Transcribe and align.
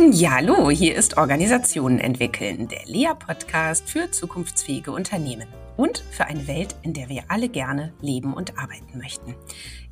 Ja, 0.00 0.36
hallo, 0.36 0.70
hier 0.70 0.94
ist 0.94 1.16
Organisationen 1.16 1.98
entwickeln, 1.98 2.68
der 2.68 2.84
Lea-Podcast 2.86 3.90
für 3.90 4.08
zukunftsfähige 4.12 4.92
Unternehmen 4.92 5.48
und 5.76 6.04
für 6.12 6.26
eine 6.26 6.46
Welt, 6.46 6.76
in 6.82 6.94
der 6.94 7.08
wir 7.08 7.24
alle 7.26 7.48
gerne 7.48 7.92
leben 8.00 8.32
und 8.32 8.56
arbeiten 8.56 8.96
möchten. 8.96 9.34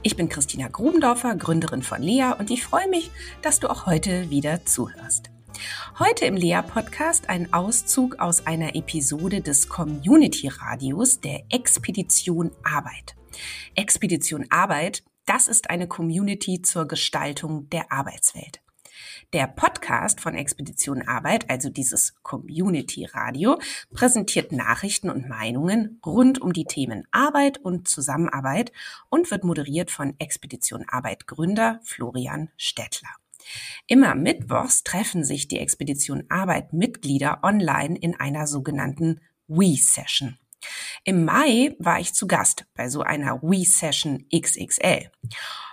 Ich 0.05 0.15
bin 0.15 0.29
Christina 0.29 0.69
Grubendorfer, 0.69 1.35
Gründerin 1.35 1.83
von 1.83 2.01
Lea 2.01 2.35
und 2.39 2.53
ich 2.53 2.63
freue 2.63 2.89
mich, 2.89 3.11
dass 3.43 3.59
du 3.59 3.69
auch 3.69 3.87
heute 3.87 4.31
wieder 4.31 4.65
zuhörst. 4.65 5.31
Heute 5.99 6.27
im 6.27 6.37
Lea-Podcast 6.37 7.29
ein 7.29 7.53
Auszug 7.53 8.21
aus 8.21 8.47
einer 8.47 8.77
Episode 8.77 9.41
des 9.41 9.69
Community-Radios 9.69 11.21
der 11.21 11.43
Expedition 11.51 12.53
Arbeit. 12.63 13.17
Expedition 13.75 14.47
Arbeit, 14.51 15.03
das 15.25 15.49
ist 15.49 15.69
eine 15.69 15.89
Community 15.89 16.63
zur 16.63 16.87
Gestaltung 16.87 17.69
der 17.71 17.91
Arbeitswelt. 17.91 18.61
Der 19.37 19.49
Podcast 19.49 20.23
von 20.23 20.35
Expedition 20.35 21.07
Arbeit, 21.07 21.51
also 21.51 21.69
dieses 21.69 22.15
Community 22.23 23.05
Radio, 23.05 23.61
präsentiert 23.93 24.51
Nachrichten 24.51 25.11
und 25.11 25.29
Meinungen 25.29 26.01
rund 26.07 26.41
um 26.41 26.55
die 26.55 26.65
Themen 26.65 27.07
Arbeit 27.11 27.59
und 27.59 27.87
Zusammenarbeit 27.87 28.73
und 29.11 29.31
wird 29.31 29.45
moderiert 29.45 29.91
von 29.91 30.15
Expedition 30.19 30.87
Arbeit 30.89 31.27
Gründer 31.27 31.81
Florian 31.83 32.49
Stettler. 32.57 33.11
Immer 33.87 34.15
mittwochs 34.15 34.85
treffen 34.85 35.23
sich 35.23 35.49
die 35.49 35.59
Expedition 35.59 36.25
Arbeit 36.31 36.73
Mitglieder 36.73 37.41
online 37.43 37.95
in 37.99 38.19
einer 38.19 38.47
sogenannten 38.47 39.21
We-Session. 39.49 40.39
Im 41.05 41.27
Mai 41.27 41.77
war 41.79 42.01
ich 42.01 42.15
zu 42.15 42.27
Gast 42.27 42.65
bei 42.75 42.89
so 42.89 43.03
einer 43.03 43.43
We-Session 43.43 44.25
XXL. 44.35 45.11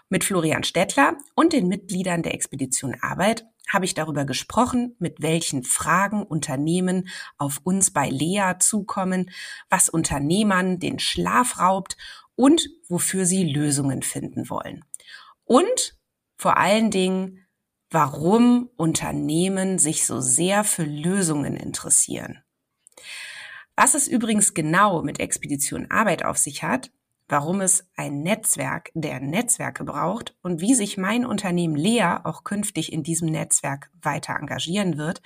Mit 0.09 0.26
Florian 0.26 0.66
Stettler 0.66 1.18
und 1.34 1.54
den 1.54 1.70
Mitgliedern 1.70 2.23
der 2.23 2.34
Expedition 2.34 2.98
Arbeit 3.02 3.48
habe 3.70 3.85
ich 3.85 3.94
darüber 3.94 4.26
gesprochen, 4.26 4.95
mit 4.99 5.22
welchen 5.22 5.63
Fragen 5.63 6.24
Unternehmen 6.24 7.10
auf 7.38 7.62
uns 7.63 7.91
bei 7.91 8.10
Lea 8.10 8.54
zukommen, 8.60 9.32
was 9.70 9.90
Unternehmern 9.90 10.79
den 10.79 10.99
Schlaf 10.99 11.60
raubt 11.60 11.98
und 12.35 12.70
wofür 12.88 13.26
sie 13.26 13.43
Lösungen 13.43 14.01
finden 14.01 14.49
wollen. 14.49 14.84
Und 15.46 15.98
vor 16.38 16.57
allen 16.57 16.91
Dingen, 16.91 17.46
warum 17.90 18.70
Unternehmen 18.76 19.77
sich 19.77 20.05
so 20.05 20.20
sehr 20.20 20.63
für 20.63 20.84
Lösungen 20.84 21.55
interessieren. 21.55 22.43
Was 23.76 23.93
es 23.93 24.07
übrigens 24.07 24.54
genau 24.54 25.01
mit 25.01 25.20
Expedition 25.20 25.90
Arbeit 25.90 26.26
auf 26.26 26.38
sich 26.38 26.63
hat, 26.63 26.91
warum 27.27 27.62
es 27.62 27.90
ein 27.96 28.21
Netzwerk 28.21 28.91
der 28.93 29.20
Netzwerke 29.20 29.84
braucht 29.84 30.35
und 30.41 30.62
wie 30.62 30.74
sich 30.74 30.98
mein 30.98 31.26
Unternehmen 31.26 31.76
Lea 31.76 32.18
auch 32.24 32.43
künftig 32.43 32.91
in 32.91 33.04
diesem 33.04 33.29
Netzwerk 33.29 33.90
weiter 34.02 34.35
engagieren 34.35 34.98
wird, 34.98 35.21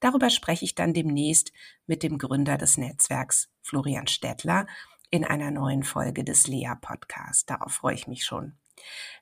darüber 0.00 0.30
spreche 0.30 0.64
ich 0.64 0.74
dann 0.74 0.94
demnächst 0.94 1.52
mit 1.86 2.02
dem 2.02 2.18
Gründer 2.18 2.58
des 2.58 2.78
Netzwerks, 2.78 3.50
Florian 3.62 4.06
Stettler, 4.06 4.66
in 5.10 5.24
einer 5.24 5.50
neuen 5.50 5.82
Folge 5.82 6.24
des 6.24 6.46
Lea 6.46 6.72
Podcasts. 6.80 7.44
Darauf 7.44 7.72
freue 7.72 7.94
ich 7.94 8.06
mich 8.06 8.24
schon. 8.24 8.54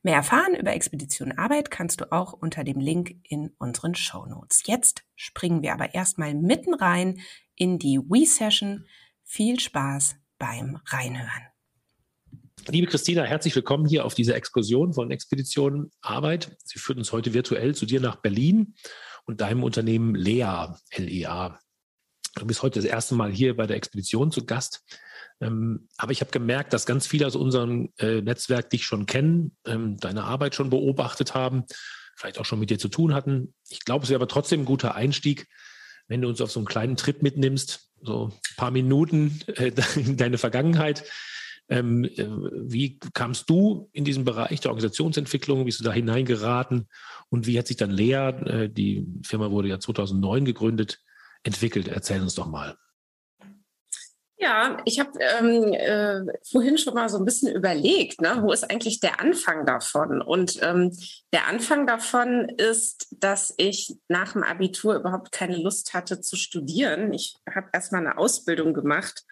Mehr 0.02 0.14
erfahren 0.14 0.54
über 0.54 0.72
Expedition 0.72 1.36
Arbeit 1.36 1.70
kannst 1.70 2.00
du 2.00 2.12
auch 2.12 2.32
unter 2.32 2.64
dem 2.64 2.80
Link 2.80 3.16
in 3.28 3.52
unseren 3.58 3.94
Show 3.94 4.24
Notes. 4.26 4.62
Jetzt 4.66 5.04
springen 5.16 5.62
wir 5.62 5.72
aber 5.72 5.94
erstmal 5.94 6.34
mitten 6.34 6.74
rein 6.74 7.20
in 7.56 7.78
die 7.78 7.98
We-Session. 7.98 8.86
Viel 9.24 9.60
Spaß 9.60 10.16
beim 10.38 10.78
Reinhören. 10.86 11.49
Liebe 12.68 12.86
Christina, 12.86 13.22
herzlich 13.24 13.56
willkommen 13.56 13.86
hier 13.86 14.04
auf 14.04 14.14
dieser 14.14 14.36
Exkursion 14.36 14.92
von 14.92 15.10
Expedition 15.10 15.90
Arbeit. 16.02 16.56
Sie 16.64 16.78
führt 16.78 16.98
uns 16.98 17.10
heute 17.10 17.32
virtuell 17.32 17.74
zu 17.74 17.86
dir 17.86 18.00
nach 18.00 18.16
Berlin 18.16 18.74
und 19.24 19.40
deinem 19.40 19.64
Unternehmen 19.64 20.14
LEA, 20.14 20.78
LEA. 20.96 21.58
Du 22.36 22.46
bist 22.46 22.62
heute 22.62 22.78
das 22.80 22.88
erste 22.88 23.14
Mal 23.14 23.32
hier 23.32 23.56
bei 23.56 23.66
der 23.66 23.76
Expedition 23.76 24.30
zu 24.30 24.44
Gast. 24.44 24.84
Ähm, 25.40 25.88
aber 25.96 26.12
ich 26.12 26.20
habe 26.20 26.30
gemerkt, 26.30 26.72
dass 26.72 26.86
ganz 26.86 27.06
viele 27.06 27.26
aus 27.26 27.34
unserem 27.34 27.92
äh, 27.98 28.20
Netzwerk 28.20 28.70
dich 28.70 28.84
schon 28.84 29.06
kennen, 29.06 29.56
ähm, 29.64 29.96
deine 29.96 30.24
Arbeit 30.24 30.54
schon 30.54 30.70
beobachtet 30.70 31.34
haben, 31.34 31.64
vielleicht 32.16 32.38
auch 32.38 32.44
schon 32.44 32.60
mit 32.60 32.70
dir 32.70 32.78
zu 32.78 32.88
tun 32.88 33.14
hatten. 33.14 33.54
Ich 33.68 33.84
glaube, 33.84 34.04
es 34.04 34.10
wäre 34.10 34.18
aber 34.18 34.28
trotzdem 34.28 34.60
ein 34.60 34.66
guter 34.66 34.94
Einstieg, 34.94 35.48
wenn 36.08 36.20
du 36.20 36.28
uns 36.28 36.40
auf 36.40 36.52
so 36.52 36.60
einen 36.60 36.66
kleinen 36.66 36.96
Trip 36.96 37.22
mitnimmst, 37.22 37.90
so 38.02 38.28
ein 38.28 38.56
paar 38.56 38.70
Minuten 38.70 39.40
äh, 39.46 39.72
in 39.96 40.16
deine 40.18 40.38
Vergangenheit. 40.38 41.04
Ähm, 41.70 42.04
äh, 42.04 42.26
wie 42.26 42.98
kamst 43.14 43.48
du 43.48 43.88
in 43.92 44.04
diesen 44.04 44.24
Bereich 44.24 44.60
der 44.60 44.72
Organisationsentwicklung? 44.72 45.60
Wie 45.60 45.64
bist 45.64 45.78
du 45.78 45.84
da 45.84 45.92
hineingeraten? 45.92 46.88
Und 47.28 47.46
wie 47.46 47.58
hat 47.58 47.68
sich 47.68 47.76
dann 47.76 47.90
Lea, 47.90 48.14
äh, 48.14 48.68
die 48.68 49.06
Firma 49.22 49.50
wurde 49.52 49.68
ja 49.68 49.78
2009 49.78 50.44
gegründet, 50.44 50.98
entwickelt? 51.44 51.86
Erzähl 51.86 52.20
uns 52.20 52.34
doch 52.34 52.48
mal. 52.48 52.76
Ja, 54.42 54.78
ich 54.86 54.98
habe 54.98 55.10
ähm, 55.20 55.74
äh, 55.74 56.38
vorhin 56.50 56.78
schon 56.78 56.94
mal 56.94 57.10
so 57.10 57.18
ein 57.18 57.26
bisschen 57.26 57.54
überlegt, 57.54 58.22
ne, 58.22 58.38
wo 58.40 58.52
ist 58.52 58.70
eigentlich 58.70 58.98
der 58.98 59.20
Anfang 59.20 59.66
davon? 59.66 60.22
Und 60.22 60.58
ähm, 60.62 60.96
der 61.30 61.46
Anfang 61.46 61.86
davon 61.86 62.48
ist, 62.48 63.14
dass 63.20 63.52
ich 63.58 63.98
nach 64.08 64.32
dem 64.32 64.42
Abitur 64.42 64.96
überhaupt 64.96 65.30
keine 65.30 65.58
Lust 65.58 65.92
hatte 65.92 66.22
zu 66.22 66.36
studieren. 66.36 67.12
Ich 67.12 67.36
habe 67.54 67.68
erstmal 67.74 68.00
eine 68.00 68.16
Ausbildung 68.16 68.72
gemacht 68.72 69.24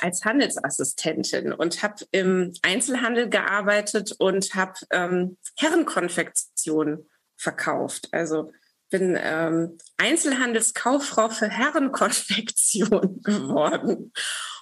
als 0.00 0.24
Handelsassistentin 0.24 1.52
und 1.52 1.82
habe 1.82 2.04
im 2.10 2.52
Einzelhandel 2.62 3.28
gearbeitet 3.28 4.14
und 4.18 4.54
habe 4.54 4.74
ähm, 4.90 5.36
Herrenkonfektion 5.56 7.08
verkauft. 7.36 8.08
Also 8.12 8.52
bin 8.90 9.18
ähm, 9.20 9.78
Einzelhandelskauffrau 9.98 11.28
für 11.28 11.48
Herrenkonfektion 11.48 13.20
geworden 13.22 14.12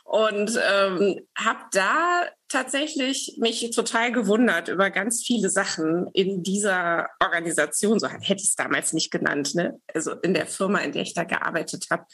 und 0.04 0.58
ähm, 0.70 1.20
habe 1.36 1.60
da 1.72 2.22
tatsächlich 2.48 3.38
mich 3.40 3.70
total 3.70 4.12
gewundert 4.12 4.68
über 4.68 4.90
ganz 4.90 5.22
viele 5.24 5.50
Sachen 5.50 6.08
in 6.12 6.42
dieser 6.42 7.08
Organisation. 7.20 7.98
So 7.98 8.08
hätte 8.08 8.36
ich 8.36 8.50
es 8.50 8.54
damals 8.54 8.92
nicht 8.92 9.10
genannt. 9.10 9.54
Ne? 9.54 9.80
Also 9.92 10.12
in 10.12 10.34
der 10.34 10.46
Firma, 10.46 10.78
in 10.78 10.92
der 10.92 11.02
ich 11.02 11.14
da 11.14 11.24
gearbeitet 11.24 11.86
habe 11.90 12.06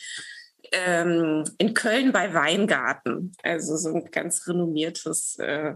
ähm, 0.70 1.44
in 1.58 1.74
Köln 1.74 2.12
bei 2.12 2.32
Weingarten, 2.32 3.34
also 3.42 3.76
so 3.76 3.94
ein 3.94 4.10
ganz 4.10 4.46
renommiertes 4.46 5.38
äh, 5.38 5.74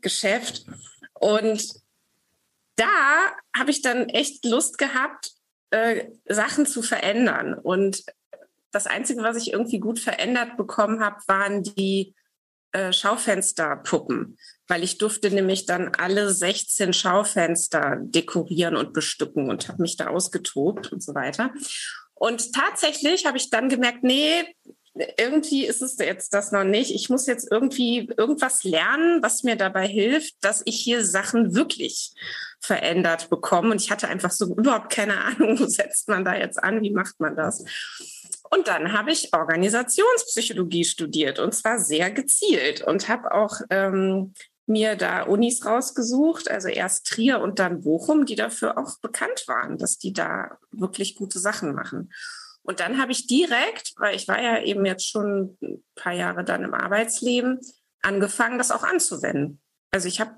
Geschäft. 0.00 0.66
Und 1.14 1.74
da 2.76 3.32
habe 3.56 3.70
ich 3.70 3.82
dann 3.82 4.08
echt 4.08 4.44
Lust 4.44 4.78
gehabt, 4.78 5.32
äh, 5.70 6.06
Sachen 6.26 6.66
zu 6.66 6.82
verändern. 6.82 7.54
Und 7.54 8.04
das 8.70 8.86
Einzige, 8.86 9.22
was 9.22 9.36
ich 9.36 9.52
irgendwie 9.52 9.80
gut 9.80 9.98
verändert 9.98 10.56
bekommen 10.56 11.04
habe, 11.04 11.16
waren 11.26 11.62
die 11.62 12.14
äh, 12.72 12.92
Schaufensterpuppen, 12.92 14.38
weil 14.66 14.84
ich 14.84 14.98
durfte 14.98 15.30
nämlich 15.30 15.66
dann 15.66 15.94
alle 15.96 16.30
16 16.30 16.92
Schaufenster 16.92 17.96
dekorieren 18.00 18.76
und 18.76 18.92
bestücken 18.92 19.48
und 19.48 19.68
habe 19.68 19.82
mich 19.82 19.96
da 19.96 20.08
ausgetobt 20.08 20.92
und 20.92 21.02
so 21.02 21.14
weiter. 21.14 21.50
Und 22.18 22.52
tatsächlich 22.52 23.26
habe 23.26 23.36
ich 23.36 23.50
dann 23.50 23.68
gemerkt, 23.68 24.02
nee, 24.02 24.44
irgendwie 25.16 25.64
ist 25.64 25.82
es 25.82 25.96
jetzt 25.98 26.34
das 26.34 26.52
noch 26.52 26.64
nicht. 26.64 26.92
Ich 26.92 27.08
muss 27.08 27.26
jetzt 27.26 27.48
irgendwie 27.50 28.10
irgendwas 28.16 28.64
lernen, 28.64 29.22
was 29.22 29.42
mir 29.42 29.56
dabei 29.56 29.86
hilft, 29.86 30.34
dass 30.40 30.62
ich 30.64 30.80
hier 30.80 31.04
Sachen 31.04 31.54
wirklich 31.54 32.12
verändert 32.60 33.30
bekomme. 33.30 33.70
Und 33.70 33.80
ich 33.80 33.90
hatte 33.90 34.08
einfach 34.08 34.32
so 34.32 34.56
überhaupt 34.56 34.90
keine 34.90 35.20
Ahnung, 35.20 35.58
wo 35.60 35.66
setzt 35.66 36.08
man 36.08 36.24
da 36.24 36.34
jetzt 36.34 36.62
an, 36.62 36.82
wie 36.82 36.90
macht 36.90 37.20
man 37.20 37.36
das. 37.36 37.64
Und 38.50 38.66
dann 38.66 38.92
habe 38.92 39.12
ich 39.12 39.32
Organisationspsychologie 39.34 40.84
studiert 40.84 41.38
und 41.38 41.54
zwar 41.54 41.78
sehr 41.78 42.10
gezielt 42.10 42.80
und 42.80 43.08
habe 43.08 43.32
auch 43.32 43.60
ähm, 43.70 44.32
mir 44.68 44.96
da 44.96 45.22
Unis 45.22 45.64
rausgesucht, 45.64 46.50
also 46.50 46.68
erst 46.68 47.06
Trier 47.06 47.40
und 47.40 47.58
dann 47.58 47.82
Bochum, 47.82 48.26
die 48.26 48.36
dafür 48.36 48.78
auch 48.78 48.98
bekannt 49.00 49.44
waren, 49.46 49.78
dass 49.78 49.98
die 49.98 50.12
da 50.12 50.58
wirklich 50.70 51.16
gute 51.16 51.38
Sachen 51.38 51.74
machen. 51.74 52.12
Und 52.62 52.80
dann 52.80 53.00
habe 53.00 53.12
ich 53.12 53.26
direkt, 53.26 53.94
weil 53.96 54.14
ich 54.14 54.28
war 54.28 54.40
ja 54.40 54.62
eben 54.62 54.84
jetzt 54.84 55.08
schon 55.08 55.56
ein 55.62 55.84
paar 55.94 56.12
Jahre 56.12 56.44
dann 56.44 56.64
im 56.64 56.74
Arbeitsleben, 56.74 57.60
angefangen, 58.02 58.58
das 58.58 58.70
auch 58.70 58.82
anzuwenden. 58.82 59.60
Also 59.90 60.06
ich 60.06 60.20
habe 60.20 60.34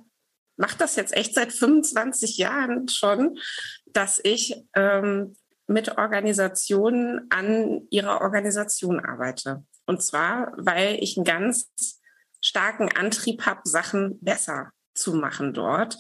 mache 0.61 0.77
das 0.77 0.95
jetzt 0.95 1.17
echt 1.17 1.35
seit 1.35 1.53
25 1.53 2.37
Jahren 2.37 2.87
schon, 2.89 3.39
dass 3.87 4.21
ich 4.23 4.63
ähm, 4.75 5.35
mit 5.67 5.97
Organisationen 5.97 7.27
an 7.31 7.87
ihrer 7.91 8.21
Organisation 8.21 9.01
arbeite. 9.01 9.65
Und 9.87 10.03
zwar, 10.03 10.53
weil 10.57 11.03
ich 11.03 11.17
einen 11.17 11.25
ganz 11.25 12.00
starken 12.41 12.91
Antrieb 12.91 13.47
habe, 13.47 13.61
Sachen 13.65 14.19
besser 14.21 14.73
zu 14.95 15.15
machen 15.15 15.53
dort. 15.55 15.99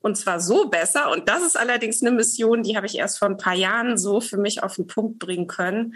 Und 0.00 0.16
zwar 0.16 0.40
so 0.40 0.68
besser. 0.68 1.10
Und 1.10 1.28
das 1.28 1.42
ist 1.42 1.58
allerdings 1.58 2.02
eine 2.02 2.10
Mission, 2.10 2.62
die 2.62 2.76
habe 2.76 2.86
ich 2.86 2.96
erst 2.96 3.18
vor 3.18 3.28
ein 3.28 3.36
paar 3.36 3.54
Jahren 3.54 3.96
so 3.96 4.20
für 4.20 4.38
mich 4.38 4.62
auf 4.62 4.76
den 4.76 4.86
Punkt 4.86 5.18
bringen 5.18 5.46
können, 5.46 5.94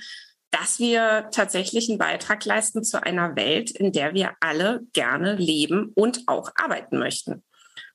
dass 0.51 0.79
wir 0.79 1.29
tatsächlich 1.31 1.89
einen 1.89 1.99
Beitrag 1.99 2.45
leisten 2.45 2.83
zu 2.83 3.03
einer 3.03 3.37
Welt, 3.37 3.71
in 3.71 3.93
der 3.93 4.15
wir 4.15 4.33
alle 4.41 4.81
gerne 4.95 5.35
leben 5.37 5.93
und 5.95 6.23
auch 6.27 6.51
arbeiten 6.55 6.99
möchten. 6.99 7.45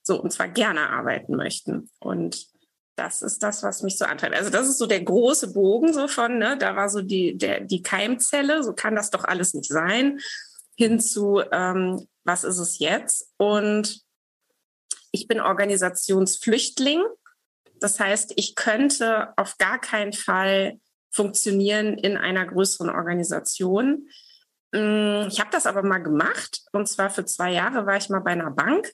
So, 0.04 0.22
und 0.22 0.32
zwar 0.32 0.50
gerne 0.50 0.90
arbeiten 0.90 1.36
möchten. 1.36 1.90
Und 2.00 2.48
Das 2.96 3.24
ist 3.24 3.42
das, 3.42 3.64
was 3.64 3.82
mich 3.82 3.98
so 3.98 4.06
antreibt. 4.06 4.36
Also 4.36 4.52
das 4.52 4.68
ist 4.68 4.78
so 4.78 4.86
der 4.86 5.02
große 5.02 5.52
Bogen 5.52 5.94
so 5.94 6.08
von, 6.08 6.38
ne, 6.38 6.58
da 6.60 6.76
war 6.76 6.90
so 6.90 7.02
die, 7.02 7.36
der, 7.38 7.62
die 7.62 7.82
Keimzelle, 7.82 8.64
so 8.64 8.74
kann 8.74 8.96
das 8.96 9.10
doch 9.10 9.24
alles 9.24 9.56
nicht 9.56 9.72
sein, 9.72 10.20
hin 10.76 11.00
zu, 11.00 11.42
ähm, 11.52 12.08
was 12.24 12.44
ist 12.44 12.58
es 12.58 12.80
jetzt? 12.80 13.32
Und 13.38 14.02
ich 15.12 15.28
bin 15.28 15.40
Organisationsflüchtling. 15.40 17.04
Das 17.80 18.00
heißt, 18.00 18.34
ich 18.36 18.56
könnte 18.56 19.34
auf 19.38 19.58
gar 19.58 19.80
keinen 19.80 20.14
Fall 20.14 20.80
funktionieren 21.12 21.98
in 21.98 22.18
einer 22.18 22.46
größeren 22.46 22.90
Organisation. 22.90 24.08
Mm, 24.72 25.28
ich 25.28 25.40
habe 25.40 25.52
das 25.52 25.68
aber 25.68 25.84
mal 25.84 26.00
gemacht 26.00 26.64
und 26.72 26.88
zwar 26.88 27.10
für 27.10 27.26
zwei 27.26 27.52
Jahre 27.52 27.86
war 27.86 27.98
ich 27.98 28.10
mal 28.10 28.22
bei 28.22 28.32
einer 28.32 28.50
Bank 28.50 28.92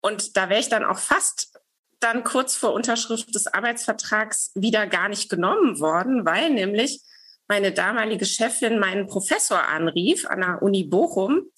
und 0.00 0.36
da 0.36 0.48
wäre 0.48 0.60
ich 0.60 0.70
dann 0.70 0.84
auch 0.84 0.98
fast 0.98 1.60
dann 2.00 2.24
kurz 2.24 2.56
vor 2.56 2.72
Unterschrift 2.72 3.34
des 3.34 3.46
Arbeitsvertrags 3.46 4.52
wieder 4.54 4.86
gar 4.86 5.08
nicht 5.08 5.28
genommen 5.28 5.80
worden, 5.80 6.24
weil 6.24 6.50
nämlich 6.50 7.02
meine 7.48 7.72
damalige 7.72 8.26
Chefin 8.26 8.78
meinen 8.78 9.06
Professor 9.06 9.68
anrief 9.68 10.26
an 10.26 10.40
der 10.40 10.62
Uni 10.62 10.84
Bochum. 10.84 11.50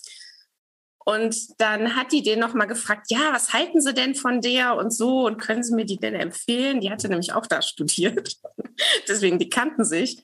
Und 1.04 1.58
dann 1.58 1.96
hat 1.96 2.12
die 2.12 2.22
den 2.22 2.38
nochmal 2.38 2.66
gefragt, 2.66 3.06
ja, 3.08 3.32
was 3.32 3.54
halten 3.54 3.80
Sie 3.80 3.94
denn 3.94 4.14
von 4.14 4.42
der 4.42 4.76
und 4.76 4.92
so 4.92 5.24
und 5.24 5.38
können 5.38 5.62
Sie 5.62 5.74
mir 5.74 5.86
die 5.86 5.96
denn 5.96 6.14
empfehlen? 6.14 6.80
Die 6.80 6.90
hatte 6.90 7.08
nämlich 7.08 7.32
auch 7.32 7.46
da 7.46 7.62
studiert. 7.62 8.36
Deswegen, 9.08 9.38
die 9.38 9.48
kannten 9.48 9.86
sich. 9.86 10.22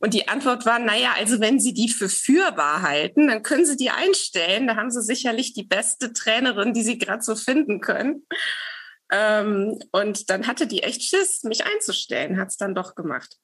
Und 0.00 0.12
die 0.12 0.26
Antwort 0.26 0.66
war, 0.66 0.80
naja, 0.80 1.14
also 1.16 1.40
wenn 1.40 1.60
Sie 1.60 1.72
die 1.72 1.88
für 1.88 2.08
führbar 2.08 2.82
halten, 2.82 3.28
dann 3.28 3.44
können 3.44 3.64
Sie 3.64 3.76
die 3.76 3.90
einstellen. 3.90 4.66
Da 4.66 4.74
haben 4.74 4.90
Sie 4.90 5.02
sicherlich 5.02 5.52
die 5.52 5.64
beste 5.64 6.12
Trainerin, 6.12 6.74
die 6.74 6.82
Sie 6.82 6.98
gerade 6.98 7.22
so 7.22 7.36
finden 7.36 7.80
können. 7.80 8.26
Ähm, 9.12 9.78
und 9.92 10.30
dann 10.30 10.46
hatte 10.48 10.66
die 10.66 10.82
echt 10.82 11.04
Schiss, 11.04 11.44
mich 11.44 11.64
einzustellen, 11.64 12.38
hat 12.38 12.48
es 12.48 12.56
dann 12.56 12.74
doch 12.74 12.96
gemacht. 12.96 13.36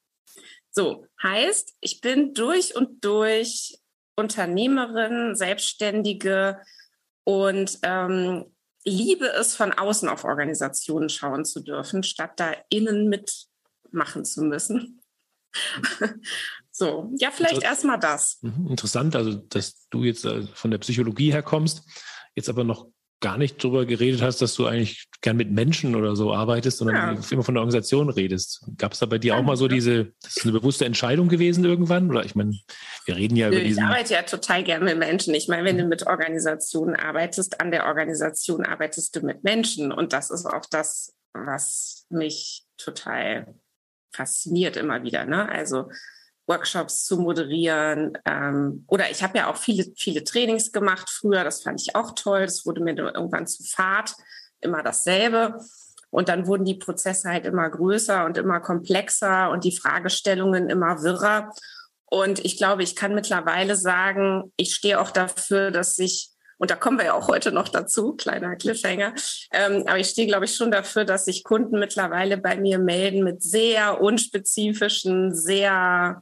So, 0.71 1.05
heißt, 1.21 1.75
ich 1.81 2.01
bin 2.01 2.33
durch 2.33 2.75
und 2.75 3.03
durch 3.03 3.77
Unternehmerin, 4.15 5.35
Selbstständige 5.35 6.61
und 7.23 7.79
ähm, 7.83 8.45
liebe 8.85 9.27
es, 9.27 9.55
von 9.55 9.73
außen 9.73 10.09
auf 10.09 10.23
Organisationen 10.23 11.09
schauen 11.09 11.45
zu 11.45 11.61
dürfen, 11.61 12.03
statt 12.03 12.33
da 12.37 12.55
innen 12.69 13.09
mitmachen 13.09 14.25
zu 14.25 14.43
müssen. 14.43 15.01
so, 16.71 17.11
ja, 17.17 17.31
vielleicht 17.31 17.63
erstmal 17.63 17.99
das. 17.99 18.39
Mhm, 18.41 18.67
interessant, 18.69 19.15
also 19.15 19.33
dass 19.35 19.87
du 19.89 20.03
jetzt 20.03 20.25
äh, 20.25 20.47
von 20.53 20.71
der 20.71 20.77
Psychologie 20.79 21.31
her 21.31 21.43
kommst, 21.43 21.83
jetzt 22.35 22.49
aber 22.49 22.63
noch 22.63 22.87
gar 23.21 23.37
nicht 23.37 23.63
drüber 23.63 23.85
geredet 23.85 24.21
hast, 24.21 24.41
dass 24.41 24.55
du 24.55 24.65
eigentlich 24.65 25.07
gern 25.21 25.37
mit 25.37 25.51
Menschen 25.51 25.95
oder 25.95 26.15
so 26.15 26.33
arbeitest, 26.33 26.79
sondern 26.79 27.15
ja. 27.15 27.21
immer 27.29 27.43
von 27.43 27.53
der 27.53 27.61
Organisation 27.61 28.09
redest. 28.09 28.65
Gab 28.77 28.93
es 28.93 28.99
da 28.99 29.05
bei 29.05 29.19
dir 29.19 29.37
auch 29.37 29.43
mal 29.43 29.55
so 29.55 29.67
diese, 29.67 30.11
das 30.23 30.37
ist 30.37 30.43
eine 30.43 30.53
bewusste 30.53 30.85
Entscheidung 30.85 31.29
gewesen 31.29 31.63
irgendwann? 31.63 32.09
Oder 32.09 32.25
ich 32.25 32.35
meine, 32.35 32.57
wir 33.05 33.15
reden 33.15 33.35
ja 33.35 33.49
Nö, 33.49 33.55
über 33.55 33.63
diesen... 33.63 33.83
Ich 33.83 33.89
arbeite 33.89 34.13
ja 34.15 34.23
total 34.23 34.63
gern 34.63 34.83
mit 34.83 34.97
Menschen. 34.97 35.33
Ich 35.35 35.47
meine, 35.47 35.63
wenn 35.63 35.77
du 35.77 35.85
mit 35.85 36.07
Organisationen 36.07 36.95
arbeitest, 36.95 37.61
an 37.61 37.71
der 37.71 37.85
Organisation 37.85 38.65
arbeitest 38.65 39.15
du 39.15 39.21
mit 39.21 39.43
Menschen. 39.43 39.91
Und 39.91 40.13
das 40.13 40.31
ist 40.31 40.47
auch 40.47 40.65
das, 40.69 41.13
was 41.33 42.07
mich 42.09 42.65
total 42.77 43.53
fasziniert 44.11 44.75
immer 44.77 45.03
wieder. 45.03 45.25
Ne? 45.25 45.47
Also 45.47 45.89
Workshops 46.51 47.05
zu 47.05 47.17
moderieren. 47.17 48.17
Ähm, 48.25 48.83
oder 48.87 49.09
ich 49.09 49.23
habe 49.23 49.37
ja 49.37 49.49
auch 49.49 49.55
viele, 49.55 49.85
viele 49.95 50.23
Trainings 50.23 50.71
gemacht 50.71 51.09
früher. 51.09 51.43
Das 51.43 51.63
fand 51.63 51.81
ich 51.81 51.95
auch 51.95 52.11
toll. 52.13 52.41
Das 52.41 52.65
wurde 52.65 52.81
mir 52.81 52.97
irgendwann 52.97 53.47
zu 53.47 53.63
fad. 53.63 54.13
Immer 54.59 54.83
dasselbe. 54.83 55.59
Und 56.09 56.27
dann 56.27 56.45
wurden 56.45 56.65
die 56.65 56.75
Prozesse 56.75 57.29
halt 57.29 57.45
immer 57.45 57.69
größer 57.69 58.25
und 58.25 58.37
immer 58.37 58.59
komplexer 58.59 59.49
und 59.49 59.63
die 59.63 59.75
Fragestellungen 59.75 60.69
immer 60.69 61.01
wirrer. 61.03 61.51
Und 62.05 62.43
ich 62.43 62.57
glaube, 62.57 62.83
ich 62.83 62.97
kann 62.97 63.15
mittlerweile 63.15 63.77
sagen, 63.77 64.51
ich 64.57 64.75
stehe 64.75 64.99
auch 64.99 65.11
dafür, 65.11 65.71
dass 65.71 65.95
sich 65.95 66.31
und 66.57 66.69
da 66.69 66.75
kommen 66.75 66.99
wir 66.99 67.05
ja 67.05 67.13
auch 67.15 67.27
heute 67.27 67.51
noch 67.51 67.69
dazu, 67.69 68.13
kleiner 68.13 68.55
Cliffhanger. 68.55 69.15
Ähm, 69.51 69.83
aber 69.87 69.97
ich 69.97 70.09
stehe, 70.09 70.27
glaube 70.27 70.45
ich, 70.45 70.55
schon 70.55 70.69
dafür, 70.69 71.05
dass 71.05 71.25
sich 71.25 71.43
Kunden 71.43 71.79
mittlerweile 71.79 72.37
bei 72.37 72.55
mir 72.55 72.77
melden 72.77 73.23
mit 73.23 73.41
sehr 73.41 73.99
unspezifischen, 73.99 75.33
sehr 75.33 76.21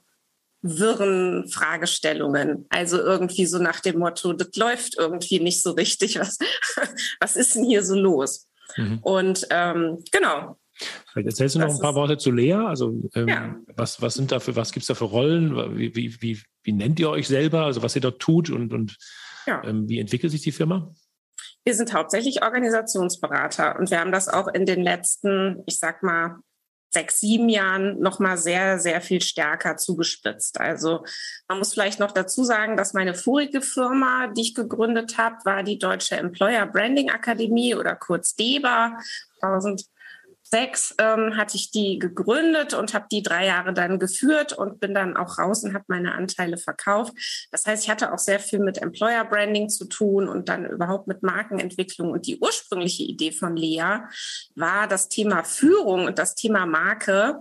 wirren 0.61 1.47
Fragestellungen. 1.49 2.65
Also 2.69 2.97
irgendwie 2.97 3.45
so 3.45 3.59
nach 3.59 3.79
dem 3.79 3.99
Motto, 3.99 4.33
das 4.33 4.55
läuft 4.55 4.97
irgendwie 4.97 5.39
nicht 5.39 5.61
so 5.61 5.71
richtig. 5.71 6.19
Was, 6.19 6.37
was 7.19 7.35
ist 7.35 7.55
denn 7.55 7.65
hier 7.65 7.83
so 7.83 7.95
los? 7.95 8.47
Mhm. 8.77 8.99
Und 8.99 9.47
ähm, 9.49 10.03
genau. 10.11 10.57
Vielleicht 11.11 11.27
erzählst 11.27 11.55
du 11.55 11.59
noch 11.59 11.69
ein 11.69 11.79
paar 11.79 11.95
Worte 11.95 12.17
zu 12.17 12.31
Lea. 12.31 12.53
Also 12.53 13.01
ähm, 13.13 13.27
ja. 13.27 13.55
was, 13.75 14.01
was 14.01 14.13
sind 14.13 14.31
da 14.31 14.39
für, 14.39 14.55
was 14.55 14.71
gibt 14.71 14.83
es 14.83 14.87
da 14.87 14.93
für 14.93 15.05
Rollen? 15.05 15.77
Wie, 15.77 15.95
wie, 15.95 16.21
wie, 16.21 16.41
wie 16.63 16.71
nennt 16.71 16.99
ihr 16.99 17.09
euch 17.09 17.27
selber? 17.27 17.65
Also 17.65 17.81
was 17.81 17.95
ihr 17.95 18.01
dort 18.01 18.19
tut 18.19 18.49
und, 18.49 18.73
und 18.73 18.97
ja. 19.45 19.61
ähm, 19.65 19.87
wie 19.89 19.99
entwickelt 19.99 20.31
sich 20.31 20.41
die 20.41 20.51
Firma? 20.51 20.93
Wir 21.65 21.75
sind 21.75 21.93
hauptsächlich 21.93 22.41
Organisationsberater 22.41 23.77
und 23.77 23.91
wir 23.91 23.99
haben 23.99 24.11
das 24.11 24.29
auch 24.29 24.47
in 24.47 24.65
den 24.65 24.81
letzten, 24.81 25.63
ich 25.67 25.77
sag 25.77 26.03
mal, 26.03 26.37
sechs, 26.91 27.19
sieben 27.19 27.49
Jahren 27.49 27.99
noch 27.99 28.19
mal 28.19 28.37
sehr, 28.37 28.79
sehr 28.79 29.01
viel 29.01 29.21
stärker 29.21 29.77
zugespitzt. 29.77 30.59
Also 30.59 31.03
man 31.47 31.59
muss 31.59 31.73
vielleicht 31.73 31.99
noch 31.99 32.11
dazu 32.11 32.43
sagen, 32.43 32.77
dass 32.77 32.93
meine 32.93 33.13
vorige 33.13 33.61
Firma, 33.61 34.27
die 34.27 34.41
ich 34.41 34.55
gegründet 34.55 35.17
habe, 35.17 35.37
war 35.45 35.63
die 35.63 35.77
Deutsche 35.77 36.17
Employer 36.17 36.65
Branding 36.65 37.11
Akademie 37.11 37.75
oder 37.75 37.95
kurz 37.95 38.35
DEBA. 38.35 38.97
1000 39.41 39.85
sechs 40.49 40.95
ähm, 40.99 41.37
hatte 41.37 41.55
ich 41.55 41.71
die 41.71 41.99
gegründet 41.99 42.73
und 42.73 42.93
habe 42.93 43.05
die 43.11 43.21
drei 43.21 43.45
Jahre 43.45 43.73
dann 43.73 43.99
geführt 43.99 44.53
und 44.53 44.79
bin 44.79 44.93
dann 44.93 45.15
auch 45.15 45.37
raus 45.37 45.63
und 45.63 45.73
habe 45.73 45.85
meine 45.87 46.13
Anteile 46.13 46.57
verkauft. 46.57 47.13
Das 47.51 47.65
heißt, 47.65 47.83
ich 47.83 47.89
hatte 47.89 48.13
auch 48.13 48.19
sehr 48.19 48.39
viel 48.39 48.59
mit 48.59 48.81
Employer 48.81 49.25
Branding 49.25 49.69
zu 49.69 49.85
tun 49.85 50.27
und 50.27 50.49
dann 50.49 50.65
überhaupt 50.65 51.07
mit 51.07 51.23
Markenentwicklung. 51.23 52.11
Und 52.11 52.27
die 52.27 52.39
ursprüngliche 52.39 53.03
Idee 53.03 53.31
von 53.31 53.55
Lea 53.55 53.99
war 54.55 54.87
das 54.87 55.09
Thema 55.09 55.43
Führung 55.43 56.05
und 56.05 56.19
das 56.19 56.35
Thema 56.35 56.65
Marke 56.65 57.39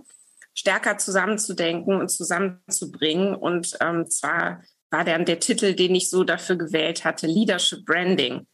stärker 0.53 0.97
zusammenzudenken 0.97 1.95
und 1.95 2.09
zusammenzubringen. 2.09 3.33
Und 3.35 3.77
ähm, 3.81 4.09
zwar 4.09 4.61
war 4.91 5.03
dann 5.03 5.25
der 5.25 5.39
Titel, 5.39 5.73
den 5.73 5.95
ich 5.95 6.09
so 6.09 6.23
dafür 6.23 6.57
gewählt 6.57 7.05
hatte, 7.05 7.27
Leadership 7.27 7.85
Branding. 7.85 8.45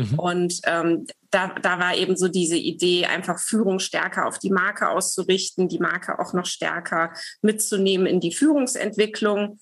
Mhm. 0.00 0.18
Und 0.18 0.60
ähm, 0.64 1.06
da, 1.30 1.54
da 1.60 1.78
war 1.78 1.96
eben 1.96 2.16
so 2.16 2.28
diese 2.28 2.56
Idee, 2.56 3.06
einfach 3.06 3.38
Führung 3.38 3.78
stärker 3.78 4.26
auf 4.26 4.38
die 4.38 4.50
Marke 4.50 4.88
auszurichten, 4.88 5.68
die 5.68 5.78
Marke 5.78 6.18
auch 6.18 6.32
noch 6.32 6.46
stärker 6.46 7.12
mitzunehmen 7.42 8.06
in 8.06 8.20
die 8.20 8.32
Führungsentwicklung. 8.32 9.58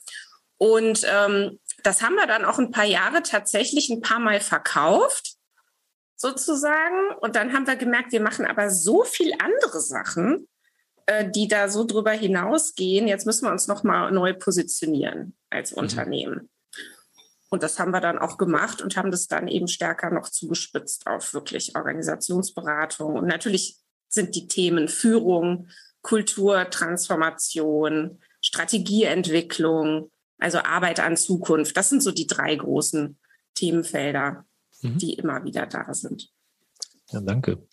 Und 0.57 1.07
ähm, 1.11 1.59
das 1.83 2.03
haben 2.03 2.17
wir 2.17 2.27
dann 2.27 2.45
auch 2.45 2.59
ein 2.59 2.71
paar 2.71 2.85
Jahre 2.85 3.23
tatsächlich 3.23 3.91
ein 3.91 4.01
paar 4.01 4.19
Mal 4.19 4.41
verkauft, 4.41 5.35
sozusagen. 6.17 7.15
Und 7.21 7.37
dann 7.37 7.53
haben 7.53 7.67
wir 7.67 7.77
gemerkt, 7.77 8.13
wir 8.13 8.21
machen 8.21 8.45
aber 8.45 8.71
so 8.71 9.05
viel 9.05 9.33
andere 9.39 9.81
Sachen, 9.81 10.49
äh, 11.07 11.31
die 11.31 11.49
da 11.49 11.69
so 11.69 11.85
drüber 11.85 12.11
hinausgehen. 12.11 13.07
Jetzt 13.09 13.25
müssen 13.25 13.47
wir 13.47 13.53
uns 13.53 13.69
nochmal 13.69 14.11
neu 14.11 14.35
positionieren 14.35 15.37
als 15.51 15.73
mhm. 15.73 15.79
Unternehmen. 15.79 16.51
Und 17.51 17.63
das 17.63 17.79
haben 17.79 17.93
wir 17.93 18.01
dann 18.01 18.19
auch 18.19 18.37
gemacht 18.37 18.83
und 18.83 18.97
haben 18.97 19.11
das 19.11 19.27
dann 19.27 19.49
eben 19.49 19.69
stärker 19.69 20.11
noch 20.11 20.29
zugespitzt 20.29 21.07
auf 21.07 21.33
wirklich 21.33 21.77
Organisationsberatung. 21.77 23.15
Und 23.15 23.27
natürlich 23.27 23.79
sind 24.09 24.35
die 24.35 24.49
Themen 24.49 24.89
Führung, 24.89 25.69
Kultur, 26.03 26.69
Transformation, 26.71 28.21
Strategieentwicklung, 28.41 30.11
also 30.39 30.59
Arbeit 30.59 31.01
an 31.01 31.17
Zukunft. 31.17 31.77
Das 31.77 31.89
sind 31.89 32.03
so 32.03 32.13
die 32.13 32.27
drei 32.27 32.55
großen 32.55 33.19
Themenfelder, 33.55 34.45
mhm. 34.83 34.99
die 34.99 35.15
immer 35.15 35.45
wieder 35.45 35.67
da 35.67 35.93
sind. 35.95 36.31
Ja, 37.11 37.21
danke. 37.21 37.67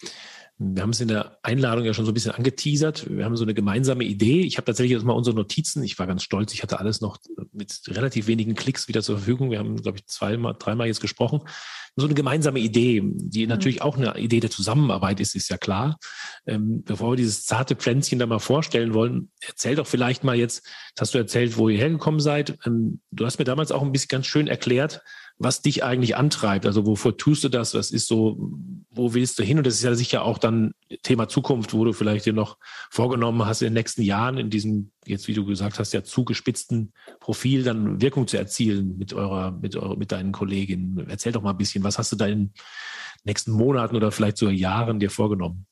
Wir 0.58 0.84
haben 0.84 0.92
es 0.92 1.02
in 1.02 1.10
der 1.10 1.38
Einladung 1.44 1.84
ja 1.84 1.94
schon 1.94 2.06
so 2.06 2.12
ein 2.12 2.14
bisschen 2.14 2.32
angeteasert. 2.32 3.10
Wir 3.10 3.26
haben 3.26 3.36
so 3.36 3.44
eine 3.44 3.54
gemeinsame 3.54 4.06
Idee. 4.06 4.42
Ich 4.42 4.56
habe 4.56 4.66
tatsächlich 4.66 4.94
jetzt 4.94 5.04
mal 5.04 5.12
unsere 5.12 5.36
Notizen. 5.36 5.84
Ich 5.84 6.00
war 6.00 6.08
ganz 6.08 6.24
stolz. 6.24 6.54
Ich 6.54 6.64
hatte 6.64 6.80
alles 6.80 7.02
noch 7.02 7.18
mit 7.52 7.82
relativ 7.90 8.28
wenigen 8.28 8.56
Klicks 8.56 8.88
wieder 8.88 9.04
zur 9.04 9.18
Verfügung. 9.18 9.52
Wir 9.52 9.60
haben, 9.60 9.76
glaube 9.82 9.98
ich, 9.98 10.08
zweimal, 10.08 10.56
dreimal 10.58 10.88
jetzt 10.88 11.02
gesprochen. 11.02 11.42
So 11.98 12.06
eine 12.06 12.16
gemeinsame 12.16 12.60
Idee, 12.60 13.02
die 13.04 13.44
mhm. 13.44 13.50
natürlich 13.50 13.82
auch 13.82 13.98
eine 13.98 14.18
Idee 14.18 14.40
der 14.40 14.50
Zusammenarbeit 14.50 15.20
ist, 15.20 15.36
ist 15.36 15.50
ja 15.50 15.58
klar. 15.58 15.98
Ähm, 16.46 16.84
bevor 16.84 17.12
wir 17.12 17.18
dieses 17.18 17.46
zarte 17.46 17.76
Pflänzchen 17.76 18.20
da 18.20 18.26
mal 18.26 18.40
vorstellen 18.40 18.94
wollen, 18.94 19.32
erzähl 19.42 19.76
doch 19.76 19.88
vielleicht 19.88 20.24
mal 20.24 20.38
jetzt, 20.38 20.66
hast 20.98 21.14
du 21.14 21.18
erzählt, 21.18 21.58
wo 21.58 21.68
ihr 21.68 21.78
hergekommen 21.78 22.22
seid. 22.22 22.58
Ähm, 22.66 23.02
du 23.12 23.26
hast 23.26 23.40
mir 23.40 23.46
damals 23.46 23.74
auch 23.74 23.82
ein 23.82 23.92
bisschen 23.92 24.10
ganz 24.10 24.26
schön 24.26 24.48
erklärt, 24.48 25.02
was 25.38 25.62
dich 25.62 25.84
eigentlich 25.84 26.16
antreibt. 26.16 26.66
Also 26.66 26.86
wovor 26.86 27.18
tust 27.18 27.44
du 27.44 27.50
das? 27.50 27.74
Was 27.74 27.92
ist 27.92 28.08
so, 28.08 28.38
wo 28.90 29.14
willst 29.14 29.38
du 29.38 29.44
hin? 29.44 29.58
Und 29.58 29.68
das 29.68 29.76
ist 29.76 29.84
ja 29.84 29.94
sicher 29.94 30.24
auch 30.24 30.38
dann 30.38 30.72
Thema 31.04 31.28
Zukunft, 31.28 31.74
wo 31.74 31.84
du 31.84 31.92
vielleicht 31.92 32.26
dir 32.26 32.34
noch 32.34 32.58
vorgenommen 32.90 33.46
hast, 33.46 33.62
in 33.62 33.68
den 33.68 33.74
nächsten 33.74 34.02
Jahren 34.02 34.38
in 34.38 34.50
diesem, 34.50 34.92
jetzt 35.06 35.28
wie 35.28 35.34
du 35.34 35.46
gesagt 35.46 35.78
hast, 35.78 35.94
ja 35.94 36.04
zugespitzten 36.04 36.94
Profil 37.20 37.64
dann 37.64 38.02
Wirkung 38.02 38.28
zu 38.28 38.38
erzielen 38.38 38.98
mit 38.98 39.14
eurer, 39.14 39.52
mit 39.52 39.76
eurer, 39.76 39.98
mit 39.98 40.12
deinen 40.12 40.32
Kolleginnen. 40.32 41.06
Erzähl 41.10 41.34
doch 41.34 41.42
mal 41.42 41.52
ein 41.52 41.58
bisschen, 41.58 41.84
was 41.84 41.98
hast 41.98 42.14
du 42.14 42.16
da 42.16 42.28
in 42.28 42.40
den 42.40 42.54
nächsten 43.26 43.52
Monaten 43.52 43.96
oder 43.96 44.12
vielleicht 44.12 44.38
sogar 44.38 44.54
Jahren 44.54 45.00
dir 45.00 45.10
vorgenommen? 45.10 45.66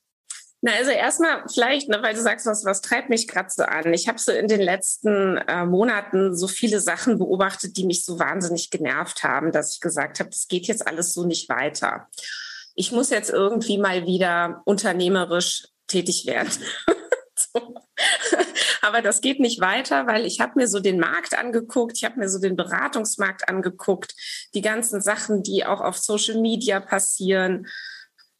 Na, 0.65 0.72
also 0.79 0.91
erstmal 0.91 1.43
vielleicht, 1.53 1.89
ne, 1.89 2.01
weil 2.01 2.13
du 2.13 2.22
sagst, 2.22 2.46
was, 2.46 2.63
was 2.63 2.79
treibt 2.79 3.10
mich 3.10 3.27
gerade 3.27 3.50
so 3.50 3.63
an? 3.63 3.93
Ich 3.93 4.08
habe 4.08 4.17
so 4.17 4.32
in 4.32 4.48
den 4.48 4.62
letzten 4.62 5.36
äh, 5.36 5.65
Monaten 5.65 6.38
so 6.38 6.48
viele 6.48 6.79
Sachen 6.79 7.17
beobachtet, 7.17 7.75
die 7.75 7.86
mich 7.86 8.05
so 8.05 8.17
wahnsinnig 8.17 8.70
genervt 8.70 9.24
haben, 9.24 9.51
dass 9.51 9.75
ich 9.75 9.82
gesagt 9.82 10.22
habe, 10.22 10.29
das 10.29 10.48
geht 10.48 10.67
jetzt 10.67 10.88
alles 10.88 11.13
so 11.13 11.25
nicht 11.25 11.50
weiter. 11.50 12.08
Ich 12.75 12.93
muss 12.93 13.10
jetzt 13.10 13.29
irgendwie 13.29 13.77
mal 13.77 14.05
wieder 14.05 14.62
unternehmerisch 14.63 15.67
tätig 15.88 16.25
werden. 16.27 16.53
Aber 18.82 19.01
das 19.01 19.20
geht 19.20 19.41
nicht 19.41 19.60
weiter, 19.60 20.08
weil 20.08 20.25
ich 20.25 20.39
habe 20.39 20.53
mir 20.55 20.70
so 20.70 20.79
den 20.79 20.98
Markt 20.98 21.38
angeguckt, 21.38 21.98
ich 21.98 22.05
habe 22.05 22.20
mir 22.20 22.29
so 22.29 22.39
den 22.39 22.55
Beratungsmarkt 22.55 23.50
angeguckt, 23.50 24.15
die 24.53 24.62
ganzen 24.62 25.01
Sachen, 25.01 25.43
die 25.43 25.65
auch 25.65 25.82
auf 25.82 25.98
Social 25.98 26.39
Media 26.39 26.79
passieren. 26.79 27.67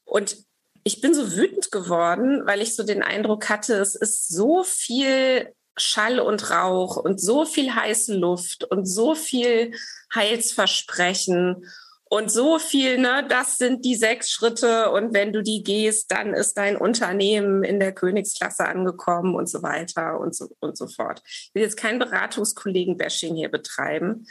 Und 0.06 0.38
ich 0.84 1.02
bin 1.02 1.14
so 1.14 1.36
wütend 1.36 1.72
geworden, 1.72 2.44
weil 2.46 2.62
ich 2.62 2.76
so 2.76 2.84
den 2.84 3.04
Eindruck 3.04 3.50
hatte, 3.50 3.76
es 3.76 3.96
ist 3.96 4.28
so 4.28 4.64
viel 4.64 5.54
Schall 5.78 6.20
und 6.20 6.52
Rauch 6.52 6.98
und 6.98 7.20
so 7.20 7.46
viel 7.46 7.74
heiße 7.74 8.16
Luft 8.16 8.64
und 8.66 8.86
so 8.86 9.16
viel 9.16 9.74
Heilsversprechen 10.14 11.66
und 12.14 12.32
so 12.32 12.60
viel, 12.60 13.00
ne, 13.00 13.26
das 13.28 13.58
sind 13.58 13.86
die 13.86 13.96
sechs 13.96 14.30
Schritte 14.30 14.92
und 14.92 15.16
wenn 15.16 15.34
du 15.34 15.42
die 15.42 15.64
gehst, 15.64 16.12
dann 16.12 16.36
ist 16.36 16.54
dein 16.56 16.78
Unternehmen 16.78 17.64
in 17.64 17.80
der 17.80 17.92
Königsklasse 17.92 18.68
angekommen 18.68 19.34
und 19.34 19.50
so 19.50 19.64
weiter 19.64 20.20
und 20.20 20.36
so, 20.36 20.50
und 20.60 20.78
so 20.78 20.88
fort. 20.88 21.24
Ich 21.26 21.52
will 21.56 21.64
jetzt 21.64 21.78
kein 21.78 21.98
Beratungskollegen-Bashing 21.98 23.34
hier 23.34 23.50
betreiben, 23.50 24.28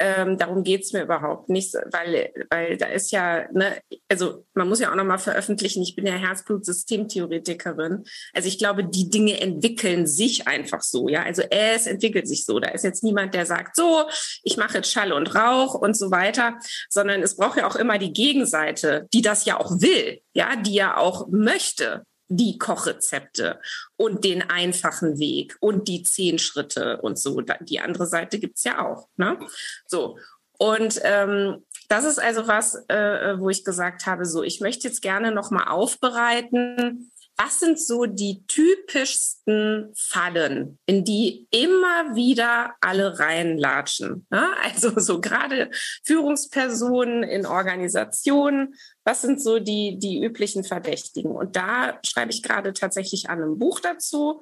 ähm, 0.00 0.38
darum 0.38 0.64
geht's 0.64 0.92
mir 0.92 1.02
überhaupt 1.02 1.48
nicht, 1.48 1.74
weil, 1.92 2.32
weil 2.50 2.76
da 2.76 2.86
ist 2.86 3.12
ja, 3.12 3.46
ne, 3.52 3.80
also 4.08 4.44
man 4.54 4.68
muss 4.68 4.80
ja 4.80 4.90
auch 4.90 4.96
nochmal 4.96 5.18
veröffentlichen, 5.18 5.82
ich 5.82 5.94
bin 5.94 6.06
ja 6.06 6.14
Herzblut-Systemtheoretikerin. 6.14 8.04
Also 8.32 8.48
ich 8.48 8.58
glaube, 8.58 8.84
die 8.84 9.08
Dinge 9.08 9.40
entwickeln 9.40 10.06
sich 10.06 10.48
einfach 10.48 10.82
so, 10.82 11.08
ja. 11.08 11.22
Also 11.22 11.42
es 11.50 11.86
entwickelt 11.86 12.26
sich 12.26 12.44
so. 12.44 12.58
Da 12.58 12.70
ist 12.70 12.84
jetzt 12.84 13.04
niemand, 13.04 13.34
der 13.34 13.46
sagt, 13.46 13.76
so, 13.76 14.04
ich 14.42 14.56
mache 14.56 14.78
jetzt 14.78 14.90
Schall 14.90 15.12
und 15.12 15.34
Rauch 15.34 15.74
und 15.74 15.96
so 15.96 16.10
weiter, 16.10 16.58
sondern 16.88 17.22
es 17.22 17.36
braucht 17.36 17.58
ja 17.58 17.66
auch 17.66 17.76
immer 17.76 17.98
die 17.98 18.12
Gegenseite, 18.12 19.06
die 19.12 19.22
das 19.22 19.44
ja 19.44 19.60
auch 19.60 19.80
will, 19.80 20.20
ja, 20.32 20.56
die 20.56 20.74
ja 20.74 20.96
auch 20.96 21.28
möchte 21.28 22.04
die 22.28 22.58
Kochrezepte 22.58 23.60
und 23.96 24.24
den 24.24 24.42
einfachen 24.42 25.18
Weg 25.18 25.56
und 25.60 25.88
die 25.88 26.02
zehn 26.02 26.38
Schritte 26.38 27.00
und 27.02 27.18
so. 27.18 27.40
Die 27.60 27.80
andere 27.80 28.06
Seite 28.06 28.38
gibt's 28.38 28.64
ja 28.64 28.84
auch. 28.84 29.08
Ne? 29.16 29.38
So. 29.86 30.18
Und 30.56 31.00
ähm, 31.02 31.64
das 31.88 32.04
ist 32.04 32.18
also 32.18 32.46
was, 32.46 32.76
äh, 32.88 33.38
wo 33.38 33.50
ich 33.50 33.64
gesagt 33.64 34.06
habe, 34.06 34.24
so, 34.24 34.42
ich 34.42 34.60
möchte 34.60 34.88
jetzt 34.88 35.02
gerne 35.02 35.32
nochmal 35.32 35.68
aufbereiten, 35.68 37.10
was 37.36 37.58
sind 37.58 37.80
so 37.80 38.06
die 38.06 38.46
typischsten 38.46 39.92
Fallen, 39.96 40.78
in 40.86 41.04
die 41.04 41.48
immer 41.50 42.14
wieder 42.14 42.74
alle 42.80 43.18
reinlatschen? 43.18 44.26
Ne? 44.30 44.46
Also 44.62 44.98
so 45.00 45.20
gerade 45.20 45.70
Führungspersonen 46.04 47.24
in 47.24 47.44
Organisationen, 47.44 48.74
was 49.04 49.22
sind 49.22 49.42
so 49.42 49.58
die, 49.58 49.98
die 49.98 50.22
üblichen 50.22 50.64
Verdächtigen? 50.64 51.32
Und 51.32 51.56
da 51.56 51.98
schreibe 52.04 52.30
ich 52.30 52.42
gerade 52.42 52.72
tatsächlich 52.72 53.28
an 53.28 53.42
einem 53.42 53.58
Buch 53.58 53.80
dazu, 53.80 54.40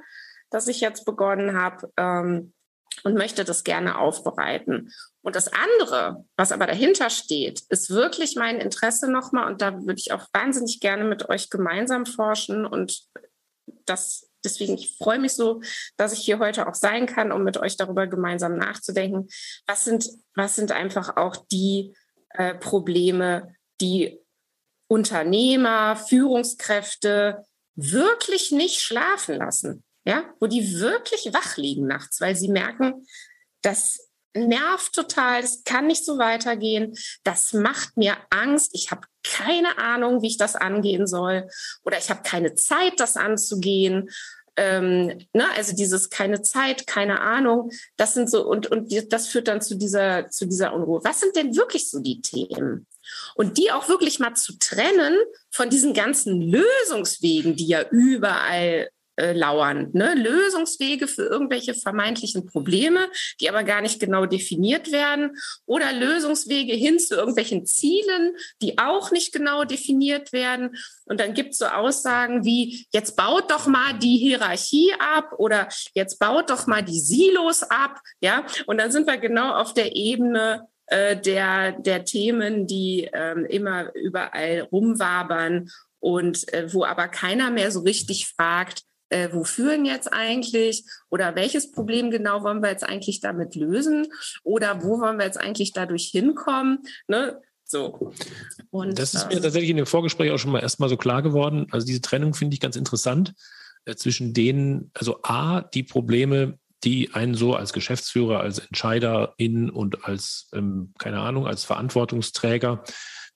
das 0.51 0.69
ich 0.69 0.81
jetzt 0.81 1.05
begonnen 1.05 1.57
habe 1.57 1.91
ähm, 1.97 2.53
und 3.05 3.15
möchte 3.15 3.45
das 3.45 3.65
gerne 3.65 3.99
aufbereiten. 3.99 4.93
Und 5.23 5.37
das 5.37 5.49
andere, 5.53 6.25
was 6.37 6.51
aber 6.51 6.67
dahinter 6.67 7.09
steht, 7.09 7.63
ist 7.69 7.91
wirklich 7.91 8.35
mein 8.35 8.59
Interesse 8.59 9.11
nochmal. 9.11 9.51
Und 9.51 9.63
da 9.63 9.73
würde 9.87 9.99
ich 9.99 10.13
auch 10.13 10.27
wahnsinnig 10.33 10.81
gerne 10.81 11.05
mit 11.05 11.29
euch 11.29 11.49
gemeinsam 11.49 12.07
forschen. 12.07 12.67
Und 12.67 13.03
das, 13.87 14.29
deswegen, 14.45 14.75
ich 14.75 14.97
freue 14.99 15.21
mich 15.21 15.35
so, 15.35 15.63
dass 15.97 16.13
ich 16.13 16.21
hier 16.21 16.41
heute 16.41 16.67
auch 16.67 16.75
sein 16.75 17.07
kann, 17.07 17.31
um 17.31 17.45
mit 17.45 17.57
euch 17.57 17.77
darüber 17.77 18.09
gemeinsam 18.09 18.57
nachzudenken. 18.57 19.29
Was 19.67 19.85
sind, 19.85 20.09
was 20.35 20.57
sind 20.57 20.73
einfach 20.73 21.17
auch 21.17 21.37
die 21.53 21.95
äh, 22.31 22.55
Probleme, 22.57 23.55
die 23.81 24.19
Unternehmer, 24.89 25.95
Führungskräfte 25.95 27.45
wirklich 27.77 28.51
nicht 28.51 28.83
schlafen 28.83 29.37
lassen? 29.37 29.85
Ja, 30.05 30.25
wo 30.41 30.49
die 30.49 30.81
wirklich 30.81 31.33
wach 31.33 31.57
liegen 31.57 31.87
nachts, 31.87 32.21
weil 32.21 32.35
sie 32.35 32.49
merken, 32.49 33.07
dass 33.63 34.12
nervt 34.35 34.95
total, 34.95 35.43
das 35.43 35.65
kann 35.65 35.87
nicht 35.87 36.05
so 36.05 36.19
weitergehen, 36.19 36.97
das 37.25 37.53
macht 37.53 37.97
mir 37.97 38.17
Angst, 38.31 38.71
ich 38.75 38.91
habe 38.91 39.03
keine 39.23 39.79
Ahnung, 39.79 40.23
wie 40.23 40.29
ich 40.29 40.39
das 40.39 40.57
angehen 40.57 41.07
soll 41.07 41.49
oder 41.85 41.99
ich 41.99 42.11
habe 42.11 42.23
keine 42.23 42.55
Zeit, 42.55 42.99
das 42.99 43.17
anzugehen. 43.17 44.11
Ähm, 44.55 45.19
ne, 45.33 45.47
also 45.57 45.75
dieses 45.75 46.11
keine 46.11 46.43
Zeit, 46.43 46.87
keine 46.87 47.21
Ahnung, 47.21 47.71
das 47.97 48.13
sind 48.13 48.31
so 48.31 48.47
und 48.47 48.67
und 48.67 48.93
das 49.11 49.29
führt 49.29 49.49
dann 49.49 49.63
zu 49.63 49.77
dieser 49.77 50.29
zu 50.29 50.45
dieser 50.45 50.75
Unruhe. 50.75 51.01
Was 51.05 51.21
sind 51.21 51.37
denn 51.37 51.57
wirklich 51.57 51.89
so 51.89 52.01
die 52.01 52.21
Themen? 52.21 52.87
Und 53.35 53.57
die 53.57 53.73
auch 53.73 53.89
wirklich 53.89 54.19
mal 54.19 54.35
zu 54.35 54.59
trennen 54.59 55.17
von 55.51 55.71
diesen 55.71 55.95
ganzen 55.95 56.41
Lösungswegen, 56.41 57.57
die 57.57 57.67
ja 57.67 57.89
überall 57.91 58.91
äh, 59.17 59.33
lauern. 59.33 59.91
Ne? 59.93 60.15
Lösungswege 60.15 61.07
für 61.07 61.25
irgendwelche 61.25 61.75
vermeintlichen 61.75 62.47
Probleme, 62.47 63.09
die 63.41 63.49
aber 63.49 63.63
gar 63.63 63.81
nicht 63.83 64.01
genau 64.01 64.27
definiert 64.27 64.91
werden. 64.91 65.37
Oder 65.67 65.93
Lösungswege 65.93 66.73
hin 66.73 66.99
zu 66.99 67.15
irgendwelchen 67.15 67.67
Zielen, 67.67 68.37
die 68.63 68.79
auch 68.79 69.11
nicht 69.11 69.33
genau 69.33 69.65
definiert 69.65 70.33
werden. 70.33 70.77
Und 71.05 71.21
dann 71.21 71.35
gibt 71.35 71.53
es 71.53 71.59
so 71.59 71.67
Aussagen 71.67 72.45
wie, 72.45 72.87
jetzt 72.93 73.17
baut 73.17 73.51
doch 73.51 73.67
mal 73.67 73.99
die 73.99 74.17
Hierarchie 74.17 74.93
ab 74.99 75.35
oder 75.39 75.69
jetzt 75.95 76.19
baut 76.19 76.51
doch 76.51 76.67
mal 76.67 76.83
die 76.83 77.01
Silos 77.01 77.63
ab. 77.63 78.01
Ja, 78.21 78.47
und 78.67 78.79
dann 78.79 78.91
sind 78.93 79.07
wir 79.07 79.19
genau 79.19 79.55
auf 79.55 79.75
der 79.75 79.95
Ebene 79.95 80.69
äh, 80.87 81.17
der, 81.17 81.73
der 81.73 82.05
Themen, 82.05 82.67
die 82.67 83.09
ähm, 83.13 83.45
immer 83.45 83.95
überall 83.95 84.69
rumwabern 84.73 85.69
und 86.01 86.53
äh, 86.53 86.73
wo 86.73 86.85
aber 86.85 87.09
keiner 87.09 87.51
mehr 87.51 87.71
so 87.71 87.81
richtig 87.81 88.29
fragt, 88.29 88.83
äh, 89.13 89.29
wo 89.33 89.45
führen 89.45 89.85
jetzt 89.85 90.13
eigentlich 90.13 90.85
oder 91.11 91.35
welches 91.35 91.71
Problem 91.71 92.11
genau 92.11 92.43
wollen 92.43 92.63
wir 92.63 92.71
jetzt 92.71 92.85
eigentlich 92.85 93.21
damit 93.21 93.55
lösen 93.55 94.07
oder 94.43 94.83
wo 94.83 95.01
wollen 95.01 95.19
wir 95.19 95.27
jetzt 95.27 95.41
eigentlich 95.41 95.73
dadurch 95.73 96.07
hinkommen. 96.07 96.79
Ne? 97.07 97.41
So. 97.65 98.13
Und, 98.71 98.99
das 98.99 99.15
ist 99.15 99.29
mir 99.29 99.37
ähm, 99.37 99.43
tatsächlich 99.43 99.71
in 99.71 99.77
dem 99.77 99.87
Vorgespräch 99.87 100.31
auch 100.31 100.39
schon 100.39 100.53
mal 100.53 100.61
erstmal 100.61 100.89
so 100.89 100.97
klar 100.97 101.23
geworden. 101.23 101.67
Also 101.71 101.87
diese 101.87 102.01
Trennung 102.01 102.35
finde 102.35 102.55
ich 102.55 102.61
ganz 102.61 102.77
interessant 102.77 103.35
äh, 103.85 103.95
zwischen 103.95 104.35
denen, 104.35 104.91
also 104.95 105.21
A, 105.23 105.61
die 105.61 105.83
Probleme, 105.83 106.59
die 106.85 107.15
einen 107.15 107.35
so 107.35 107.55
als 107.55 107.73
Geschäftsführer, 107.73 108.41
als 108.41 108.59
Entscheiderin 108.59 109.71
und 109.71 110.05
als, 110.05 110.49
ähm, 110.53 110.93
keine 110.99 111.21
Ahnung, 111.21 111.47
als 111.47 111.65
Verantwortungsträger 111.65 112.83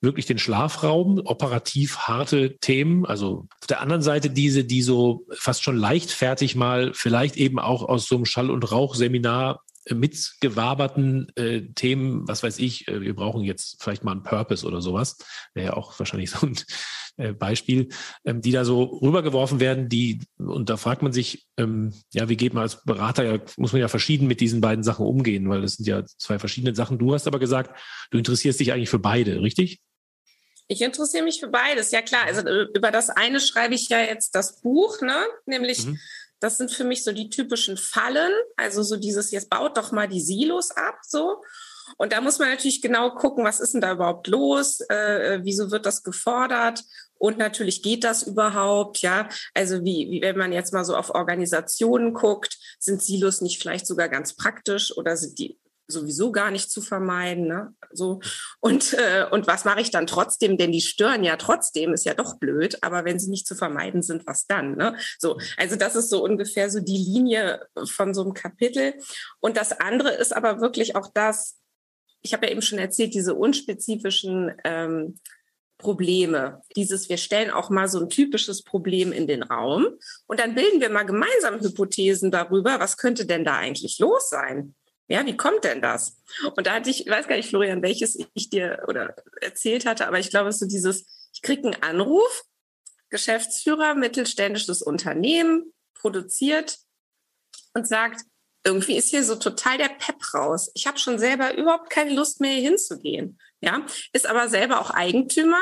wirklich 0.01 0.25
den 0.25 0.37
Schlafraum, 0.37 1.21
operativ 1.25 1.97
harte 1.99 2.57
Themen. 2.59 3.05
Also 3.05 3.47
auf 3.59 3.67
der 3.67 3.81
anderen 3.81 4.01
Seite 4.01 4.29
diese, 4.29 4.63
die 4.63 4.81
so 4.81 5.25
fast 5.31 5.63
schon 5.63 5.77
leichtfertig 5.77 6.55
mal 6.55 6.93
vielleicht 6.93 7.35
eben 7.37 7.59
auch 7.59 7.83
aus 7.83 8.07
so 8.07 8.15
einem 8.15 8.25
Schall- 8.25 8.51
und 8.51 8.71
Rauchseminar 8.71 9.61
äh, 9.85 9.95
mitgewaberten 9.95 11.31
äh, 11.35 11.61
Themen, 11.73 12.27
was 12.27 12.43
weiß 12.43 12.59
ich, 12.59 12.87
äh, 12.87 13.01
wir 13.01 13.15
brauchen 13.15 13.43
jetzt 13.43 13.81
vielleicht 13.81 14.03
mal 14.03 14.11
einen 14.11 14.23
Purpose 14.23 14.65
oder 14.65 14.81
sowas, 14.81 15.17
wäre 15.53 15.67
ja 15.67 15.73
auch 15.73 15.97
wahrscheinlich 15.97 16.29
so 16.31 16.45
ein 16.45 16.55
äh, 17.17 17.33
Beispiel, 17.33 17.89
ähm, 18.25 18.41
die 18.41 18.51
da 18.51 18.63
so 18.65 18.83
rübergeworfen 18.83 19.59
werden, 19.59 19.89
die, 19.89 20.21
und 20.37 20.69
da 20.69 20.77
fragt 20.77 21.01
man 21.01 21.13
sich, 21.13 21.47
ähm, 21.57 21.93
ja, 22.13 22.29
wie 22.29 22.37
geht 22.37 22.53
man 22.53 22.63
als 22.63 22.83
Berater, 22.83 23.23
ja, 23.23 23.39
muss 23.57 23.71
man 23.71 23.81
ja 23.81 23.87
verschieden 23.87 24.27
mit 24.27 24.39
diesen 24.39 24.61
beiden 24.61 24.83
Sachen 24.83 25.05
umgehen, 25.05 25.49
weil 25.49 25.61
das 25.61 25.73
sind 25.73 25.87
ja 25.87 26.05
zwei 26.05 26.37
verschiedene 26.37 26.75
Sachen. 26.75 26.99
Du 26.99 27.13
hast 27.13 27.27
aber 27.27 27.39
gesagt, 27.39 27.77
du 28.11 28.19
interessierst 28.19 28.59
dich 28.59 28.71
eigentlich 28.71 28.89
für 28.89 28.99
beide, 28.99 29.41
richtig? 29.41 29.81
Ich 30.67 30.81
interessiere 30.81 31.23
mich 31.23 31.39
für 31.39 31.47
beides, 31.47 31.91
ja 31.91 32.01
klar. 32.01 32.25
Also 32.25 32.41
äh, 32.45 32.67
über 32.75 32.91
das 32.91 33.09
eine 33.09 33.39
schreibe 33.39 33.75
ich 33.75 33.87
ja 33.89 33.99
jetzt 33.99 34.35
das 34.35 34.61
Buch, 34.61 35.01
ne? 35.01 35.25
Nämlich, 35.45 35.85
mhm. 35.85 35.99
das 36.39 36.57
sind 36.57 36.71
für 36.71 36.83
mich 36.83 37.03
so 37.03 37.13
die 37.13 37.29
typischen 37.29 37.77
Fallen. 37.77 38.33
Also 38.57 38.83
so 38.83 38.97
dieses, 38.97 39.31
jetzt 39.31 39.49
baut 39.49 39.77
doch 39.77 39.91
mal 39.91 40.07
die 40.07 40.21
Silos 40.21 40.71
ab, 40.71 40.99
so. 41.03 41.41
Und 41.95 42.11
da 42.11 42.19
muss 42.19 42.37
man 42.37 42.49
natürlich 42.49 42.81
genau 42.81 43.11
gucken, 43.11 43.45
was 43.45 43.61
ist 43.61 43.73
denn 43.73 43.81
da 43.81 43.93
überhaupt 43.93 44.27
los? 44.27 44.81
Äh, 44.89 45.35
äh 45.35 45.39
wieso 45.43 45.71
wird 45.71 45.85
das 45.85 46.03
gefordert? 46.03 46.83
Und 47.19 47.37
natürlich 47.37 47.81
geht 47.81 48.03
das 48.03 48.23
überhaupt, 48.23 49.01
ja. 49.01 49.29
Also 49.53 49.83
wie, 49.85 50.09
wie 50.11 50.21
wenn 50.21 50.37
man 50.37 50.51
jetzt 50.51 50.73
mal 50.73 50.83
so 50.83 50.95
auf 50.95 51.11
Organisationen 51.11 52.13
guckt, 52.13 52.57
sind 52.77 53.01
Silos 53.01 53.41
nicht 53.41 53.61
vielleicht 53.61 53.87
sogar 53.87 54.09
ganz 54.09 54.35
praktisch 54.35 54.95
oder 54.95 55.15
sind 55.15 55.39
die 55.39 55.57
sowieso 55.87 56.31
gar 56.31 56.51
nicht 56.51 56.69
zu 56.69 56.81
vermeiden. 56.81 57.47
Ne? 57.47 57.73
So 57.91 58.19
und 58.59 58.93
äh, 58.93 59.25
und 59.31 59.47
was 59.47 59.65
mache 59.65 59.81
ich 59.81 59.91
dann 59.91 60.07
trotzdem? 60.07 60.57
Denn 60.57 60.71
die 60.71 60.81
stören 60.81 61.23
ja 61.23 61.37
trotzdem, 61.37 61.93
ist 61.93 62.05
ja 62.05 62.13
doch 62.13 62.37
blöd. 62.37 62.77
Aber 62.83 63.05
wenn 63.05 63.19
sie 63.19 63.29
nicht 63.29 63.47
zu 63.47 63.55
vermeiden 63.55 64.01
sind, 64.01 64.27
was 64.27 64.45
dann? 64.47 64.75
Ne? 64.75 64.95
So, 65.19 65.39
also 65.57 65.75
das 65.75 65.95
ist 65.95 66.09
so 66.09 66.23
ungefähr 66.23 66.69
so 66.69 66.79
die 66.79 66.97
Linie 66.97 67.65
von 67.85 68.13
so 68.13 68.21
einem 68.21 68.33
Kapitel. 68.33 68.93
Und 69.39 69.57
das 69.57 69.79
andere 69.79 70.11
ist 70.11 70.35
aber 70.35 70.61
wirklich 70.61 70.95
auch 70.95 71.09
das. 71.13 71.57
Ich 72.21 72.33
habe 72.33 72.47
ja 72.47 72.51
eben 72.51 72.61
schon 72.61 72.79
erzählt, 72.79 73.13
diese 73.13 73.35
unspezifischen 73.35 74.51
ähm, 74.63 75.19
Probleme. 75.77 76.63
Dieses, 76.75 77.07
wir 77.09 77.17
stellen 77.17 77.51
auch 77.51 77.69
mal 77.69 77.87
so 77.87 77.99
ein 77.99 78.09
typisches 78.09 78.63
Problem 78.63 79.11
in 79.11 79.27
den 79.27 79.43
Raum 79.43 79.87
und 80.25 80.39
dann 80.39 80.55
bilden 80.55 80.81
wir 80.81 80.89
mal 80.89 81.03
gemeinsam 81.03 81.61
Hypothesen 81.61 82.31
darüber, 82.31 82.79
was 82.79 82.97
könnte 82.97 83.25
denn 83.25 83.45
da 83.45 83.57
eigentlich 83.57 83.99
los 83.99 84.29
sein? 84.29 84.75
Ja, 85.07 85.25
wie 85.25 85.37
kommt 85.37 85.63
denn 85.63 85.81
das? 85.81 86.17
Und 86.55 86.67
da 86.67 86.73
hatte 86.73 86.89
ich, 86.89 87.05
ich 87.05 87.11
weiß 87.11 87.27
gar 87.27 87.37
nicht, 87.37 87.49
Florian, 87.49 87.81
welches 87.81 88.17
ich 88.33 88.49
dir 88.49 88.83
oder 88.87 89.15
erzählt 89.41 89.85
hatte, 89.85 90.07
aber 90.07 90.19
ich 90.19 90.29
glaube, 90.29 90.49
es 90.49 90.55
ist 90.55 90.59
so 90.61 90.67
dieses, 90.67 91.29
ich 91.33 91.41
kriege 91.41 91.63
einen 91.63 91.81
Anruf, 91.81 92.43
Geschäftsführer, 93.09 93.95
mittelständisches 93.95 94.81
Unternehmen, 94.81 95.73
produziert 95.93 96.79
und 97.73 97.87
sagt, 97.87 98.21
irgendwie 98.65 98.97
ist 98.97 99.09
hier 99.09 99.23
so 99.23 99.35
total 99.35 99.77
der 99.77 99.89
Pep 99.89 100.33
raus. 100.33 100.69
Ich 100.73 100.87
habe 100.87 100.97
schon 100.97 101.19
selber 101.19 101.55
überhaupt 101.55 101.89
keine 101.89 102.13
Lust 102.13 102.41
mehr 102.41 102.51
hier 102.51 102.69
hinzugehen. 102.69 103.39
Ja, 103.61 103.85
ist 104.11 104.27
aber 104.27 104.49
selber 104.49 104.81
auch 104.81 104.91
Eigentümer 104.91 105.61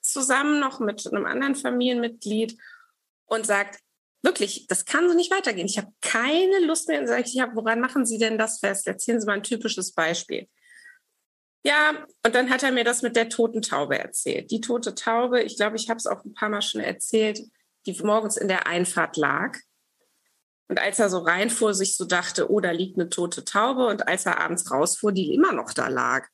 zusammen 0.00 0.58
noch 0.58 0.80
mit 0.80 1.06
einem 1.06 1.26
anderen 1.26 1.54
Familienmitglied 1.54 2.58
und 3.26 3.46
sagt, 3.46 3.80
wirklich, 4.24 4.66
das 4.68 4.84
kann 4.84 5.08
so 5.08 5.14
nicht 5.14 5.30
weitergehen. 5.30 5.66
Ich 5.66 5.78
habe 5.78 5.92
keine 6.00 6.60
Lust 6.66 6.88
mehr. 6.88 7.00
Und 7.00 7.06
sage 7.06 7.22
ich, 7.26 7.34
ja, 7.34 7.50
woran 7.54 7.80
machen 7.80 8.06
Sie 8.06 8.18
denn 8.18 8.38
das 8.38 8.58
fest? 8.58 8.86
Erzählen 8.86 9.20
Sie 9.20 9.26
mal 9.26 9.34
ein 9.34 9.42
typisches 9.42 9.92
Beispiel. 9.92 10.48
Ja, 11.66 12.04
und 12.24 12.34
dann 12.34 12.50
hat 12.50 12.62
er 12.62 12.72
mir 12.72 12.84
das 12.84 13.02
mit 13.02 13.16
der 13.16 13.28
toten 13.28 13.62
Taube 13.62 13.98
erzählt. 13.98 14.50
Die 14.50 14.60
tote 14.60 14.94
Taube, 14.94 15.42
ich 15.42 15.56
glaube, 15.56 15.76
ich 15.76 15.88
habe 15.88 15.96
es 15.96 16.06
auch 16.06 16.24
ein 16.24 16.34
paar 16.34 16.50
Mal 16.50 16.62
schon 16.62 16.82
erzählt, 16.82 17.40
die 17.86 17.98
morgens 18.02 18.36
in 18.36 18.48
der 18.48 18.66
Einfahrt 18.66 19.16
lag. 19.16 19.56
Und 20.68 20.78
als 20.78 20.98
er 20.98 21.10
so 21.10 21.18
reinfuhr, 21.18 21.74
sich 21.74 21.96
so 21.96 22.04
dachte, 22.04 22.50
oh, 22.50 22.60
da 22.60 22.70
liegt 22.70 22.98
eine 22.98 23.08
tote 23.08 23.44
Taube. 23.44 23.86
Und 23.86 24.08
als 24.08 24.26
er 24.26 24.40
abends 24.40 24.70
rausfuhr, 24.70 25.12
die 25.12 25.32
immer 25.34 25.52
noch 25.52 25.72
da 25.72 25.88
lag. 25.88 26.26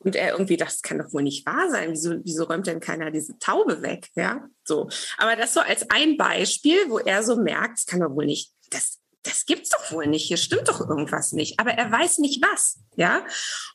Und 0.00 0.14
er 0.14 0.32
irgendwie 0.32 0.56
dachte, 0.56 0.72
das 0.72 0.82
kann 0.82 0.98
doch 0.98 1.12
wohl 1.12 1.22
nicht 1.22 1.44
wahr 1.44 1.70
sein. 1.70 1.90
Wieso, 1.90 2.14
wieso 2.22 2.44
räumt 2.44 2.66
denn 2.66 2.80
keiner 2.80 3.10
diese 3.10 3.38
Taube 3.38 3.82
weg? 3.82 4.08
Ja, 4.14 4.48
so. 4.64 4.88
Aber 5.16 5.34
das 5.36 5.54
so 5.54 5.60
als 5.60 5.90
ein 5.90 6.16
Beispiel, 6.16 6.88
wo 6.88 6.98
er 6.98 7.22
so 7.22 7.36
merkt, 7.36 7.78
das 7.78 7.86
kann 7.86 8.00
doch 8.00 8.14
wohl 8.14 8.26
nicht, 8.26 8.52
das, 8.70 8.98
das 9.24 9.44
gibt's 9.44 9.70
doch 9.70 9.90
wohl 9.92 10.06
nicht. 10.06 10.26
Hier 10.26 10.36
stimmt 10.36 10.68
doch 10.68 10.80
irgendwas 10.80 11.32
nicht. 11.32 11.58
Aber 11.58 11.72
er 11.72 11.90
weiß 11.90 12.18
nicht 12.18 12.42
was. 12.42 12.78
Ja. 12.96 13.26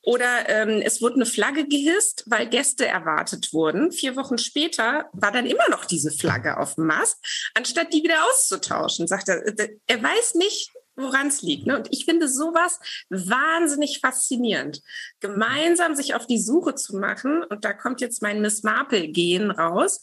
Oder 0.02 0.50
ähm, 0.50 0.82
es 0.82 1.02
wurde 1.02 1.16
eine 1.16 1.26
Flagge 1.26 1.68
gehisst, 1.68 2.24
weil 2.28 2.48
Gäste 2.48 2.88
erwartet 2.88 3.52
wurden. 3.52 3.92
Vier 3.92 4.16
Wochen 4.16 4.38
später 4.38 5.10
war 5.12 5.32
dann 5.32 5.46
immer 5.46 5.70
noch 5.70 5.86
diese 5.86 6.12
Flagge 6.12 6.58
auf 6.58 6.76
dem 6.76 6.86
Mast, 6.86 7.18
anstatt 7.54 7.94
die 7.94 8.04
wieder 8.04 8.26
auszutauschen. 8.26 9.08
Sagt 9.08 9.28
er, 9.28 9.46
äh, 9.46 9.78
er 9.88 10.02
weiß 10.02 10.36
nicht, 10.36 10.72
woran 10.96 11.28
es 11.28 11.42
liegt. 11.42 11.66
Ne? 11.68 11.78
Und 11.78 11.88
ich 11.92 12.06
finde 12.06 12.28
sowas 12.28 12.80
wahnsinnig 13.10 14.00
faszinierend. 14.00 14.82
Gemeinsam 15.20 15.96
sich 15.96 16.16
auf 16.16 16.28
die 16.28 16.40
Suche 16.40 16.76
zu 16.76 16.98
machen, 16.98 17.44
und 17.44 17.66
da 17.66 17.74
kommt 17.74 18.02
jetzt 18.02 18.22
mein 18.22 18.42
Miss 18.42 18.64
Marple-Gehen 18.64 19.52
raus. 19.52 20.02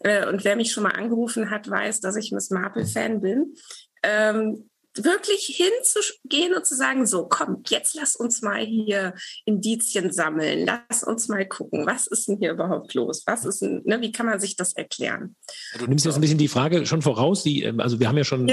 Äh, 0.00 0.26
und 0.26 0.44
wer 0.44 0.56
mich 0.56 0.72
schon 0.72 0.84
mal 0.84 0.92
angerufen 0.92 1.50
hat, 1.50 1.68
weiß, 1.68 2.00
dass 2.00 2.16
ich 2.16 2.32
Miss 2.32 2.50
Marple-Fan 2.50 3.20
bin. 3.20 3.54
Ähm, 4.02 4.69
wirklich 4.96 5.46
hinzugehen 5.46 6.54
und 6.54 6.66
zu 6.66 6.74
sagen, 6.74 7.06
so, 7.06 7.26
komm, 7.28 7.62
jetzt 7.68 7.94
lass 7.94 8.16
uns 8.16 8.42
mal 8.42 8.64
hier 8.64 9.14
Indizien 9.44 10.12
sammeln, 10.12 10.66
lass 10.66 11.04
uns 11.04 11.28
mal 11.28 11.46
gucken, 11.46 11.86
was 11.86 12.06
ist 12.06 12.28
denn 12.28 12.38
hier 12.38 12.52
überhaupt 12.52 12.94
los? 12.94 13.22
Was 13.26 13.44
ist 13.44 13.62
denn, 13.62 13.82
ne, 13.84 14.00
wie 14.00 14.12
kann 14.12 14.26
man 14.26 14.40
sich 14.40 14.56
das 14.56 14.72
erklären? 14.72 15.36
Du 15.78 15.86
nimmst 15.86 16.04
jetzt 16.04 16.16
ein 16.16 16.20
bisschen 16.20 16.38
die 16.38 16.48
Frage 16.48 16.86
schon 16.86 17.02
voraus, 17.02 17.42
die, 17.42 17.62
ähm, 17.62 17.80
also 17.80 18.00
wir 18.00 18.08
haben 18.08 18.16
ja 18.18 18.24
schon 18.24 18.50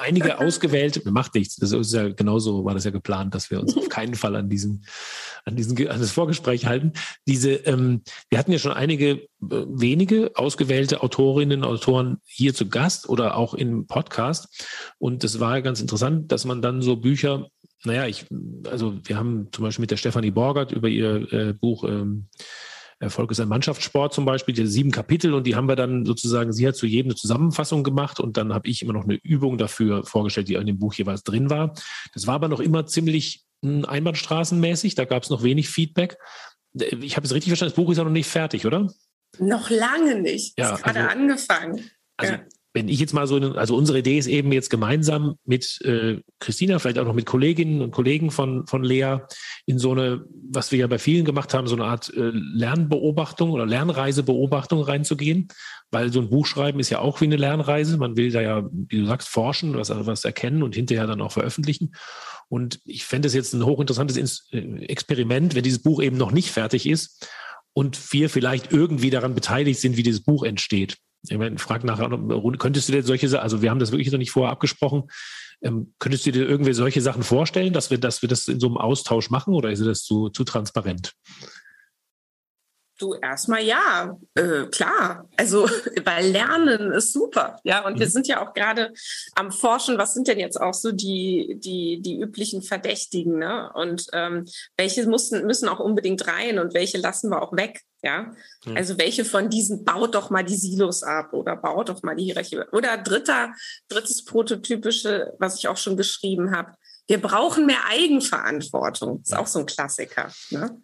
einige 0.00 0.38
ausgewählt, 0.40 1.04
macht 1.06 1.34
nichts. 1.34 1.56
Das 1.56 1.72
ist 1.72 1.92
ja 1.92 2.08
genauso, 2.08 2.64
war 2.64 2.74
das 2.74 2.84
ja 2.84 2.90
geplant, 2.90 3.34
dass 3.34 3.50
wir 3.50 3.60
uns 3.60 3.76
auf 3.76 3.88
keinen 3.88 4.14
Fall 4.14 4.36
an 4.36 4.48
diesen, 4.48 4.84
an 5.44 5.56
diesen, 5.56 5.76
an 5.88 6.00
das 6.00 6.10
Vorgespräch 6.10 6.66
halten. 6.66 6.92
Diese, 7.26 7.52
ähm, 7.52 8.02
wir 8.30 8.38
hatten 8.38 8.52
ja 8.52 8.58
schon 8.58 8.72
einige 8.72 9.28
wenige 9.42 10.32
ausgewählte 10.36 11.02
Autorinnen, 11.02 11.64
Autoren 11.64 12.18
hier 12.24 12.54
zu 12.54 12.68
Gast 12.68 13.08
oder 13.08 13.36
auch 13.36 13.54
im 13.54 13.86
Podcast 13.86 14.66
und 14.98 15.24
das 15.24 15.40
war 15.40 15.60
ganz 15.62 15.80
interessant, 15.80 16.30
dass 16.30 16.44
man 16.44 16.62
dann 16.62 16.80
so 16.80 16.96
Bücher, 16.96 17.48
naja, 17.84 18.06
ich, 18.06 18.26
also 18.70 18.94
wir 19.04 19.16
haben 19.16 19.48
zum 19.52 19.64
Beispiel 19.64 19.82
mit 19.82 19.90
der 19.90 19.96
Stefanie 19.96 20.30
Borgert 20.30 20.72
über 20.72 20.88
ihr 20.88 21.32
äh, 21.32 21.52
Buch 21.52 21.84
ähm, 21.84 22.28
Erfolg 23.02 23.32
ist 23.32 23.40
ein 23.40 23.48
Mannschaftssport 23.48 24.14
zum 24.14 24.24
Beispiel, 24.24 24.54
die 24.54 24.66
sieben 24.66 24.92
Kapitel 24.92 25.34
und 25.34 25.44
die 25.44 25.56
haben 25.56 25.66
wir 25.66 25.74
dann 25.74 26.06
sozusagen, 26.06 26.52
sie 26.52 26.68
hat 26.68 26.76
zu 26.76 26.86
jedem 26.86 27.10
eine 27.10 27.16
Zusammenfassung 27.16 27.82
gemacht 27.82 28.20
und 28.20 28.36
dann 28.36 28.54
habe 28.54 28.68
ich 28.68 28.80
immer 28.80 28.92
noch 28.92 29.02
eine 29.02 29.18
Übung 29.24 29.58
dafür 29.58 30.04
vorgestellt, 30.04 30.48
die 30.48 30.54
in 30.54 30.66
dem 30.66 30.78
Buch 30.78 30.94
jeweils 30.94 31.24
drin 31.24 31.50
war. 31.50 31.74
Das 32.14 32.28
war 32.28 32.36
aber 32.36 32.46
noch 32.46 32.60
immer 32.60 32.86
ziemlich 32.86 33.44
hm, 33.64 33.84
einbahnstraßenmäßig, 33.84 34.94
da 34.94 35.04
gab 35.04 35.24
es 35.24 35.30
noch 35.30 35.42
wenig 35.42 35.68
Feedback. 35.68 36.16
Ich 36.74 37.16
habe 37.16 37.26
es 37.26 37.34
richtig 37.34 37.50
verstanden, 37.50 37.74
das 37.74 37.84
Buch 37.84 37.90
ist 37.90 37.98
ja 37.98 38.04
noch 38.04 38.10
nicht 38.10 38.28
fertig, 38.28 38.66
oder? 38.66 38.88
Noch 39.38 39.70
lange 39.70 40.20
nicht. 40.20 40.58
Ja, 40.58 40.74
ist 40.74 40.82
gerade 40.82 41.08
also, 41.08 41.10
angefangen. 41.10 41.90
Also 42.16 42.34
ja 42.34 42.40
wenn 42.74 42.88
ich 42.88 43.00
jetzt 43.00 43.12
mal 43.12 43.26
so, 43.26 43.36
also 43.36 43.76
unsere 43.76 43.98
Idee 43.98 44.16
ist 44.16 44.26
eben 44.26 44.50
jetzt 44.50 44.70
gemeinsam 44.70 45.36
mit 45.44 45.80
äh, 45.82 46.20
Christina, 46.40 46.78
vielleicht 46.78 46.98
auch 46.98 47.04
noch 47.04 47.14
mit 47.14 47.26
Kolleginnen 47.26 47.82
und 47.82 47.90
Kollegen 47.90 48.30
von, 48.30 48.66
von 48.66 48.82
Lea 48.82 49.18
in 49.66 49.78
so 49.78 49.92
eine, 49.92 50.24
was 50.50 50.72
wir 50.72 50.78
ja 50.78 50.86
bei 50.86 50.98
vielen 50.98 51.26
gemacht 51.26 51.52
haben, 51.52 51.66
so 51.66 51.76
eine 51.76 51.84
Art 51.84 52.12
äh, 52.14 52.30
Lernbeobachtung 52.32 53.50
oder 53.50 53.66
Lernreisebeobachtung 53.66 54.82
reinzugehen, 54.82 55.48
weil 55.90 56.10
so 56.12 56.20
ein 56.20 56.30
Buch 56.30 56.46
schreiben 56.46 56.80
ist 56.80 56.88
ja 56.88 57.00
auch 57.00 57.20
wie 57.20 57.26
eine 57.26 57.36
Lernreise. 57.36 57.98
Man 57.98 58.16
will 58.16 58.30
da 58.30 58.40
ja, 58.40 58.66
wie 58.72 59.00
du 59.00 59.06
sagst, 59.06 59.28
forschen, 59.28 59.76
was, 59.76 59.90
was 59.90 60.24
erkennen 60.24 60.62
und 60.62 60.74
hinterher 60.74 61.06
dann 61.06 61.20
auch 61.20 61.32
veröffentlichen. 61.32 61.94
Und 62.48 62.80
ich 62.84 63.04
fände 63.04 63.28
es 63.28 63.34
jetzt 63.34 63.52
ein 63.52 63.66
hochinteressantes 63.66 64.48
äh, 64.50 64.58
Experiment, 64.86 65.54
wenn 65.54 65.62
dieses 65.62 65.82
Buch 65.82 66.02
eben 66.02 66.16
noch 66.16 66.32
nicht 66.32 66.50
fertig 66.50 66.88
ist 66.88 67.28
und 67.74 68.12
wir 68.12 68.28
vielleicht 68.28 68.72
irgendwie 68.72 69.10
daran 69.10 69.34
beteiligt 69.34 69.80
sind, 69.80 69.96
wie 69.96 70.02
dieses 70.02 70.22
Buch 70.22 70.44
entsteht. 70.44 70.98
Ich 71.28 71.38
meine, 71.38 71.58
frag 71.58 71.84
nachher, 71.84 72.08
könntest 72.58 72.88
du 72.88 72.92
dir 72.92 73.02
solche, 73.02 73.40
also 73.40 73.62
wir 73.62 73.70
haben 73.70 73.78
das 73.78 73.92
wirklich 73.92 74.10
noch 74.10 74.18
nicht 74.18 74.32
vorher 74.32 74.50
abgesprochen, 74.50 75.04
ähm, 75.62 75.94
könntest 76.00 76.26
du 76.26 76.32
dir 76.32 76.48
irgendwie 76.48 76.72
solche 76.72 77.00
Sachen 77.00 77.22
vorstellen, 77.22 77.72
dass 77.72 77.90
wir, 77.90 77.98
dass 77.98 78.22
wir 78.22 78.28
das 78.28 78.48
in 78.48 78.58
so 78.58 78.66
einem 78.66 78.76
Austausch 78.76 79.30
machen 79.30 79.54
oder 79.54 79.70
ist 79.70 79.84
das 79.84 80.02
zu, 80.02 80.30
zu 80.30 80.42
transparent? 80.42 81.12
Du 83.02 83.14
erstmal 83.14 83.64
ja, 83.64 84.16
äh, 84.36 84.66
klar. 84.66 85.28
Also, 85.36 85.64
weil 86.04 86.30
Lernen 86.30 86.92
ist 86.92 87.12
super, 87.12 87.58
ja. 87.64 87.84
Und 87.84 87.94
mhm. 87.96 87.98
wir 87.98 88.08
sind 88.08 88.28
ja 88.28 88.46
auch 88.46 88.54
gerade 88.54 88.92
am 89.34 89.50
Forschen, 89.50 89.98
was 89.98 90.14
sind 90.14 90.28
denn 90.28 90.38
jetzt 90.38 90.60
auch 90.60 90.72
so 90.72 90.92
die, 90.92 91.56
die, 91.58 92.00
die 92.00 92.20
üblichen 92.20 92.62
Verdächtigen, 92.62 93.40
ne? 93.40 93.72
Und 93.74 94.06
ähm, 94.12 94.46
welche 94.76 95.04
müssen, 95.06 95.44
müssen 95.46 95.68
auch 95.68 95.80
unbedingt 95.80 96.28
rein 96.28 96.60
und 96.60 96.74
welche 96.74 96.98
lassen 96.98 97.30
wir 97.30 97.42
auch 97.42 97.56
weg, 97.56 97.80
ja. 98.04 98.32
Mhm. 98.66 98.76
Also 98.76 98.96
welche 98.98 99.24
von 99.24 99.50
diesen 99.50 99.84
baut 99.84 100.14
doch 100.14 100.30
mal 100.30 100.44
die 100.44 100.54
Silos 100.54 101.02
ab 101.02 101.32
oder 101.32 101.56
baut 101.56 101.88
doch 101.88 102.04
mal 102.04 102.14
die 102.14 102.26
Hierarchie. 102.26 102.60
Oder 102.70 102.98
dritter, 102.98 103.52
drittes 103.88 104.24
prototypische, 104.24 105.34
was 105.40 105.58
ich 105.58 105.66
auch 105.66 105.76
schon 105.76 105.96
beschrieben 105.96 106.54
habe. 106.54 106.74
Wir 107.08 107.20
brauchen 107.20 107.66
mehr 107.66 107.84
Eigenverantwortung. 107.90 109.22
Ist 109.22 109.36
auch 109.36 109.48
so 109.48 109.58
ein 109.58 109.66
Klassiker. 109.66 110.32
Ne? 110.50 110.80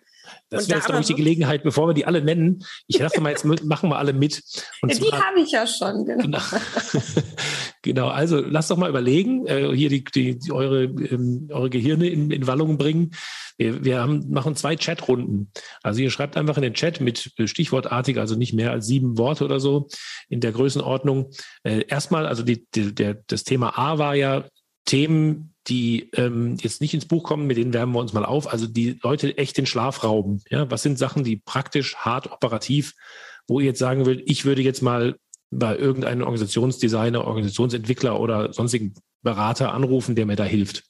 Das 0.50 0.68
wäre 0.68 0.78
jetzt, 0.78 0.86
glaube 0.86 1.00
ich, 1.00 1.06
die 1.06 1.14
Gelegenheit, 1.14 1.62
bevor 1.62 1.88
wir 1.88 1.94
die 1.94 2.06
alle 2.06 2.22
nennen. 2.22 2.64
Ich 2.86 2.98
dachte 2.98 3.20
mal, 3.20 3.30
jetzt 3.30 3.44
machen 3.44 3.90
wir 3.90 3.98
alle 3.98 4.12
mit. 4.12 4.42
Und 4.82 4.96
die 4.98 5.12
habe 5.12 5.40
ich 5.40 5.52
ja 5.52 5.66
schon, 5.66 6.04
genau. 6.04 6.22
Genau. 6.22 6.38
genau, 7.82 8.08
also 8.08 8.40
lasst 8.40 8.70
doch 8.70 8.76
mal 8.76 8.88
überlegen, 8.88 9.46
äh, 9.46 9.74
hier 9.74 9.88
die, 9.88 10.04
die, 10.04 10.38
die 10.38 10.52
eure, 10.52 10.84
ähm, 10.84 11.48
eure 11.50 11.70
Gehirne 11.70 12.08
in, 12.08 12.30
in 12.30 12.46
Wallung 12.46 12.78
bringen. 12.78 13.12
Wir, 13.56 13.84
wir 13.84 14.00
haben, 14.00 14.30
machen 14.30 14.56
zwei 14.56 14.76
Chatrunden. 14.76 15.50
Also 15.82 16.00
ihr 16.00 16.10
schreibt 16.10 16.36
einfach 16.36 16.56
in 16.56 16.62
den 16.62 16.74
Chat 16.74 17.00
mit 17.00 17.32
stichwortartig, 17.44 18.18
also 18.18 18.36
nicht 18.36 18.54
mehr 18.54 18.70
als 18.70 18.86
sieben 18.86 19.18
Worte 19.18 19.44
oder 19.44 19.60
so 19.60 19.88
in 20.28 20.40
der 20.40 20.52
Größenordnung. 20.52 21.30
Äh, 21.64 21.84
erstmal, 21.88 22.26
also 22.26 22.42
die, 22.42 22.66
die, 22.74 22.94
der, 22.94 23.18
das 23.26 23.44
Thema 23.44 23.78
A 23.78 23.98
war 23.98 24.14
ja 24.14 24.44
Themen, 24.88 25.54
die 25.66 26.08
ähm, 26.14 26.56
jetzt 26.60 26.80
nicht 26.80 26.94
ins 26.94 27.04
Buch 27.04 27.22
kommen, 27.22 27.46
mit 27.46 27.58
denen 27.58 27.74
wärmen 27.74 27.94
wir 27.94 28.00
uns 28.00 28.14
mal 28.14 28.24
auf. 28.24 28.50
Also 28.50 28.66
die 28.66 28.98
Leute 29.02 29.36
echt 29.36 29.58
den 29.58 29.66
Schlaf 29.66 30.02
rauben. 30.02 30.42
Ja, 30.48 30.70
was 30.70 30.82
sind 30.82 30.98
Sachen, 30.98 31.24
die 31.24 31.36
praktisch, 31.36 31.96
hart, 31.96 32.32
operativ, 32.32 32.94
wo 33.46 33.60
ihr 33.60 33.66
jetzt 33.66 33.78
sagen 33.78 34.06
will, 34.06 34.22
ich 34.24 34.46
würde 34.46 34.62
jetzt 34.62 34.80
mal 34.80 35.16
bei 35.50 35.76
irgendeinem 35.76 36.22
Organisationsdesigner, 36.22 37.26
Organisationsentwickler 37.26 38.18
oder 38.18 38.52
sonstigen 38.54 38.94
Berater 39.22 39.74
anrufen, 39.74 40.14
der 40.14 40.24
mir 40.24 40.36
da 40.36 40.44
hilft. 40.44 40.84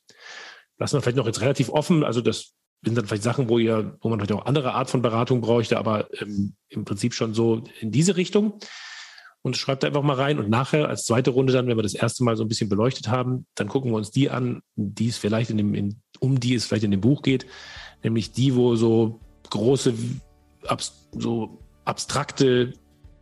Lassen 0.78 0.96
wir 0.96 1.02
vielleicht 1.02 1.16
noch 1.16 1.26
jetzt 1.26 1.40
relativ 1.40 1.68
offen. 1.68 2.04
Also 2.04 2.20
das 2.20 2.52
sind 2.84 2.96
dann 2.96 3.06
vielleicht 3.06 3.24
Sachen, 3.24 3.48
wo 3.48 3.58
ihr, 3.58 3.98
wo 4.00 4.08
man 4.08 4.20
vielleicht 4.20 4.32
auch 4.32 4.46
andere 4.46 4.74
Art 4.74 4.90
von 4.90 5.02
Beratung 5.02 5.40
bräuchte, 5.40 5.76
aber 5.76 6.08
ähm, 6.20 6.54
im 6.68 6.84
Prinzip 6.84 7.14
schon 7.14 7.34
so 7.34 7.64
in 7.80 7.90
diese 7.90 8.16
Richtung 8.16 8.60
und 9.42 9.56
schreibt 9.56 9.84
einfach 9.84 10.02
mal 10.02 10.16
rein. 10.16 10.38
Und 10.38 10.50
nachher 10.50 10.88
als 10.88 11.04
zweite 11.04 11.30
Runde 11.30 11.52
dann, 11.52 11.66
wenn 11.66 11.76
wir 11.76 11.82
das 11.82 11.94
erste 11.94 12.24
Mal 12.24 12.36
so 12.36 12.44
ein 12.44 12.48
bisschen 12.48 12.68
beleuchtet 12.68 13.08
haben, 13.08 13.46
dann 13.54 13.68
gucken 13.68 13.90
wir 13.90 13.96
uns 13.96 14.10
die 14.10 14.30
an, 14.30 14.60
die 14.76 15.08
es 15.08 15.16
vielleicht 15.16 15.50
in 15.50 15.56
dem, 15.56 15.74
in, 15.74 16.00
um 16.20 16.40
die 16.40 16.54
es 16.54 16.66
vielleicht 16.66 16.84
in 16.84 16.90
dem 16.90 17.00
Buch 17.00 17.22
geht, 17.22 17.46
nämlich 18.02 18.32
die, 18.32 18.54
wo 18.54 18.76
so 18.76 19.20
große, 19.50 19.94
abs, 20.66 21.08
so 21.12 21.58
abstrakte, 21.84 22.74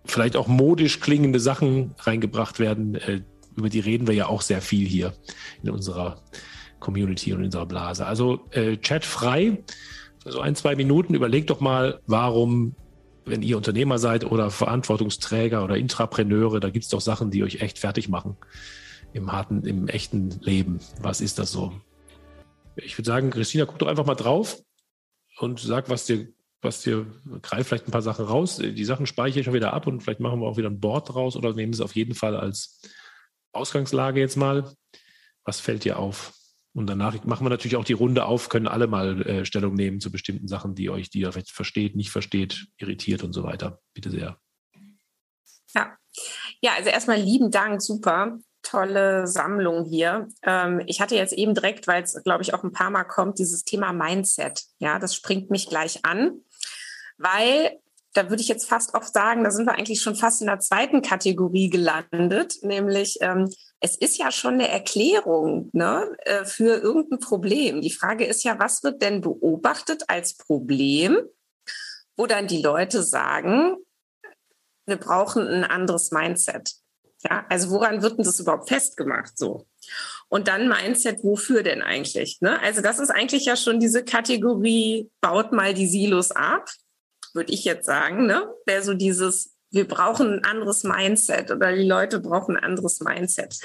vielleicht 0.04 0.36
auch 0.36 0.48
modisch 0.48 1.00
klingende 1.00 1.40
Sachen 1.40 1.94
reingebracht 1.98 2.58
werden. 2.58 2.94
Äh, 2.94 3.22
über 3.56 3.68
die 3.68 3.80
reden 3.80 4.06
wir 4.06 4.14
ja 4.14 4.26
auch 4.26 4.42
sehr 4.42 4.60
viel 4.60 4.86
hier 4.86 5.14
in 5.62 5.70
unserer 5.70 6.22
Community 6.80 7.32
und 7.32 7.40
in 7.40 7.46
unserer 7.46 7.66
Blase. 7.66 8.06
Also 8.06 8.40
äh, 8.50 8.76
Chat 8.76 9.04
frei, 9.04 9.62
so 10.24 10.40
ein, 10.40 10.54
zwei 10.54 10.76
Minuten. 10.76 11.14
Überleg 11.14 11.46
doch 11.46 11.60
mal, 11.60 12.00
warum 12.06 12.74
wenn 13.26 13.42
ihr 13.42 13.56
Unternehmer 13.56 13.98
seid 13.98 14.24
oder 14.24 14.50
Verantwortungsträger 14.50 15.62
oder 15.64 15.76
Intrapreneure, 15.76 16.60
da 16.60 16.70
gibt 16.70 16.84
es 16.84 16.90
doch 16.90 17.00
Sachen, 17.00 17.30
die 17.30 17.42
euch 17.42 17.60
echt 17.60 17.78
fertig 17.78 18.08
machen 18.08 18.36
im 19.12 19.32
harten, 19.32 19.64
im 19.64 19.88
echten 19.88 20.30
Leben. 20.40 20.80
Was 21.00 21.20
ist 21.20 21.38
das 21.38 21.50
so? 21.50 21.72
Ich 22.76 22.96
würde 22.96 23.06
sagen, 23.06 23.30
Christina, 23.30 23.64
guck 23.64 23.78
doch 23.78 23.88
einfach 23.88 24.06
mal 24.06 24.14
drauf 24.14 24.62
und 25.38 25.58
sag, 25.58 25.88
was 25.88 26.06
dir, 26.06 26.28
was 26.60 26.82
dir, 26.82 27.06
greif 27.42 27.68
vielleicht 27.68 27.88
ein 27.88 27.92
paar 27.92 28.02
Sachen 28.02 28.26
raus. 28.26 28.58
Die 28.58 28.84
Sachen 28.84 29.06
speichere 29.06 29.40
ich 29.40 29.44
schon 29.44 29.54
wieder 29.54 29.72
ab 29.72 29.86
und 29.86 30.02
vielleicht 30.02 30.20
machen 30.20 30.40
wir 30.40 30.46
auch 30.46 30.56
wieder 30.56 30.70
ein 30.70 30.80
Board 30.80 31.12
draus 31.12 31.36
oder 31.36 31.52
nehmen 31.52 31.72
es 31.72 31.80
auf 31.80 31.96
jeden 31.96 32.14
Fall 32.14 32.36
als 32.36 32.80
Ausgangslage 33.52 34.20
jetzt 34.20 34.36
mal. 34.36 34.72
Was 35.44 35.60
fällt 35.60 35.84
dir 35.84 35.98
auf? 35.98 36.32
Und 36.76 36.88
danach 36.88 37.24
machen 37.24 37.46
wir 37.46 37.48
natürlich 37.48 37.76
auch 37.76 37.86
die 37.86 37.94
Runde 37.94 38.26
auf, 38.26 38.50
können 38.50 38.68
alle 38.68 38.86
mal 38.86 39.22
äh, 39.22 39.44
Stellung 39.46 39.72
nehmen 39.72 39.98
zu 39.98 40.12
bestimmten 40.12 40.46
Sachen, 40.46 40.74
die 40.74 40.90
euch, 40.90 41.08
die 41.08 41.20
ihr 41.20 41.32
vielleicht 41.32 41.50
versteht, 41.50 41.96
nicht 41.96 42.10
versteht, 42.10 42.66
irritiert 42.76 43.22
und 43.22 43.32
so 43.32 43.44
weiter. 43.44 43.80
Bitte 43.94 44.10
sehr. 44.10 44.38
Ja, 45.74 45.96
ja 46.60 46.72
also 46.76 46.90
erstmal 46.90 47.18
lieben 47.18 47.50
Dank, 47.50 47.80
super. 47.80 48.36
Tolle 48.60 49.26
Sammlung 49.26 49.86
hier. 49.86 50.28
Ähm, 50.42 50.82
ich 50.86 51.00
hatte 51.00 51.16
jetzt 51.16 51.32
eben 51.32 51.54
direkt, 51.54 51.88
weil 51.88 52.02
es, 52.02 52.22
glaube 52.24 52.42
ich, 52.42 52.52
auch 52.52 52.62
ein 52.62 52.72
paar 52.72 52.90
Mal 52.90 53.04
kommt, 53.04 53.38
dieses 53.38 53.64
Thema 53.64 53.94
Mindset. 53.94 54.64
Ja, 54.78 54.98
das 54.98 55.14
springt 55.14 55.50
mich 55.50 55.70
gleich 55.70 56.04
an, 56.04 56.42
weil 57.16 57.78
da 58.16 58.30
würde 58.30 58.42
ich 58.42 58.48
jetzt 58.48 58.68
fast 58.68 58.94
auch 58.94 59.02
sagen, 59.02 59.44
da 59.44 59.50
sind 59.50 59.66
wir 59.66 59.74
eigentlich 59.74 60.00
schon 60.00 60.16
fast 60.16 60.40
in 60.40 60.46
der 60.46 60.60
zweiten 60.60 61.02
Kategorie 61.02 61.68
gelandet, 61.68 62.56
nämlich 62.62 63.18
ähm, 63.20 63.50
es 63.80 63.96
ist 63.96 64.16
ja 64.16 64.32
schon 64.32 64.54
eine 64.54 64.68
Erklärung 64.68 65.68
ne, 65.72 66.16
äh, 66.24 66.44
für 66.46 66.78
irgendein 66.78 67.18
Problem. 67.18 67.82
Die 67.82 67.92
Frage 67.92 68.24
ist 68.24 68.42
ja, 68.42 68.58
was 68.58 68.82
wird 68.82 69.02
denn 69.02 69.20
beobachtet 69.20 70.04
als 70.08 70.34
Problem, 70.36 71.18
wo 72.16 72.26
dann 72.26 72.46
die 72.46 72.62
Leute 72.62 73.02
sagen, 73.02 73.76
wir 74.86 74.96
brauchen 74.96 75.46
ein 75.46 75.64
anderes 75.64 76.10
Mindset. 76.10 76.72
Ja, 77.28 77.44
also 77.50 77.70
woran 77.70 78.02
wird 78.02 78.18
denn 78.18 78.24
das 78.24 78.40
überhaupt 78.40 78.68
festgemacht 78.68 79.36
so? 79.36 79.66
Und 80.28 80.48
dann 80.48 80.68
Mindset, 80.68 81.22
wofür 81.22 81.62
denn 81.62 81.82
eigentlich? 81.82 82.38
Ne? 82.40 82.60
Also 82.62 82.80
das 82.80 82.98
ist 82.98 83.10
eigentlich 83.10 83.44
ja 83.44 83.56
schon 83.56 83.78
diese 83.78 84.04
Kategorie, 84.04 85.10
baut 85.20 85.52
mal 85.52 85.74
die 85.74 85.88
Silos 85.88 86.30
ab 86.30 86.68
würde 87.36 87.52
ich 87.52 87.64
jetzt 87.64 87.86
sagen, 87.86 88.26
ne? 88.26 88.52
Wäre 88.64 88.82
so 88.82 88.94
dieses, 88.94 89.54
wir 89.70 89.86
brauchen 89.86 90.32
ein 90.32 90.44
anderes 90.44 90.82
Mindset 90.82 91.52
oder 91.52 91.72
die 91.72 91.86
Leute 91.86 92.18
brauchen 92.18 92.56
ein 92.56 92.64
anderes 92.64 93.00
Mindset. 93.00 93.60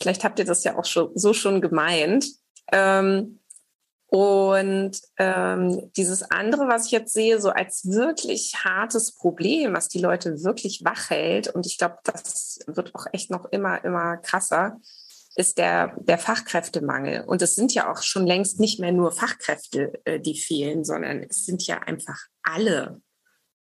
Vielleicht 0.00 0.22
habt 0.22 0.38
ihr 0.38 0.44
das 0.44 0.62
ja 0.64 0.78
auch 0.78 0.84
schon, 0.84 1.10
so 1.14 1.32
schon 1.32 1.60
gemeint. 1.60 2.26
Ähm, 2.70 3.40
und 4.06 5.00
ähm, 5.18 5.90
dieses 5.96 6.30
andere, 6.30 6.68
was 6.68 6.86
ich 6.86 6.92
jetzt 6.92 7.12
sehe, 7.12 7.40
so 7.40 7.50
als 7.50 7.84
wirklich 7.90 8.54
hartes 8.62 9.16
Problem, 9.16 9.74
was 9.74 9.88
die 9.88 9.98
Leute 9.98 10.44
wirklich 10.44 10.82
wach 10.84 11.10
hält, 11.10 11.48
und 11.48 11.66
ich 11.66 11.78
glaube, 11.78 11.96
das 12.04 12.60
wird 12.68 12.94
auch 12.94 13.06
echt 13.12 13.32
noch 13.32 13.46
immer, 13.46 13.82
immer 13.84 14.18
krasser, 14.18 14.78
ist 15.36 15.58
der, 15.58 15.96
der 15.98 16.18
Fachkräftemangel. 16.18 17.24
Und 17.24 17.42
es 17.42 17.56
sind 17.56 17.74
ja 17.74 17.90
auch 17.90 18.02
schon 18.02 18.24
längst 18.24 18.60
nicht 18.60 18.78
mehr 18.78 18.92
nur 18.92 19.10
Fachkräfte, 19.10 20.00
äh, 20.04 20.20
die 20.20 20.38
fehlen, 20.38 20.84
sondern 20.84 21.24
es 21.24 21.44
sind 21.44 21.66
ja 21.66 21.80
einfach 21.80 22.28
alle, 22.44 23.02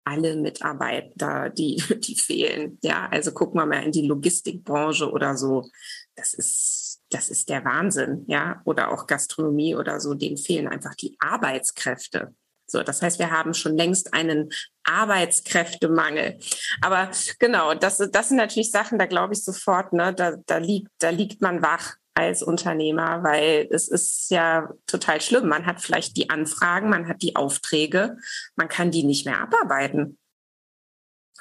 alle 0.03 0.35
Mitarbeiter, 0.35 1.49
die, 1.49 1.75
die 1.99 2.15
fehlen. 2.15 2.79
Ja, 2.81 3.07
also 3.09 3.31
gucken 3.31 3.59
wir 3.59 3.65
mal 3.65 3.83
in 3.83 3.91
die 3.91 4.07
Logistikbranche 4.07 5.11
oder 5.11 5.37
so. 5.37 5.69
Das 6.15 6.33
ist, 6.33 7.01
das 7.09 7.29
ist 7.29 7.49
der 7.49 7.63
Wahnsinn. 7.63 8.25
Ja, 8.27 8.61
oder 8.65 8.91
auch 8.91 9.07
Gastronomie 9.07 9.75
oder 9.75 9.99
so. 9.99 10.13
Denen 10.13 10.37
fehlen 10.37 10.67
einfach 10.67 10.95
die 10.95 11.15
Arbeitskräfte. 11.19 12.33
So, 12.71 12.83
das 12.83 13.01
heißt, 13.01 13.19
wir 13.19 13.31
haben 13.31 13.53
schon 13.53 13.75
längst 13.75 14.13
einen 14.13 14.49
Arbeitskräftemangel. 14.85 16.39
Aber 16.81 17.11
genau, 17.37 17.73
das, 17.73 17.97
das 17.97 18.29
sind 18.29 18.37
natürlich 18.37 18.71
Sachen, 18.71 18.97
da 18.97 19.07
glaube 19.07 19.33
ich 19.33 19.43
sofort, 19.43 19.91
ne, 19.91 20.13
da, 20.13 20.37
da 20.45 20.57
liegt, 20.57 20.89
da 20.99 21.09
liegt 21.09 21.41
man 21.41 21.61
wach 21.61 21.95
als 22.13 22.43
Unternehmer, 22.43 23.23
weil 23.23 23.67
es 23.71 23.87
ist 23.87 24.31
ja 24.31 24.69
total 24.85 25.21
schlimm. 25.21 25.47
Man 25.47 25.65
hat 25.65 25.81
vielleicht 25.81 26.17
die 26.17 26.29
Anfragen, 26.29 26.89
man 26.89 27.07
hat 27.07 27.21
die 27.21 27.35
Aufträge, 27.35 28.17
man 28.55 28.67
kann 28.67 28.91
die 28.91 29.03
nicht 29.03 29.25
mehr 29.25 29.39
abarbeiten. 29.39 30.17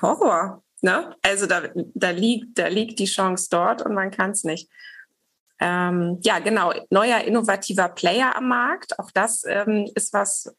Horror, 0.00 0.62
ne? 0.80 1.14
Also 1.22 1.46
da, 1.46 1.62
da 1.74 2.10
liegt, 2.10 2.58
da 2.58 2.68
liegt 2.68 2.98
die 2.98 3.06
Chance 3.06 3.48
dort 3.50 3.82
und 3.82 3.94
man 3.94 4.10
kann 4.10 4.30
es 4.30 4.44
nicht. 4.44 4.70
Ähm, 5.58 6.18
ja, 6.22 6.38
genau. 6.38 6.72
Neuer 6.88 7.18
innovativer 7.18 7.90
Player 7.90 8.34
am 8.34 8.48
Markt. 8.48 8.98
Auch 8.98 9.10
das 9.10 9.44
ähm, 9.46 9.90
ist 9.94 10.14
was, 10.14 10.54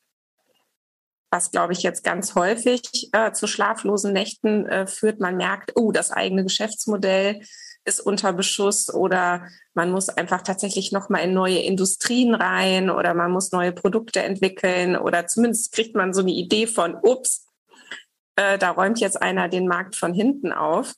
was, 1.31 1.49
glaube 1.49 1.73
ich, 1.73 1.81
jetzt 1.81 2.03
ganz 2.03 2.35
häufig 2.35 3.09
äh, 3.13 3.31
zu 3.31 3.47
schlaflosen 3.47 4.13
Nächten 4.13 4.67
äh, 4.67 4.85
führt. 4.85 5.19
Man 5.19 5.37
merkt, 5.37 5.71
oh, 5.75 5.91
das 5.91 6.11
eigene 6.11 6.43
Geschäftsmodell 6.43 7.41
ist 7.85 7.99
unter 7.99 8.33
Beschuss 8.33 8.93
oder 8.93 9.47
man 9.73 9.91
muss 9.91 10.09
einfach 10.09 10.41
tatsächlich 10.41 10.91
nochmal 10.91 11.23
in 11.23 11.33
neue 11.33 11.59
Industrien 11.59 12.35
rein 12.35 12.89
oder 12.89 13.13
man 13.13 13.31
muss 13.31 13.51
neue 13.51 13.71
Produkte 13.71 14.21
entwickeln 14.21 14.95
oder 14.95 15.27
zumindest 15.27 15.71
kriegt 15.71 15.95
man 15.95 16.13
so 16.13 16.21
eine 16.21 16.31
Idee 16.31 16.67
von, 16.67 16.95
ups, 17.01 17.47
äh, 18.35 18.57
da 18.57 18.71
räumt 18.71 18.99
jetzt 18.99 19.21
einer 19.21 19.49
den 19.49 19.67
Markt 19.67 19.95
von 19.95 20.13
hinten 20.13 20.51
auf 20.51 20.93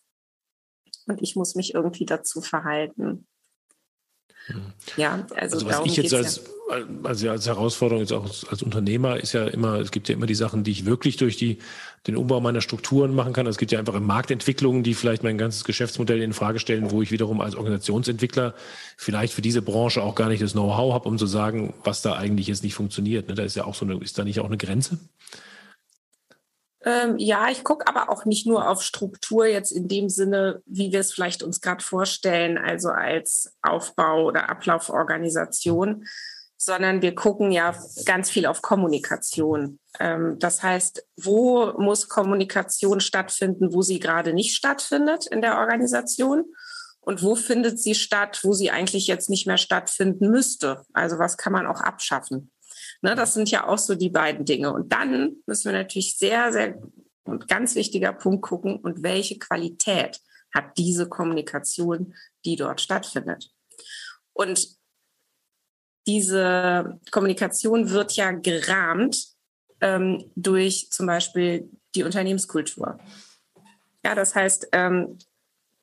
und 1.08 1.22
ich 1.22 1.36
muss 1.36 1.56
mich 1.56 1.74
irgendwie 1.74 2.06
dazu 2.06 2.42
verhalten. 2.42 3.28
Hm. 4.48 4.62
Ja, 4.98 5.26
also, 5.36 5.56
also 5.56 5.68
was 5.68 5.86
ich 5.86 5.96
jetzt 5.96 6.14
als, 6.14 6.42
ja. 6.70 6.76
also 7.04 7.30
als 7.30 7.48
Herausforderung 7.48 8.02
jetzt 8.02 8.12
auch 8.12 8.26
als 8.50 8.62
Unternehmer 8.62 9.18
ist 9.18 9.34
ja 9.34 9.48
immer, 9.48 9.80
es 9.80 9.92
gibt 9.92 10.10
ja 10.10 10.16
immer 10.16 10.26
die 10.26 10.36
Sachen, 10.36 10.64
die 10.64 10.72
ich 10.72 10.86
wirklich 10.86 11.16
durch 11.18 11.38
die, 11.38 11.60
den 12.08 12.18
Umbau 12.18 12.42
meiner 12.42 12.60
Strukturen 12.60 13.16
machen 13.16 13.32
kann. 13.32 13.48
Es 13.48 13.58
gibt 13.58 13.72
ja 13.72 13.80
einfach 13.80 13.98
Marktentwicklungen, 14.00 14.84
die 14.84 14.94
vielleicht 14.94 15.24
mein 15.24 15.38
ganzes 15.38 15.64
Geschäftsmodell 15.64 16.22
in 16.22 16.34
Frage 16.34 16.60
stellen, 16.60 16.92
wo 16.92 17.02
ich 17.02 17.12
wiederum 17.12 17.40
als 17.40 17.56
Organisationsentwickler 17.56 18.54
vielleicht 18.98 19.34
für 19.34 19.42
diese 19.42 19.62
Branche 19.62 20.04
auch 20.04 20.16
gar 20.16 20.28
nicht 20.28 20.44
das 20.44 20.52
Know-how 20.52 20.94
habe, 20.94 21.08
um 21.08 21.18
zu 21.18 21.28
sagen, 21.28 21.74
was 21.84 22.02
da 22.02 22.16
eigentlich 22.16 22.48
jetzt 22.48 22.64
nicht 22.64 22.76
funktioniert. 22.76 23.30
Ne, 23.30 23.36
da 23.36 23.44
ist 23.44 23.56
ja 23.56 23.64
auch 23.64 23.76
so 23.76 23.86
eine, 23.86 23.96
ist 24.04 24.18
da 24.18 24.26
nicht 24.26 24.42
auch 24.42 24.46
eine 24.46 24.58
Grenze? 24.58 25.00
Ähm, 26.86 27.18
ja, 27.18 27.50
ich 27.50 27.64
gucke 27.64 27.88
aber 27.88 28.10
auch 28.10 28.26
nicht 28.26 28.46
nur 28.46 28.70
auf 28.70 28.82
Struktur 28.82 29.46
jetzt 29.46 29.72
in 29.72 29.88
dem 29.88 30.10
Sinne, 30.10 30.62
wie 30.66 30.92
wir 30.92 31.00
es 31.00 31.14
vielleicht 31.14 31.42
uns 31.42 31.62
gerade 31.62 31.84
vorstellen, 31.84 32.58
also 32.58 32.90
als 32.90 33.54
Aufbau 33.62 34.26
oder 34.26 34.50
Ablauforganisation, 34.50 36.06
sondern 36.58 37.02
wir 37.02 37.16
gucken 37.16 37.52
ja 37.52 37.76
ganz 38.06 38.30
viel 38.30 38.46
auf 38.46 38.62
Kommunikation. 38.62 39.80
Ähm, 40.00 40.38
das 40.40 40.62
heißt, 40.62 41.06
wo 41.18 41.74
muss 41.78 42.10
Kommunikation 42.10 43.00
stattfinden, 43.00 43.74
wo 43.74 43.82
sie 43.82 44.00
gerade 44.00 44.34
nicht 44.34 44.56
stattfindet 44.56 45.26
in 45.28 45.42
der 45.42 45.58
Organisation? 45.58 46.46
Und 47.06 47.22
wo 47.22 47.36
findet 47.36 47.82
sie 47.82 47.96
statt, 47.96 48.40
wo 48.44 48.54
sie 48.54 48.72
eigentlich 48.72 49.08
jetzt 49.08 49.30
nicht 49.30 49.46
mehr 49.46 49.58
stattfinden 49.58 50.30
müsste? 50.30 50.86
Also 50.94 51.20
was 51.20 51.36
kann 51.36 51.52
man 51.52 51.68
auch 51.68 51.82
abschaffen? 51.82 52.53
Ne, 53.04 53.16
das 53.16 53.34
sind 53.34 53.52
ja 53.52 53.68
auch 53.68 53.78
so 53.78 53.96
die 53.96 54.10
beiden 54.10 54.46
Dinge. 54.46 54.72
Und 54.72 54.94
dann 54.94 55.36
müssen 55.46 55.66
wir 55.66 55.78
natürlich 55.78 56.18
sehr, 56.18 56.54
sehr 56.54 56.82
und 57.26 57.50
ganz 57.50 57.76
wichtiger 57.76 58.14
Punkt 58.14 58.44
gucken, 58.44 58.78
und 58.78 59.04
welche 59.04 59.38
Qualität 59.38 60.22
hat 60.54 60.78
diese 60.78 61.10
Kommunikation, 61.10 62.16
die 62.46 62.56
dort 62.56 62.80
stattfindet. 62.80 63.52
Und 64.32 64.78
diese 66.08 67.00
Kommunikation 67.12 67.90
wird 67.90 68.14
ja 68.14 68.32
gerahmt 68.32 69.28
ähm, 69.82 70.32
durch 70.36 70.90
zum 70.90 71.06
Beispiel 71.06 71.70
die 71.96 72.04
Unternehmenskultur. 72.04 73.00
Ja, 74.06 74.16
das 74.16 74.34
heißt, 74.34 74.70
ähm, 74.72 75.18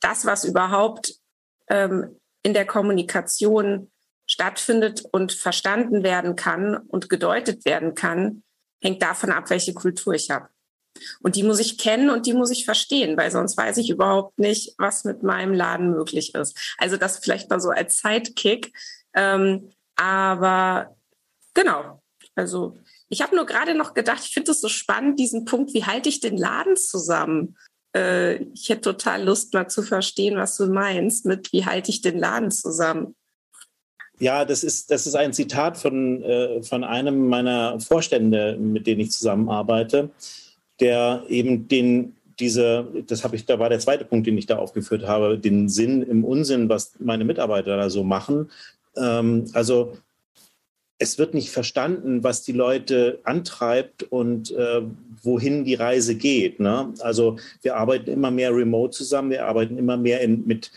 das, 0.00 0.24
was 0.24 0.44
überhaupt 0.44 1.16
ähm, 1.68 2.18
in 2.42 2.54
der 2.54 2.66
Kommunikation 2.66 3.90
stattfindet 4.30 5.02
und 5.10 5.32
verstanden 5.32 6.04
werden 6.04 6.36
kann 6.36 6.76
und 6.76 7.08
gedeutet 7.08 7.64
werden 7.64 7.96
kann, 7.96 8.44
hängt 8.80 9.02
davon 9.02 9.32
ab, 9.32 9.50
welche 9.50 9.74
Kultur 9.74 10.14
ich 10.14 10.30
habe. 10.30 10.48
Und 11.20 11.34
die 11.34 11.42
muss 11.42 11.58
ich 11.58 11.78
kennen 11.78 12.10
und 12.10 12.26
die 12.26 12.32
muss 12.32 12.52
ich 12.52 12.64
verstehen, 12.64 13.16
weil 13.16 13.32
sonst 13.32 13.56
weiß 13.56 13.78
ich 13.78 13.90
überhaupt 13.90 14.38
nicht, 14.38 14.74
was 14.78 15.02
mit 15.02 15.24
meinem 15.24 15.52
Laden 15.52 15.90
möglich 15.90 16.34
ist. 16.36 16.56
Also 16.78 16.96
das 16.96 17.18
vielleicht 17.18 17.50
mal 17.50 17.60
so 17.60 17.70
als 17.70 17.98
Sidekick. 17.98 18.72
Ähm, 19.14 19.70
aber 19.96 20.96
genau, 21.52 22.00
also 22.36 22.78
ich 23.08 23.22
habe 23.22 23.34
nur 23.34 23.46
gerade 23.46 23.74
noch 23.74 23.94
gedacht, 23.94 24.22
ich 24.24 24.32
finde 24.32 24.52
es 24.52 24.60
so 24.60 24.68
spannend, 24.68 25.18
diesen 25.18 25.44
Punkt, 25.44 25.74
wie 25.74 25.86
halte 25.86 26.08
ich 26.08 26.20
den 26.20 26.36
Laden 26.36 26.76
zusammen? 26.76 27.56
Äh, 27.96 28.36
ich 28.54 28.68
hätte 28.68 28.82
total 28.82 29.24
Lust, 29.24 29.52
mal 29.54 29.68
zu 29.68 29.82
verstehen, 29.82 30.36
was 30.36 30.56
du 30.56 30.66
meinst 30.66 31.26
mit, 31.26 31.52
wie 31.52 31.66
halte 31.66 31.90
ich 31.90 32.00
den 32.00 32.18
Laden 32.18 32.52
zusammen? 32.52 33.16
Ja, 34.20 34.44
das 34.44 34.62
ist, 34.62 34.90
das 34.90 35.06
ist 35.06 35.14
ein 35.14 35.33
Zitat 35.33 35.78
von, 35.78 36.22
äh, 36.22 36.62
von 36.62 36.85
einem 36.85 37.28
meiner 37.28 37.80
Vorstände, 37.80 38.56
mit 38.61 38.87
denen 38.87 39.00
ich 39.00 39.12
zusammenarbeite, 39.12 40.11
der 40.78 41.24
eben 41.28 41.68
den, 41.68 42.16
diese, 42.38 42.87
das 43.06 43.24
habe 43.24 43.37
ich, 43.37 43.46
da 43.46 43.59
war 43.59 43.70
der 43.70 43.78
zweite 43.78 44.04
Punkt, 44.04 44.26
den 44.26 44.37
ich 44.37 44.46
da 44.46 44.59
aufgeführt 44.59 45.06
habe, 45.06 45.38
den 45.38 45.70
Sinn 45.70 46.02
im 46.02 46.24
Unsinn, 46.24 46.68
was 46.68 46.92
meine 46.98 47.24
Mitarbeiter 47.24 47.78
da 47.78 47.88
so 47.88 48.04
machen. 48.04 48.50
Ähm, 48.94 49.46
also 49.54 49.96
es 50.98 51.18
wird 51.18 51.33
nicht 51.33 51.50
verstanden, 51.50 52.22
was 52.22 52.42
die 52.42 52.52
Leute 52.52 53.20
antreibt 53.24 54.02
und 54.02 54.50
äh, 54.50 54.83
wohin 55.22 55.64
die 55.64 55.74
Reise 55.76 56.14
geht. 56.14 56.61
Ne? 56.61 56.92
Also 57.00 57.38
wir 57.62 57.76
arbeiten 57.76 58.11
immer 58.11 58.30
mehr 58.30 58.54
remote 58.54 58.94
zusammen, 58.94 59.30
wir 59.30 59.46
arbeiten 59.46 59.78
immer 59.78 59.96
mehr 59.96 60.20
in, 60.20 60.46
mit, 60.46 60.70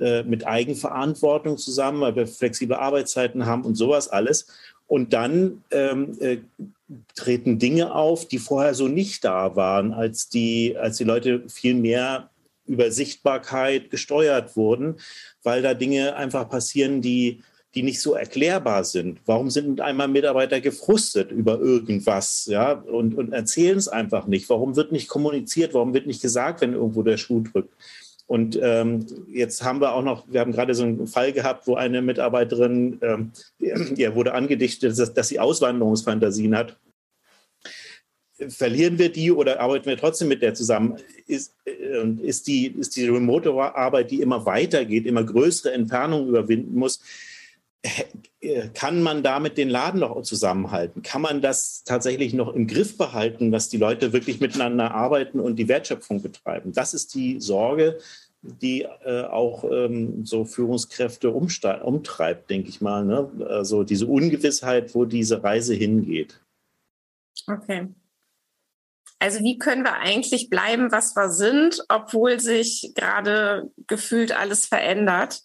äh, 0.00 0.22
mit 0.22 0.46
Eigenverantwortung 0.46 1.58
zusammen, 1.58 2.00
weil 2.00 2.16
wir 2.16 2.26
flexible 2.26 2.76
Arbeitszeiten 2.76 3.46
haben 3.46 3.64
und 3.64 3.74
sowas 3.74 4.08
alles. 4.08 4.46
Und 4.86 5.12
dann 5.12 5.62
ähm, 5.70 6.16
äh, 6.20 6.38
treten 7.14 7.58
Dinge 7.58 7.94
auf, 7.94 8.26
die 8.26 8.38
vorher 8.38 8.74
so 8.74 8.88
nicht 8.88 9.24
da 9.24 9.54
waren, 9.56 9.92
als 9.92 10.28
die, 10.28 10.76
als 10.78 10.96
die 10.96 11.04
Leute 11.04 11.42
viel 11.48 11.74
mehr 11.74 12.30
über 12.66 12.90
Sichtbarkeit 12.90 13.90
gesteuert 13.90 14.56
wurden, 14.56 14.96
weil 15.42 15.62
da 15.62 15.74
Dinge 15.74 16.16
einfach 16.16 16.48
passieren, 16.48 17.02
die 17.02 17.42
die 17.74 17.82
nicht 17.82 18.00
so 18.00 18.14
erklärbar 18.14 18.82
sind. 18.84 19.20
Warum 19.26 19.50
sind 19.50 19.80
einmal 19.80 20.08
Mitarbeiter 20.08 20.60
gefrustet 20.60 21.30
über 21.30 21.60
irgendwas, 21.60 22.46
ja, 22.46 22.72
und, 22.72 23.14
und 23.16 23.32
erzählen 23.32 23.76
es 23.76 23.88
einfach 23.88 24.26
nicht? 24.26 24.48
Warum 24.48 24.74
wird 24.74 24.90
nicht 24.90 25.08
kommuniziert? 25.08 25.74
Warum 25.74 25.92
wird 25.92 26.06
nicht 26.06 26.22
gesagt, 26.22 26.60
wenn 26.60 26.72
irgendwo 26.72 27.02
der 27.02 27.18
Schuh 27.18 27.40
drückt? 27.42 27.72
Und 28.28 28.58
ähm, 28.62 29.06
jetzt 29.32 29.64
haben 29.64 29.80
wir 29.80 29.94
auch 29.94 30.02
noch, 30.02 30.30
wir 30.30 30.40
haben 30.40 30.52
gerade 30.52 30.74
so 30.74 30.84
einen 30.84 31.06
Fall 31.06 31.32
gehabt, 31.32 31.66
wo 31.66 31.76
eine 31.76 32.02
Mitarbeiterin, 32.02 33.00
ähm, 33.00 33.32
ihr 33.58 34.14
wurde 34.14 34.34
angedichtet, 34.34 34.98
dass, 34.98 35.14
dass 35.14 35.28
sie 35.28 35.40
Auswanderungsfantasien 35.40 36.54
hat. 36.54 36.76
Verlieren 38.48 38.98
wir 38.98 39.10
die 39.10 39.32
oder 39.32 39.60
arbeiten 39.60 39.86
wir 39.86 39.96
trotzdem 39.96 40.28
mit 40.28 40.42
der 40.42 40.52
zusammen? 40.52 40.98
Ist, 41.26 41.54
äh, 41.64 42.06
ist, 42.20 42.46
die, 42.48 42.66
ist 42.66 42.96
die 42.96 43.08
Remote-Arbeit, 43.08 44.10
die 44.10 44.20
immer 44.20 44.44
weitergeht, 44.44 45.06
immer 45.06 45.24
größere 45.24 45.72
Entfernungen 45.72 46.28
überwinden 46.28 46.78
muss, 46.78 47.00
kann 48.74 49.02
man 49.02 49.22
damit 49.22 49.56
den 49.56 49.68
Laden 49.68 50.00
noch 50.00 50.22
zusammenhalten? 50.22 51.02
Kann 51.02 51.22
man 51.22 51.40
das 51.40 51.84
tatsächlich 51.84 52.34
noch 52.34 52.52
im 52.52 52.66
Griff 52.66 52.96
behalten, 52.96 53.52
dass 53.52 53.68
die 53.68 53.76
Leute 53.76 54.12
wirklich 54.12 54.40
miteinander 54.40 54.92
arbeiten 54.92 55.40
und 55.40 55.56
die 55.56 55.68
Wertschöpfung 55.68 56.22
betreiben? 56.22 56.72
Das 56.72 56.94
ist 56.94 57.14
die 57.14 57.40
Sorge, 57.40 57.98
die 58.42 58.82
äh, 58.82 59.24
auch 59.24 59.64
ähm, 59.64 60.24
so 60.24 60.44
Führungskräfte 60.44 61.30
umtreibt, 61.30 62.50
denke 62.50 62.68
ich 62.68 62.80
mal. 62.80 63.04
Ne? 63.04 63.30
Also 63.48 63.82
diese 63.82 64.06
Ungewissheit, 64.06 64.94
wo 64.94 65.04
diese 65.04 65.42
Reise 65.42 65.74
hingeht. 65.74 66.40
Okay. 67.46 67.88
Also 69.20 69.40
wie 69.40 69.58
können 69.58 69.82
wir 69.82 69.94
eigentlich 69.94 70.48
bleiben, 70.48 70.92
was 70.92 71.16
wir 71.16 71.30
sind, 71.30 71.82
obwohl 71.88 72.38
sich 72.38 72.92
gerade 72.94 73.72
gefühlt 73.88 74.30
alles 74.30 74.66
verändert? 74.66 75.42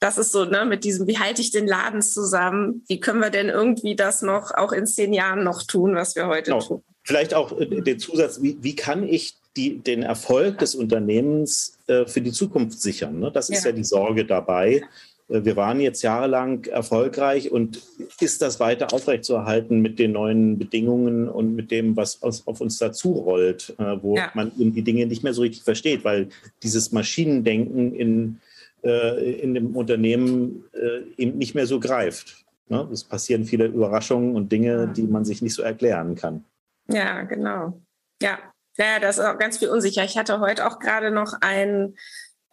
Das 0.00 0.18
ist 0.18 0.32
so, 0.32 0.44
ne, 0.44 0.64
mit 0.64 0.84
diesem, 0.84 1.06
wie 1.06 1.18
halte 1.18 1.42
ich 1.42 1.50
den 1.50 1.66
Laden 1.66 2.02
zusammen? 2.02 2.84
Wie 2.88 3.00
können 3.00 3.20
wir 3.20 3.30
denn 3.30 3.48
irgendwie 3.48 3.96
das 3.96 4.22
noch 4.22 4.52
auch 4.54 4.72
in 4.72 4.86
zehn 4.86 5.12
Jahren 5.12 5.42
noch 5.42 5.62
tun, 5.64 5.94
was 5.94 6.14
wir 6.14 6.26
heute 6.28 6.52
genau. 6.52 6.62
tun? 6.64 6.82
Vielleicht 7.02 7.34
auch 7.34 7.58
äh, 7.58 7.66
den 7.66 7.98
Zusatz, 7.98 8.40
wie, 8.42 8.58
wie 8.60 8.76
kann 8.76 9.06
ich 9.06 9.36
die, 9.56 9.78
den 9.78 10.02
Erfolg 10.02 10.58
des 10.58 10.74
Unternehmens 10.74 11.78
äh, 11.88 12.06
für 12.06 12.20
die 12.20 12.32
Zukunft 12.32 12.80
sichern? 12.80 13.18
Ne? 13.18 13.32
Das 13.32 13.50
ist 13.50 13.64
ja. 13.64 13.70
ja 13.70 13.76
die 13.76 13.84
Sorge 13.84 14.24
dabei. 14.24 14.82
Äh, 15.28 15.44
wir 15.44 15.56
waren 15.56 15.80
jetzt 15.80 16.02
jahrelang 16.02 16.64
erfolgreich 16.66 17.50
und 17.50 17.82
ist 18.20 18.40
das 18.40 18.60
weiter 18.60 18.92
aufrechtzuerhalten 18.92 19.80
mit 19.80 19.98
den 19.98 20.12
neuen 20.12 20.58
Bedingungen 20.58 21.28
und 21.28 21.56
mit 21.56 21.70
dem, 21.72 21.96
was 21.96 22.22
aus, 22.22 22.46
auf 22.46 22.60
uns 22.60 22.78
dazu 22.78 23.12
rollt, 23.12 23.74
äh, 23.78 23.96
wo 24.00 24.16
ja. 24.16 24.30
man 24.34 24.52
die 24.56 24.82
Dinge 24.82 25.06
nicht 25.06 25.24
mehr 25.24 25.34
so 25.34 25.42
richtig 25.42 25.62
versteht, 25.62 26.04
weil 26.04 26.28
dieses 26.62 26.92
Maschinendenken 26.92 27.94
in 27.94 28.40
in 28.82 29.54
dem 29.54 29.76
Unternehmen 29.76 30.64
äh, 30.72 31.02
eben 31.16 31.38
nicht 31.38 31.54
mehr 31.54 31.66
so 31.66 31.80
greift. 31.80 32.44
Ne? 32.68 32.88
Es 32.92 33.04
passieren 33.04 33.44
viele 33.44 33.66
Überraschungen 33.66 34.36
und 34.36 34.52
Dinge, 34.52 34.88
die 34.88 35.02
man 35.02 35.24
sich 35.24 35.42
nicht 35.42 35.54
so 35.54 35.62
erklären 35.62 36.14
kann. 36.14 36.44
Ja, 36.88 37.22
genau. 37.22 37.80
Ja, 38.22 38.38
ja, 38.76 39.00
das 39.00 39.18
ist 39.18 39.24
auch 39.24 39.38
ganz 39.38 39.58
viel 39.58 39.68
unsicher. 39.68 40.04
Ich 40.04 40.16
hatte 40.16 40.40
heute 40.40 40.66
auch 40.66 40.78
gerade 40.78 41.10
noch 41.10 41.34
einen, 41.40 41.96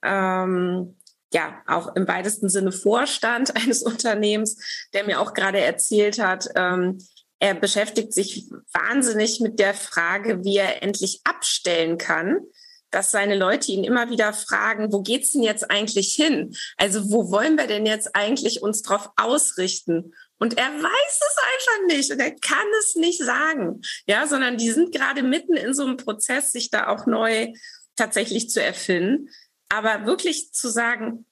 ähm, 0.03 0.95
ja, 1.33 1.61
auch 1.67 1.95
im 1.95 2.07
weitesten 2.07 2.49
Sinne 2.49 2.71
Vorstand 2.71 3.55
eines 3.61 3.83
Unternehmens, 3.83 4.87
der 4.93 5.05
mir 5.05 5.19
auch 5.19 5.33
gerade 5.33 5.59
erzählt 5.59 6.19
hat, 6.19 6.49
ähm, 6.55 6.97
er 7.39 7.53
beschäftigt 7.53 8.13
sich 8.13 8.49
wahnsinnig 8.71 9.41
mit 9.41 9.59
der 9.59 9.73
Frage, 9.73 10.43
wie 10.43 10.57
er 10.57 10.81
endlich 10.81 11.19
abstellen 11.25 11.97
kann, 11.97 12.39
dass 12.95 13.11
seine 13.11 13.35
Leute 13.35 13.73
ihn 13.73 13.83
immer 13.83 14.09
wieder 14.09 14.31
fragen, 14.31 14.93
wo 14.93 15.01
geht's 15.01 15.31
denn 15.31 15.43
jetzt 15.43 15.69
eigentlich 15.69 16.15
hin? 16.15 16.55
Also 16.77 17.11
wo 17.11 17.29
wollen 17.29 17.57
wir 17.57 17.67
denn 17.67 17.85
jetzt 17.85 18.15
eigentlich 18.15 18.61
uns 18.63 18.83
drauf 18.83 19.09
ausrichten? 19.17 20.13
Und 20.39 20.57
er 20.57 20.69
weiß 20.69 21.19
es 21.19 21.37
einfach 21.37 21.95
nicht 21.95 22.11
und 22.11 22.19
er 22.19 22.31
kann 22.31 22.67
es 22.79 22.95
nicht 22.95 23.21
sagen. 23.21 23.81
Ja, 24.07 24.25
sondern 24.27 24.57
die 24.57 24.71
sind 24.71 24.93
gerade 24.93 25.23
mitten 25.23 25.57
in 25.57 25.73
so 25.73 25.83
einem 25.83 25.97
Prozess, 25.97 26.53
sich 26.53 26.69
da 26.69 26.87
auch 26.87 27.05
neu 27.05 27.51
tatsächlich 27.97 28.49
zu 28.49 28.63
erfinden. 28.63 29.29
Aber 29.67 30.05
wirklich 30.05 30.53
zu 30.53 30.69
sagen, 30.69 31.25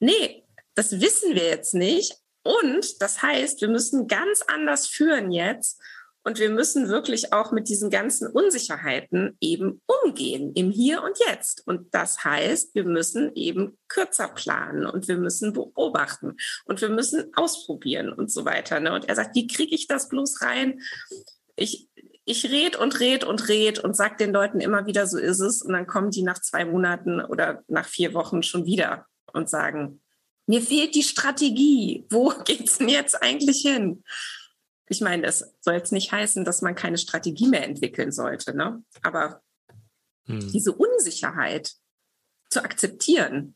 nee, 0.00 0.44
das 0.74 1.00
wissen 1.00 1.34
wir 1.34 1.44
jetzt 1.44 1.74
nicht. 1.74 2.16
Und 2.42 3.02
das 3.02 3.20
heißt, 3.20 3.60
wir 3.60 3.68
müssen 3.68 4.08
ganz 4.08 4.40
anders 4.46 4.86
führen 4.86 5.30
jetzt 5.30 5.78
und 6.24 6.38
wir 6.38 6.50
müssen 6.50 6.88
wirklich 6.88 7.32
auch 7.32 7.50
mit 7.50 7.68
diesen 7.68 7.90
ganzen 7.90 8.28
Unsicherheiten 8.28 9.36
eben 9.40 9.82
umgehen 9.86 10.52
im 10.54 10.70
Hier 10.70 11.02
und 11.02 11.18
Jetzt. 11.28 11.66
Und 11.66 11.92
das 11.94 12.24
heißt, 12.24 12.74
wir 12.74 12.84
müssen 12.84 13.32
eben 13.34 13.78
kürzer 13.88 14.28
planen 14.28 14.86
und 14.86 15.08
wir 15.08 15.16
müssen 15.16 15.52
beobachten 15.52 16.36
und 16.64 16.80
wir 16.80 16.90
müssen 16.90 17.32
ausprobieren 17.34 18.12
und 18.12 18.30
so 18.30 18.44
weiter. 18.44 18.78
Ne? 18.78 18.92
Und 18.92 19.08
er 19.08 19.16
sagt, 19.16 19.34
wie 19.34 19.48
kriege 19.48 19.74
ich 19.74 19.88
das 19.88 20.08
bloß 20.08 20.42
rein? 20.42 20.80
Ich, 21.56 21.88
ich 22.24 22.50
red 22.50 22.76
und 22.76 23.00
red 23.00 23.24
und 23.24 23.48
red 23.48 23.80
und 23.80 23.96
sag 23.96 24.18
den 24.18 24.32
Leuten 24.32 24.60
immer 24.60 24.86
wieder, 24.86 25.08
so 25.08 25.18
ist 25.18 25.40
es. 25.40 25.60
Und 25.60 25.72
dann 25.72 25.88
kommen 25.88 26.10
die 26.10 26.22
nach 26.22 26.40
zwei 26.40 26.64
Monaten 26.64 27.20
oder 27.20 27.64
nach 27.66 27.86
vier 27.86 28.14
Wochen 28.14 28.44
schon 28.44 28.64
wieder 28.64 29.06
und 29.32 29.50
sagen, 29.50 30.00
mir 30.46 30.62
fehlt 30.62 30.94
die 30.94 31.02
Strategie. 31.02 32.06
Wo 32.10 32.32
geht's 32.44 32.78
denn 32.78 32.88
jetzt 32.88 33.20
eigentlich 33.20 33.62
hin? 33.62 34.04
Ich 34.88 35.00
meine, 35.00 35.22
das 35.22 35.54
soll 35.60 35.74
jetzt 35.74 35.92
nicht 35.92 36.12
heißen, 36.12 36.44
dass 36.44 36.62
man 36.62 36.74
keine 36.74 36.98
Strategie 36.98 37.48
mehr 37.48 37.64
entwickeln 37.64 38.12
sollte, 38.12 38.56
ne? 38.56 38.82
aber 39.02 39.42
hm. 40.26 40.52
diese 40.52 40.72
Unsicherheit 40.72 41.72
zu 42.50 42.62
akzeptieren, 42.62 43.54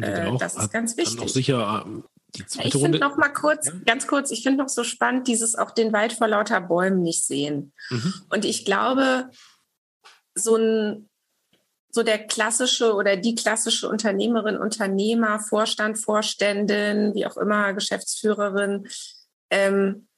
äh, 0.00 0.26
auch, 0.26 0.38
das 0.38 0.56
ist 0.56 0.72
ganz 0.72 0.96
wichtig. 0.96 1.18
Noch 1.18 1.28
sicher 1.28 1.84
ähm, 1.86 2.04
die 2.34 2.46
zweite 2.46 2.68
ich 2.68 2.82
finde 2.82 2.98
noch 2.98 3.18
mal 3.18 3.28
kurz, 3.28 3.66
ja? 3.66 3.74
ganz 3.84 4.06
kurz, 4.06 4.30
ich 4.30 4.42
finde 4.42 4.62
noch 4.62 4.70
so 4.70 4.84
spannend, 4.84 5.28
dieses 5.28 5.54
auch 5.54 5.70
den 5.70 5.92
Wald 5.92 6.14
vor 6.14 6.28
lauter 6.28 6.60
Bäumen 6.60 7.02
nicht 7.02 7.26
sehen. 7.26 7.74
Mhm. 7.90 8.14
Und 8.30 8.44
ich 8.44 8.64
glaube, 8.64 9.30
so 10.34 10.56
ein 10.56 11.08
so 11.94 12.02
der 12.02 12.26
klassische 12.26 12.94
oder 12.94 13.18
die 13.18 13.34
klassische 13.34 13.86
Unternehmerin, 13.86 14.56
Unternehmer, 14.56 15.38
Vorstand, 15.40 15.98
Vorständin, 15.98 17.14
wie 17.14 17.26
auch 17.26 17.36
immer, 17.36 17.74
Geschäftsführerin, 17.74 18.88
ähm, 19.52 20.08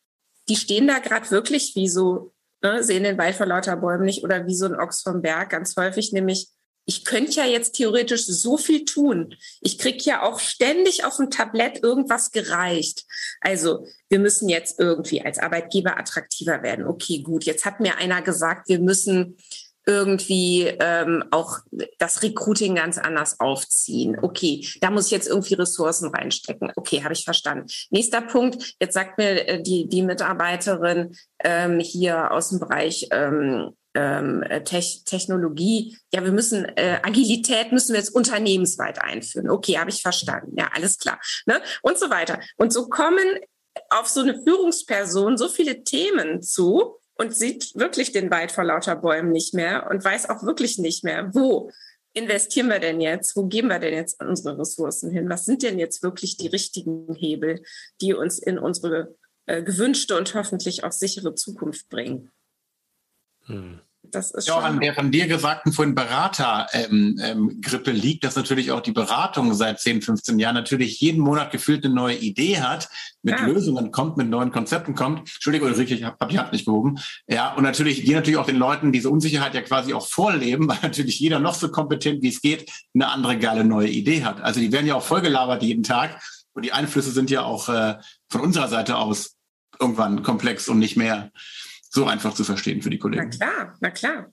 die 0.48 0.56
stehen 0.56 0.86
da 0.86 1.00
gerade 1.00 1.30
wirklich 1.30 1.74
wie 1.74 1.88
so, 1.88 2.32
ne, 2.62 2.82
sehen 2.82 3.02
den 3.02 3.18
Wald 3.18 3.34
vor 3.34 3.46
lauter 3.46 3.76
Bäumen 3.76 4.04
nicht 4.04 4.22
oder 4.22 4.46
wie 4.46 4.54
so 4.54 4.66
ein 4.66 4.78
Ochs 4.78 5.02
vom 5.02 5.20
Berg, 5.20 5.50
ganz 5.50 5.76
häufig 5.76 6.12
nämlich, 6.12 6.48
ich 6.86 7.04
könnte 7.04 7.32
ja 7.32 7.46
jetzt 7.46 7.72
theoretisch 7.72 8.26
so 8.26 8.58
viel 8.58 8.84
tun. 8.84 9.34
Ich 9.62 9.78
krieg 9.78 10.04
ja 10.04 10.22
auch 10.22 10.38
ständig 10.38 11.04
auf 11.04 11.16
dem 11.16 11.30
Tablett 11.30 11.82
irgendwas 11.82 12.30
gereicht. 12.30 13.06
Also 13.40 13.86
wir 14.10 14.18
müssen 14.18 14.50
jetzt 14.50 14.78
irgendwie 14.78 15.22
als 15.22 15.38
Arbeitgeber 15.38 15.98
attraktiver 15.98 16.62
werden. 16.62 16.86
Okay, 16.86 17.22
gut. 17.22 17.44
Jetzt 17.44 17.64
hat 17.64 17.80
mir 17.80 17.96
einer 17.96 18.20
gesagt, 18.20 18.68
wir 18.68 18.80
müssen 18.80 19.38
irgendwie 19.86 20.66
ähm, 20.80 21.24
auch 21.30 21.58
das 21.98 22.22
Recruiting 22.22 22.74
ganz 22.74 22.98
anders 22.98 23.40
aufziehen. 23.40 24.18
Okay, 24.20 24.66
da 24.80 24.90
muss 24.90 25.06
ich 25.06 25.12
jetzt 25.12 25.28
irgendwie 25.28 25.54
Ressourcen 25.54 26.08
reinstecken. 26.08 26.72
Okay, 26.76 27.02
habe 27.02 27.12
ich 27.12 27.24
verstanden. 27.24 27.66
Nächster 27.90 28.22
Punkt, 28.22 28.74
jetzt 28.80 28.94
sagt 28.94 29.18
mir 29.18 29.46
äh, 29.46 29.62
die, 29.62 29.88
die 29.88 30.02
Mitarbeiterin 30.02 31.14
ähm, 31.42 31.80
hier 31.80 32.30
aus 32.30 32.50
dem 32.50 32.60
Bereich 32.60 33.08
ähm, 33.10 33.72
ähm, 33.94 34.44
Te 34.64 34.82
Technologie, 35.04 35.96
ja, 36.12 36.24
wir 36.24 36.32
müssen 36.32 36.64
äh, 36.76 36.98
Agilität 37.02 37.72
müssen 37.72 37.92
wir 37.92 38.00
jetzt 38.00 38.14
unternehmensweit 38.14 39.00
einführen. 39.00 39.48
Okay, 39.48 39.78
habe 39.78 39.90
ich 39.90 40.02
verstanden. 40.02 40.54
Ja, 40.58 40.70
alles 40.74 40.98
klar. 40.98 41.20
Ne? 41.46 41.60
Und 41.82 41.98
so 41.98 42.10
weiter. 42.10 42.40
Und 42.56 42.72
so 42.72 42.88
kommen 42.88 43.38
auf 43.90 44.08
so 44.08 44.20
eine 44.20 44.42
Führungsperson 44.42 45.36
so 45.36 45.48
viele 45.48 45.84
Themen 45.84 46.42
zu, 46.42 46.96
und 47.14 47.34
sieht 47.34 47.74
wirklich 47.74 48.12
den 48.12 48.30
Wald 48.30 48.52
vor 48.52 48.64
lauter 48.64 48.96
Bäumen 48.96 49.30
nicht 49.30 49.54
mehr 49.54 49.88
und 49.90 50.04
weiß 50.04 50.28
auch 50.30 50.42
wirklich 50.42 50.78
nicht 50.78 51.04
mehr, 51.04 51.30
wo 51.34 51.70
investieren 52.12 52.68
wir 52.68 52.78
denn 52.78 53.00
jetzt? 53.00 53.36
Wo 53.36 53.46
geben 53.46 53.68
wir 53.68 53.78
denn 53.78 53.94
jetzt 53.94 54.22
unsere 54.22 54.58
Ressourcen 54.58 55.10
hin? 55.10 55.28
Was 55.28 55.44
sind 55.44 55.62
denn 55.62 55.78
jetzt 55.78 56.02
wirklich 56.02 56.36
die 56.36 56.46
richtigen 56.46 57.12
Hebel, 57.14 57.62
die 58.00 58.14
uns 58.14 58.38
in 58.38 58.58
unsere 58.58 59.16
äh, 59.46 59.62
gewünschte 59.62 60.16
und 60.16 60.34
hoffentlich 60.34 60.84
auch 60.84 60.92
sichere 60.92 61.34
Zukunft 61.34 61.88
bringen? 61.88 62.30
Hm. 63.46 63.80
Das 64.10 64.30
ist 64.30 64.48
ja, 64.48 64.54
auch 64.54 64.62
an 64.62 64.80
der 64.80 64.94
von 64.94 65.10
dir 65.10 65.26
gesagten 65.26 65.72
vorhin 65.72 65.94
Beratergrippe 65.94 66.70
ähm, 66.72 67.18
ähm, 67.20 67.94
liegt, 67.94 68.24
dass 68.24 68.36
natürlich 68.36 68.70
auch 68.70 68.80
die 68.80 68.92
Beratung 68.92 69.54
seit 69.54 69.80
10, 69.80 70.02
15 70.02 70.38
Jahren 70.38 70.54
natürlich 70.54 71.00
jeden 71.00 71.20
Monat 71.20 71.50
gefühlt 71.50 71.84
eine 71.84 71.94
neue 71.94 72.16
Idee 72.16 72.60
hat, 72.60 72.88
mit 73.22 73.38
ja. 73.38 73.46
Lösungen 73.46 73.90
kommt, 73.90 74.16
mit 74.16 74.28
neuen 74.28 74.52
Konzepten 74.52 74.94
kommt. 74.94 75.20
Entschuldigung, 75.20 75.68
Ulrike, 75.68 75.94
ich 75.94 76.04
habe 76.04 76.16
hab 76.20 76.28
die 76.28 76.38
Hand 76.38 76.52
nicht 76.52 76.66
gehoben. 76.66 76.96
Ja, 77.26 77.54
und 77.54 77.62
natürlich, 77.62 78.04
die 78.04 78.14
natürlich 78.14 78.38
auch 78.38 78.46
den 78.46 78.56
Leuten 78.56 78.92
diese 78.92 79.10
Unsicherheit 79.10 79.54
ja 79.54 79.62
quasi 79.62 79.94
auch 79.94 80.06
vorleben, 80.06 80.68
weil 80.68 80.78
natürlich 80.82 81.18
jeder 81.18 81.40
noch 81.40 81.54
so 81.54 81.70
kompetent, 81.70 82.22
wie 82.22 82.28
es 82.28 82.40
geht, 82.40 82.70
eine 82.94 83.08
andere 83.08 83.38
geile 83.38 83.64
neue 83.64 83.88
Idee 83.88 84.24
hat. 84.24 84.40
Also 84.42 84.60
die 84.60 84.72
werden 84.72 84.86
ja 84.86 84.94
auch 84.94 85.02
vollgelabert 85.02 85.62
jeden 85.62 85.82
Tag. 85.82 86.22
Und 86.52 86.64
die 86.64 86.72
Einflüsse 86.72 87.10
sind 87.10 87.30
ja 87.30 87.42
auch 87.42 87.68
äh, 87.68 87.96
von 88.28 88.40
unserer 88.40 88.68
Seite 88.68 88.96
aus 88.96 89.34
irgendwann 89.80 90.22
komplex 90.22 90.68
und 90.68 90.78
nicht 90.78 90.96
mehr 90.96 91.32
so 91.94 92.06
einfach 92.06 92.34
zu 92.34 92.44
verstehen 92.44 92.82
für 92.82 92.90
die 92.90 92.98
Kollegen. 92.98 93.30
Na 93.30 93.46
klar, 93.46 93.76
na 93.80 93.90
klar. 93.90 94.32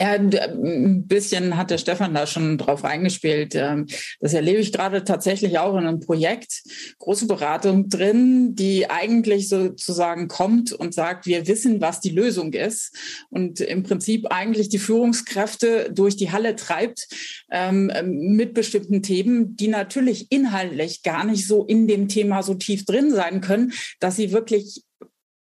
Ja, 0.00 0.12
ein 0.12 1.08
bisschen 1.08 1.56
hat 1.56 1.72
der 1.72 1.78
Stefan 1.78 2.14
da 2.14 2.28
schon 2.28 2.56
drauf 2.56 2.84
eingespielt. 2.84 3.56
Ähm, 3.56 3.86
das 4.20 4.32
erlebe 4.32 4.60
ich 4.60 4.70
gerade 4.70 5.02
tatsächlich 5.02 5.58
auch 5.58 5.76
in 5.76 5.88
einem 5.88 5.98
Projekt. 5.98 6.62
Große 7.00 7.26
Beratung 7.26 7.88
drin, 7.88 8.54
die 8.54 8.88
eigentlich 8.88 9.48
sozusagen 9.48 10.28
kommt 10.28 10.72
und 10.72 10.94
sagt, 10.94 11.26
wir 11.26 11.48
wissen, 11.48 11.80
was 11.80 12.00
die 12.00 12.10
Lösung 12.10 12.52
ist 12.52 12.94
und 13.30 13.58
im 13.58 13.82
Prinzip 13.82 14.26
eigentlich 14.30 14.68
die 14.68 14.78
Führungskräfte 14.78 15.90
durch 15.92 16.14
die 16.14 16.30
Halle 16.30 16.54
treibt 16.54 17.08
ähm, 17.50 17.90
mit 18.36 18.54
bestimmten 18.54 19.02
Themen, 19.02 19.56
die 19.56 19.68
natürlich 19.68 20.30
inhaltlich 20.30 21.02
gar 21.02 21.24
nicht 21.24 21.44
so 21.44 21.64
in 21.64 21.88
dem 21.88 22.06
Thema 22.06 22.44
so 22.44 22.54
tief 22.54 22.84
drin 22.84 23.10
sein 23.10 23.40
können, 23.40 23.72
dass 23.98 24.14
sie 24.14 24.30
wirklich 24.30 24.84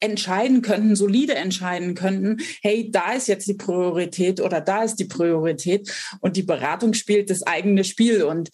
entscheiden 0.00 0.62
könnten, 0.62 0.96
solide 0.96 1.35
entscheiden 1.35 1.94
könnten, 1.94 2.38
hey, 2.62 2.90
da 2.90 3.12
ist 3.12 3.28
jetzt 3.28 3.48
die 3.48 3.54
Priorität 3.54 4.40
oder 4.40 4.61
da 4.61 4.83
ist 4.83 4.96
die 4.96 5.07
Priorität 5.07 5.92
und 6.20 6.37
die 6.37 6.42
Beratung 6.42 6.94
spielt 6.94 7.30
das 7.30 7.42
eigene 7.42 7.85
Spiel 7.85 8.22
und 8.22 8.50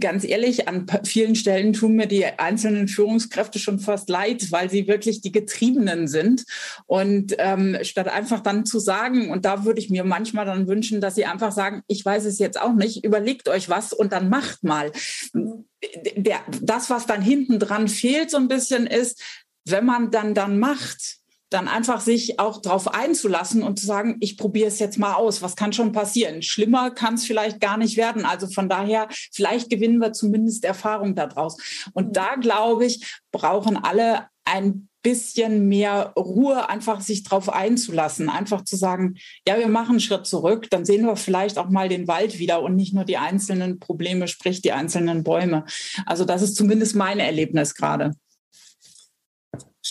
ganz 0.00 0.24
ehrlich, 0.24 0.68
an 0.68 0.86
vielen 1.04 1.34
Stellen 1.34 1.72
tun 1.72 1.94
mir 1.94 2.06
die 2.06 2.24
einzelnen 2.24 2.88
Führungskräfte 2.88 3.58
schon 3.58 3.78
fast 3.78 4.08
leid, 4.08 4.50
weil 4.50 4.70
sie 4.70 4.86
wirklich 4.86 5.20
die 5.20 5.32
Getriebenen 5.32 6.08
sind. 6.08 6.44
Und 6.86 7.34
ähm, 7.38 7.78
statt 7.82 8.08
einfach 8.08 8.40
dann 8.40 8.66
zu 8.66 8.78
sagen, 8.78 9.30
und 9.30 9.44
da 9.44 9.64
würde 9.64 9.80
ich 9.80 9.90
mir 9.90 10.04
manchmal 10.04 10.46
dann 10.46 10.68
wünschen, 10.68 11.00
dass 11.00 11.14
sie 11.14 11.26
einfach 11.26 11.52
sagen, 11.52 11.82
ich 11.86 12.04
weiß 12.04 12.24
es 12.24 12.38
jetzt 12.38 12.60
auch 12.60 12.74
nicht, 12.74 13.04
überlegt 13.04 13.48
euch 13.48 13.68
was 13.68 13.92
und 13.92 14.12
dann 14.12 14.28
macht 14.28 14.64
mal. 14.64 14.92
Der, 16.16 16.40
das, 16.62 16.88
was 16.88 17.06
dann 17.06 17.20
hinten 17.20 17.58
dran 17.58 17.88
fehlt 17.88 18.30
so 18.30 18.38
ein 18.38 18.48
bisschen 18.48 18.86
ist, 18.86 19.20
wenn 19.64 19.84
man 19.84 20.10
dann 20.10 20.34
dann 20.34 20.58
macht, 20.58 21.18
dann 21.54 21.68
einfach 21.68 22.00
sich 22.00 22.40
auch 22.40 22.60
darauf 22.60 22.92
einzulassen 22.92 23.62
und 23.62 23.78
zu 23.78 23.86
sagen, 23.86 24.16
ich 24.20 24.36
probiere 24.36 24.66
es 24.66 24.80
jetzt 24.80 24.98
mal 24.98 25.14
aus. 25.14 25.40
Was 25.40 25.54
kann 25.54 25.72
schon 25.72 25.92
passieren? 25.92 26.42
Schlimmer 26.42 26.90
kann 26.90 27.14
es 27.14 27.24
vielleicht 27.24 27.60
gar 27.60 27.76
nicht 27.76 27.96
werden. 27.96 28.24
Also 28.24 28.48
von 28.48 28.68
daher, 28.68 29.08
vielleicht 29.32 29.70
gewinnen 29.70 29.98
wir 29.98 30.12
zumindest 30.12 30.64
Erfahrung 30.64 31.14
daraus. 31.14 31.56
Und 31.92 32.16
da 32.16 32.34
glaube 32.34 32.86
ich, 32.86 33.20
brauchen 33.30 33.76
alle 33.76 34.26
ein 34.44 34.88
bisschen 35.04 35.68
mehr 35.68 36.12
Ruhe, 36.16 36.68
einfach 36.68 37.00
sich 37.02 37.22
darauf 37.22 37.52
einzulassen, 37.52 38.28
einfach 38.30 38.64
zu 38.64 38.74
sagen, 38.74 39.16
ja, 39.46 39.58
wir 39.58 39.68
machen 39.68 39.90
einen 39.90 40.00
Schritt 40.00 40.26
zurück, 40.26 40.68
dann 40.70 40.84
sehen 40.84 41.04
wir 41.06 41.16
vielleicht 41.16 41.58
auch 41.58 41.68
mal 41.68 41.88
den 41.88 42.08
Wald 42.08 42.38
wieder 42.38 42.62
und 42.62 42.74
nicht 42.74 42.94
nur 42.94 43.04
die 43.04 43.18
einzelnen 43.18 43.78
Probleme, 43.78 44.28
sprich 44.28 44.62
die 44.62 44.72
einzelnen 44.72 45.22
Bäume. 45.22 45.66
Also 46.06 46.24
das 46.24 46.42
ist 46.42 46.56
zumindest 46.56 46.96
mein 46.96 47.20
Erlebnis 47.20 47.74
gerade 47.74 48.12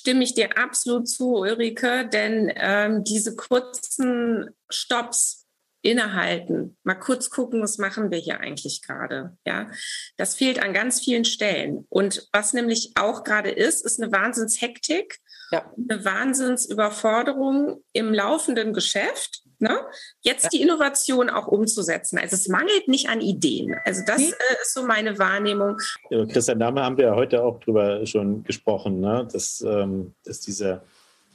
stimme 0.03 0.25
ich 0.25 0.33
dir 0.33 0.57
absolut 0.57 1.07
zu, 1.07 1.37
Ulrike, 1.37 2.09
denn 2.09 2.51
ähm, 2.57 3.05
diese 3.05 3.37
kurzen 3.37 4.49
Stops 4.69 5.47
innehalten, 5.81 6.77
mal 6.83 6.95
kurz 6.95 7.29
gucken, 7.29 7.61
was 7.61 7.77
machen 7.77 8.11
wir 8.11 8.17
hier 8.17 8.41
eigentlich 8.41 8.81
gerade, 8.81 9.37
ja, 9.45 9.71
das 10.17 10.35
fehlt 10.35 10.61
an 10.61 10.73
ganz 10.73 10.99
vielen 10.99 11.23
Stellen. 11.23 11.85
Und 11.87 12.27
was 12.33 12.51
nämlich 12.51 12.91
auch 12.95 13.23
gerade 13.23 13.49
ist, 13.49 13.85
ist 13.85 14.01
eine 14.01 14.11
Wahnsinnshektik, 14.11 15.19
ja. 15.51 15.71
eine 15.77 16.03
Wahnsinnsüberforderung 16.03 17.81
im 17.93 18.13
laufenden 18.13 18.73
Geschäft 18.73 19.42
Ne? 19.59 19.79
Jetzt 20.21 20.45
ja. 20.45 20.49
die 20.53 20.61
Innovation 20.61 21.29
auch 21.29 21.47
umzusetzen. 21.47 22.17
Also 22.17 22.35
es 22.35 22.47
mangelt 22.47 22.87
nicht 22.87 23.09
an 23.09 23.21
Ideen. 23.21 23.75
Also 23.85 24.01
das 24.05 24.21
äh, 24.21 24.33
ist 24.61 24.73
so 24.73 24.85
meine 24.85 25.17
Wahrnehmung. 25.19 25.77
Ja, 26.09 26.25
Christian, 26.25 26.59
da 26.59 26.73
haben 26.73 26.97
wir 26.97 27.15
heute 27.15 27.43
auch 27.43 27.59
drüber 27.59 28.05
schon 28.05 28.43
gesprochen, 28.43 28.99
ne? 28.99 29.27
dass, 29.31 29.61
ähm, 29.61 30.13
dass 30.23 30.39
diese, 30.41 30.81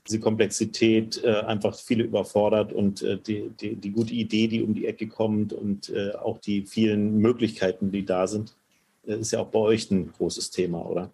diese 0.07 0.21
Komplexität 0.21 1.23
äh, 1.23 1.41
einfach 1.41 1.79
viele 1.79 2.05
überfordert 2.05 2.73
und 2.73 3.03
äh, 3.03 3.19
die, 3.19 3.51
die, 3.61 3.77
die, 3.77 3.91
gute 3.91 4.15
Idee, 4.15 4.49
die 4.49 4.63
um 4.63 4.75
die 4.75 4.87
Ecke 4.87 5.07
kommt 5.07 5.53
und 5.53 5.91
äh, 5.91 6.13
auch 6.13 6.39
die 6.39 6.67
vielen 6.67 7.19
Möglichkeiten, 7.19 7.91
die 7.91 8.05
da 8.05 8.27
sind, 8.27 8.55
äh, 9.07 9.17
ist 9.17 9.33
ja 9.33 9.41
auch 9.41 9.49
bei 9.49 9.61
euch 9.61 9.91
ein 9.91 10.13
großes 10.13 10.51
Thema, 10.51 10.85
oder? 10.85 11.11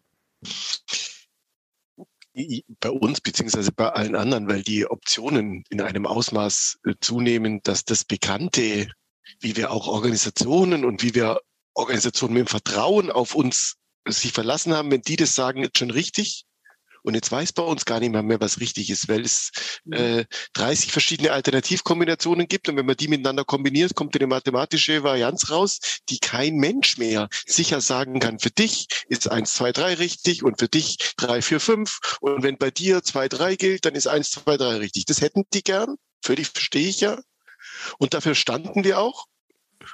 Bei 2.80 2.90
uns 2.90 3.20
beziehungsweise 3.20 3.72
bei 3.72 3.90
allen 3.90 4.16
anderen, 4.16 4.48
weil 4.48 4.62
die 4.62 4.86
Optionen 4.86 5.64
in 5.70 5.80
einem 5.80 6.06
Ausmaß 6.06 6.80
äh, 6.84 6.94
zunehmen, 7.00 7.60
dass 7.62 7.84
das 7.84 8.04
Bekannte, 8.04 8.88
wie 9.40 9.56
wir 9.56 9.70
auch 9.70 9.86
Organisationen 9.86 10.84
und 10.84 11.02
wie 11.02 11.14
wir 11.14 11.40
Organisationen 11.74 12.34
mit 12.34 12.46
dem 12.46 12.48
Vertrauen 12.48 13.10
auf 13.10 13.34
uns 13.34 13.76
sich 14.06 14.32
verlassen 14.32 14.74
haben, 14.74 14.90
wenn 14.90 15.02
die 15.02 15.16
das 15.16 15.34
sagen, 15.34 15.62
ist 15.62 15.78
schon 15.78 15.90
richtig, 15.90 16.44
und 17.04 17.14
jetzt 17.14 17.30
weiß 17.30 17.52
bei 17.52 17.62
uns 17.62 17.84
gar 17.84 18.00
nicht 18.00 18.10
mehr, 18.10 18.22
mehr 18.22 18.40
was 18.40 18.60
richtig 18.60 18.88
ist, 18.88 19.08
weil 19.08 19.20
es 19.20 19.50
äh, 19.90 20.24
30 20.54 20.90
verschiedene 20.90 21.32
Alternativkombinationen 21.32 22.48
gibt. 22.48 22.68
Und 22.68 22.76
wenn 22.76 22.86
man 22.86 22.96
die 22.96 23.08
miteinander 23.08 23.44
kombiniert, 23.44 23.94
kommt 23.94 24.16
eine 24.16 24.26
mathematische 24.26 25.02
Varianz 25.02 25.50
raus, 25.50 25.80
die 26.08 26.18
kein 26.18 26.56
Mensch 26.56 26.96
mehr 26.96 27.28
sicher 27.46 27.82
sagen 27.82 28.20
kann. 28.20 28.38
Für 28.38 28.50
dich 28.50 28.86
ist 29.08 29.30
eins, 29.30 29.52
zwei, 29.52 29.70
drei 29.70 29.94
richtig 29.94 30.42
und 30.42 30.58
für 30.58 30.68
dich 30.68 30.96
drei, 31.18 31.42
vier, 31.42 31.60
fünf. 31.60 32.00
Und 32.20 32.42
wenn 32.42 32.56
bei 32.56 32.70
dir 32.70 33.02
zwei, 33.02 33.28
drei 33.28 33.56
gilt, 33.56 33.84
dann 33.84 33.94
ist 33.94 34.06
eins, 34.06 34.30
zwei, 34.30 34.56
drei 34.56 34.76
richtig. 34.76 35.04
Das 35.04 35.20
hätten 35.20 35.44
die 35.52 35.62
gern. 35.62 35.96
Völlig 36.22 36.48
verstehe 36.48 36.88
ich 36.88 37.00
ja. 37.00 37.20
Und 37.98 38.14
dafür 38.14 38.34
standen 38.34 38.82
wir 38.82 38.98
auch. 38.98 39.26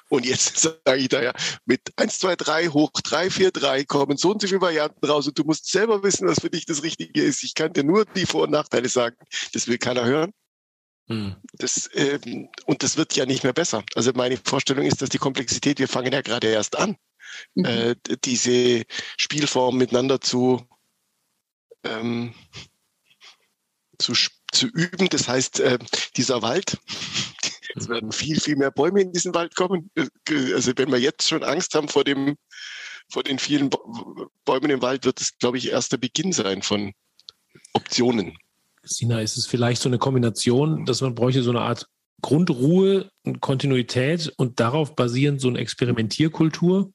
Und 0.09 0.27
jetzt 0.27 0.59
sage 0.85 1.01
ich 1.01 1.09
da 1.09 1.23
ja, 1.23 1.33
mit 1.65 1.81
1, 1.97 2.19
2, 2.19 2.37
3 2.37 2.69
hoch 2.69 2.91
3, 2.93 3.31
4, 3.31 3.51
3 3.51 3.85
kommen 3.85 4.17
so 4.17 4.31
und 4.31 4.43
so 4.43 4.49
viele 4.49 4.61
Varianten 4.61 5.05
raus 5.07 5.27
und 5.27 5.39
du 5.39 5.45
musst 5.45 5.71
selber 5.71 6.03
wissen, 6.03 6.29
was 6.29 6.41
für 6.41 6.51
dich 6.51 6.67
das 6.67 6.83
Richtige 6.83 7.23
ist. 7.23 7.43
Ich 7.43 7.55
kann 7.55 7.73
dir 7.73 7.85
nur 7.85 8.05
die 8.05 8.27
Vor- 8.27 8.45
und 8.45 8.51
Nachteile 8.51 8.89
sagen. 8.89 9.17
Das 9.53 9.69
will 9.69 9.79
keiner 9.79 10.05
hören. 10.05 10.33
Hm. 11.09 11.35
Das, 11.55 11.91
ähm, 11.95 12.49
und 12.67 12.85
das 12.85 12.97
wird 12.97 13.17
ja 13.17 13.27
nicht 13.27 13.43
mehr 13.43 13.53
besser. 13.53 13.83
Also 13.97 14.13
meine 14.15 14.37
Vorstellung 14.37 14.87
ist, 14.87 15.03
dass 15.03 15.09
die 15.09 15.19
Komplexität, 15.19 15.81
wir 15.81 15.89
fangen 15.89 16.13
ja 16.13 16.23
gerade 16.23 16.47
erst 16.47 16.79
an, 16.79 16.97
mhm. 17.55 17.65
äh, 17.65 17.97
diese 18.25 18.85
Spielform 19.17 19.77
miteinander 19.77 20.21
zu, 20.21 20.65
ähm, 21.83 22.33
zu, 23.99 24.13
zu 24.53 24.67
üben. 24.69 25.09
Das 25.09 25.27
heißt, 25.27 25.59
äh, 25.61 25.79
dieser 26.17 26.43
Wald, 26.43 26.79
es 27.75 27.89
werden 27.89 28.13
viel, 28.13 28.41
viel 28.41 28.57
mehr 28.57 28.71
Bäume 28.71 29.03
in 29.03 29.13
diesen 29.13 29.35
Wald 29.35 29.55
kommen. 29.55 29.91
Also 30.29 30.73
wenn 30.77 30.91
wir 30.91 30.99
jetzt 30.99 31.29
schon 31.29 31.43
Angst 31.43 31.75
haben 31.75 31.89
vor 31.89 32.05
dem, 32.05 32.37
vor 33.11 33.23
den 33.23 33.39
vielen 33.39 33.71
Bäumen 34.45 34.71
im 34.71 34.83
Wald, 34.83 35.05
wird 35.05 35.21
es, 35.21 35.37
glaube 35.39 35.59
ich, 35.59 35.71
erst 35.71 35.93
der 35.93 35.99
Beginn 35.99 36.33
sein 36.33 36.63
von 36.63 36.93
Optionen. 37.73 38.37
Christina, 38.83 39.21
ist 39.21 39.37
es 39.37 39.47
vielleicht 39.47 39.83
so 39.83 39.89
eine 39.89 39.99
Kombination, 39.99 40.85
dass 40.87 41.01
man 41.01 41.15
bräuchte 41.15 41.43
so 41.43 41.51
eine 41.51 41.61
Art 41.61 41.87
Grundruhe 42.23 43.11
und 43.25 43.41
Kontinuität 43.41 44.33
und 44.37 44.61
darauf 44.61 44.95
basierend 44.95 45.41
so 45.41 45.49
eine 45.49 45.59
Experimentierkultur? 45.59 46.93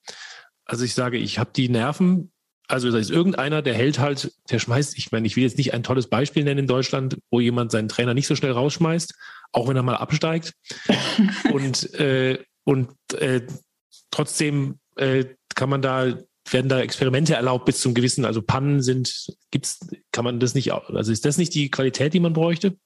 Also 0.66 0.84
ich 0.84 0.94
sage, 0.94 1.18
ich 1.18 1.38
habe 1.38 1.52
die 1.56 1.70
Nerven, 1.70 2.32
also 2.68 2.92
da 2.92 2.98
ist 2.98 3.12
irgendeiner, 3.12 3.62
der 3.62 3.74
hält 3.74 4.00
halt, 4.00 4.32
der 4.50 4.60
schmeißt, 4.60 4.98
ich 4.98 5.12
meine, 5.12 5.28
ich 5.28 5.36
will 5.36 5.44
jetzt 5.44 5.58
nicht 5.58 5.74
ein 5.74 5.84
tolles 5.84 6.08
Beispiel 6.08 6.44
nennen 6.44 6.62
in 6.62 6.68
Deutschland, 6.68 7.18
wo 7.32 7.40
jemand 7.40 7.72
seinen 7.72 7.90
Trainer 7.90 8.14
nicht 8.14 8.28
so 8.28 8.36
schnell 8.36 8.52
rausschmeißt, 8.52 9.14
auch 9.52 9.68
wenn 9.68 9.78
er 9.78 9.84
mal 9.84 9.98
absteigt. 9.98 10.54
und 11.54 11.94
äh, 11.96 12.44
und 12.64 12.90
äh, 13.14 13.46
trotzdem 14.10 14.80
äh, 14.96 15.26
kann 15.54 15.70
man 15.70 15.82
da 15.82 16.18
werden 16.52 16.70
da 16.70 16.80
Experimente 16.80 17.34
erlaubt 17.34 17.66
bis 17.66 17.80
zum 17.80 17.94
gewissen, 17.94 18.24
also 18.24 18.42
Pannen 18.42 18.82
sind, 18.82 19.28
gibt's, 19.52 19.80
kann 20.12 20.26
man 20.26 20.40
das 20.40 20.54
nicht, 20.54 20.72
also 20.72 21.12
ist 21.12 21.26
das 21.26 21.38
nicht 21.38 21.56
die 21.56 21.72
Qualität, 21.72 22.14
die 22.14 22.20
man 22.20 22.34
bräuchte? 22.34 22.78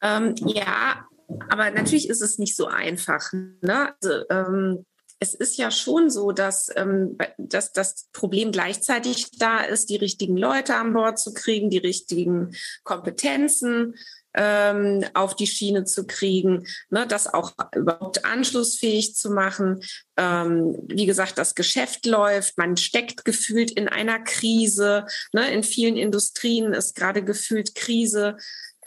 Ähm, 0.00 0.34
ja, 0.46 1.06
aber 1.50 1.70
natürlich 1.70 2.08
ist 2.08 2.22
es 2.22 2.38
nicht 2.38 2.56
so 2.56 2.66
einfach. 2.66 3.32
Ne? 3.60 3.94
Also, 4.00 4.24
ähm, 4.30 4.86
es 5.20 5.34
ist 5.34 5.56
ja 5.58 5.70
schon 5.70 6.10
so, 6.10 6.32
dass, 6.32 6.70
ähm, 6.76 7.18
dass 7.38 7.72
das 7.72 8.08
Problem 8.12 8.52
gleichzeitig 8.52 9.38
da 9.38 9.60
ist, 9.60 9.90
die 9.90 9.96
richtigen 9.96 10.36
Leute 10.36 10.76
an 10.76 10.92
Bord 10.92 11.18
zu 11.18 11.32
kriegen, 11.32 11.70
die 11.70 11.78
richtigen 11.78 12.54
Kompetenzen 12.84 13.94
ähm, 14.34 15.04
auf 15.14 15.34
die 15.34 15.46
Schiene 15.46 15.84
zu 15.84 16.06
kriegen, 16.06 16.66
ne, 16.90 17.06
das 17.06 17.32
auch 17.32 17.52
überhaupt 17.74 18.24
anschlussfähig 18.24 19.16
zu 19.16 19.30
machen. 19.30 19.82
Ähm, 20.16 20.76
wie 20.86 21.06
gesagt, 21.06 21.38
das 21.38 21.54
Geschäft 21.54 22.06
läuft, 22.06 22.56
man 22.58 22.76
steckt 22.76 23.24
gefühlt 23.24 23.70
in 23.70 23.88
einer 23.88 24.20
Krise. 24.20 25.06
Ne, 25.32 25.50
in 25.50 25.62
vielen 25.62 25.96
Industrien 25.96 26.72
ist 26.72 26.94
gerade 26.94 27.24
gefühlt 27.24 27.74
Krise. 27.74 28.36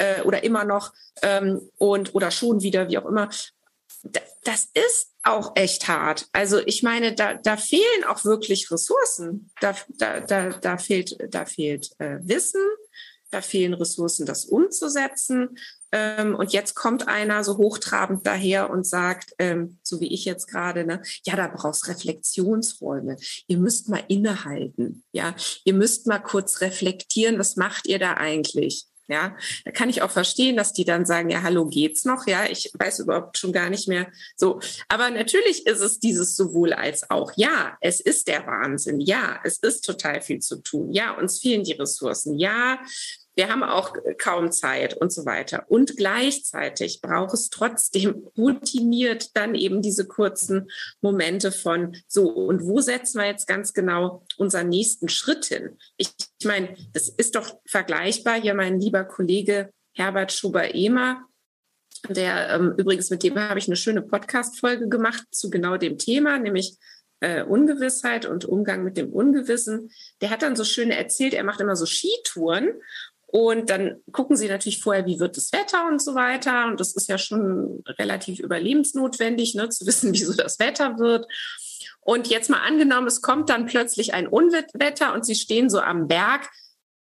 äh, 0.01 0.21
oder 0.23 0.43
immer 0.43 0.63
noch 0.63 0.93
ähm, 1.21 1.69
und 1.77 2.15
oder 2.15 2.31
schon 2.31 2.61
wieder, 2.61 2.89
wie 2.89 2.97
auch 2.97 3.05
immer. 3.05 3.29
Das 4.43 4.69
ist 4.73 5.11
auch 5.23 5.51
echt 5.55 5.87
hart. 5.87 6.27
Also 6.33 6.59
ich 6.65 6.81
meine, 6.81 7.13
da, 7.13 7.35
da 7.35 7.57
fehlen 7.57 8.03
auch 8.07 8.25
wirklich 8.25 8.71
Ressourcen. 8.71 9.51
Da, 9.59 9.75
da, 9.89 10.19
da, 10.19 10.49
da 10.49 10.77
fehlt, 10.77 11.17
da 11.29 11.45
fehlt 11.45 11.91
äh, 11.99 12.17
Wissen, 12.21 12.61
da 13.29 13.41
fehlen 13.41 13.73
Ressourcen, 13.73 14.25
das 14.25 14.45
umzusetzen. 14.45 15.57
Ähm, 15.91 16.35
und 16.35 16.53
jetzt 16.53 16.73
kommt 16.73 17.07
einer 17.07 17.43
so 17.43 17.57
hochtrabend 17.57 18.25
daher 18.25 18.69
und 18.69 18.87
sagt, 18.87 19.33
ähm, 19.39 19.77
so 19.83 19.99
wie 19.99 20.13
ich 20.13 20.25
jetzt 20.25 20.47
gerade, 20.47 20.85
ne, 20.85 21.01
ja, 21.25 21.35
da 21.35 21.47
brauchst 21.47 21.87
Reflexionsräume. 21.87 23.17
Ihr 23.47 23.57
müsst 23.57 23.89
mal 23.89 24.03
innehalten. 24.07 25.03
Ja, 25.11 25.35
ihr 25.65 25.73
müsst 25.73 26.07
mal 26.07 26.19
kurz 26.19 26.61
reflektieren. 26.61 27.39
Was 27.39 27.57
macht 27.57 27.87
ihr 27.87 27.99
da 27.99 28.13
eigentlich? 28.13 28.85
Ja, 29.11 29.35
da 29.65 29.71
kann 29.71 29.89
ich 29.89 30.01
auch 30.01 30.11
verstehen, 30.11 30.55
dass 30.55 30.71
die 30.71 30.85
dann 30.85 31.05
sagen, 31.05 31.29
ja, 31.29 31.41
hallo, 31.41 31.65
geht's 31.65 32.05
noch? 32.05 32.27
Ja, 32.27 32.45
ich 32.45 32.71
weiß 32.73 32.99
überhaupt 32.99 33.37
schon 33.37 33.51
gar 33.51 33.69
nicht 33.69 33.89
mehr 33.89 34.07
so. 34.37 34.61
Aber 34.87 35.09
natürlich 35.09 35.67
ist 35.67 35.81
es 35.81 35.99
dieses 35.99 36.37
sowohl 36.37 36.71
als 36.71 37.09
auch. 37.09 37.33
Ja, 37.35 37.77
es 37.81 37.99
ist 37.99 38.29
der 38.29 38.47
Wahnsinn. 38.47 39.01
Ja, 39.01 39.39
es 39.43 39.57
ist 39.57 39.81
total 39.81 40.21
viel 40.21 40.39
zu 40.39 40.57
tun. 40.57 40.93
Ja, 40.93 41.11
uns 41.11 41.39
fehlen 41.39 41.65
die 41.65 41.73
Ressourcen. 41.73 42.39
Ja, 42.39 42.79
wir 43.35 43.49
haben 43.49 43.63
auch 43.63 43.93
kaum 44.17 44.51
Zeit 44.51 44.95
und 44.95 45.11
so 45.11 45.25
weiter. 45.25 45.65
Und 45.69 45.95
gleichzeitig 45.95 47.01
braucht 47.01 47.33
es 47.33 47.49
trotzdem 47.49 48.27
routiniert 48.37 49.35
dann 49.35 49.55
eben 49.55 49.81
diese 49.81 50.05
kurzen 50.05 50.69
Momente 51.01 51.51
von 51.51 51.95
so, 52.07 52.29
und 52.29 52.65
wo 52.65 52.81
setzen 52.81 53.19
wir 53.19 53.27
jetzt 53.27 53.47
ganz 53.47 53.73
genau 53.73 54.25
unseren 54.37 54.69
nächsten 54.69 55.07
Schritt 55.07 55.45
hin? 55.45 55.77
Ich, 55.97 56.09
ich 56.41 56.45
meine, 56.47 56.75
das 56.91 57.07
ist 57.07 57.35
doch 57.35 57.53
vergleichbar. 57.67 58.41
Hier 58.41 58.55
mein 58.55 58.79
lieber 58.79 59.03
Kollege 59.03 59.71
Herbert 59.93 60.31
Schuber-Ehmer, 60.31 61.21
der 62.09 62.49
ähm, 62.49 62.73
übrigens 62.77 63.11
mit 63.11 63.21
dem 63.21 63.37
habe 63.37 63.59
ich 63.59 63.67
eine 63.67 63.75
schöne 63.75 64.01
Podcast-Folge 64.01 64.89
gemacht 64.89 65.23
zu 65.29 65.51
genau 65.51 65.77
dem 65.77 65.99
Thema, 65.99 66.39
nämlich 66.39 66.77
äh, 67.19 67.43
Ungewissheit 67.43 68.25
und 68.25 68.45
Umgang 68.45 68.83
mit 68.83 68.97
dem 68.97 69.13
Ungewissen. 69.13 69.91
Der 70.21 70.31
hat 70.31 70.41
dann 70.41 70.55
so 70.55 70.63
schön 70.63 70.89
erzählt, 70.89 71.35
er 71.35 71.43
macht 71.43 71.61
immer 71.61 71.75
so 71.75 71.85
Skitouren 71.85 72.71
und 73.27 73.69
dann 73.69 74.01
gucken 74.11 74.35
sie 74.35 74.47
natürlich 74.47 74.81
vorher, 74.81 75.05
wie 75.05 75.19
wird 75.19 75.37
das 75.37 75.53
Wetter 75.53 75.87
und 75.87 76.01
so 76.01 76.15
weiter. 76.15 76.65
Und 76.65 76.79
das 76.79 76.95
ist 76.95 77.07
ja 77.07 77.19
schon 77.19 77.83
relativ 77.85 78.39
überlebensnotwendig, 78.39 79.53
ne, 79.53 79.69
zu 79.69 79.85
wissen, 79.85 80.11
wie 80.15 80.23
so 80.23 80.33
das 80.33 80.57
Wetter 80.57 80.97
wird. 80.97 81.27
Und 82.01 82.27
jetzt 82.27 82.49
mal 82.49 82.61
angenommen, 82.61 83.07
es 83.07 83.21
kommt 83.21 83.49
dann 83.49 83.67
plötzlich 83.67 84.13
ein 84.13 84.27
Unwetter 84.27 85.13
und 85.13 85.25
sie 85.25 85.35
stehen 85.35 85.69
so 85.69 85.79
am 85.79 86.07
Berg. 86.07 86.49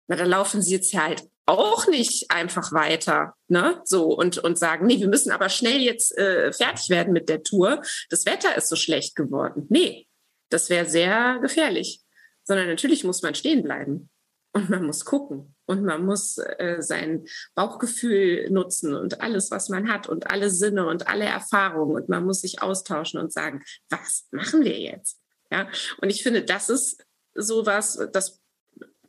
Na, 0.08 0.16
da 0.16 0.26
laufen 0.26 0.62
sie 0.62 0.74
jetzt 0.74 0.94
halt 0.94 1.24
auch 1.46 1.88
nicht 1.88 2.32
einfach 2.32 2.72
weiter, 2.72 3.36
ne? 3.48 3.82
So 3.86 4.14
und 4.14 4.38
und 4.38 4.58
sagen, 4.58 4.86
nee, 4.86 5.00
wir 5.00 5.08
müssen 5.08 5.32
aber 5.32 5.50
schnell 5.50 5.82
jetzt 5.82 6.18
äh, 6.18 6.54
fertig 6.54 6.90
werden 6.90 7.14
mit 7.14 7.30
der 7.30 7.44
Tour. 7.44 7.82
Das 8.10 8.26
Wetter 8.26 8.56
ist 8.56 8.70
so 8.70 8.76
schlecht 8.76 9.16
geworden. 9.16 9.66
Nee, 9.70 10.08
das 10.50 10.70
wäre 10.70 10.86
sehr 10.86 11.40
gefährlich. 11.42 12.02
Sondern 12.46 12.68
natürlich 12.68 13.04
muss 13.04 13.22
man 13.22 13.36
stehen 13.36 13.64
bleiben 13.64 14.10
und 14.54 14.70
man 14.70 14.86
muss 14.86 15.04
gucken 15.04 15.56
und 15.66 15.84
man 15.84 16.06
muss 16.06 16.38
äh, 16.38 16.78
sein 16.80 17.26
Bauchgefühl 17.56 18.50
nutzen 18.50 18.94
und 18.94 19.22
alles, 19.22 19.52
was 19.52 19.70
man 19.70 19.92
hat 19.92 20.08
und 20.08 20.30
alle 20.32 20.50
Sinne 20.50 20.88
und 20.88 21.08
alle 21.08 21.26
Erfahrungen 21.26 21.96
und 21.96 22.10
man 22.10 22.26
muss 22.26 22.42
sich 22.42 22.62
austauschen 22.62 23.20
und 23.20 23.34
sagen, 23.34 23.64
was 23.90 24.28
machen 24.32 24.64
wir 24.64 24.80
jetzt? 24.80 25.20
Ja, 25.52 25.68
und 26.02 26.10
ich 26.10 26.24
finde, 26.24 26.44
das 26.44 26.70
ist 26.70 27.04
sowas, 27.34 28.00
das, 28.14 28.42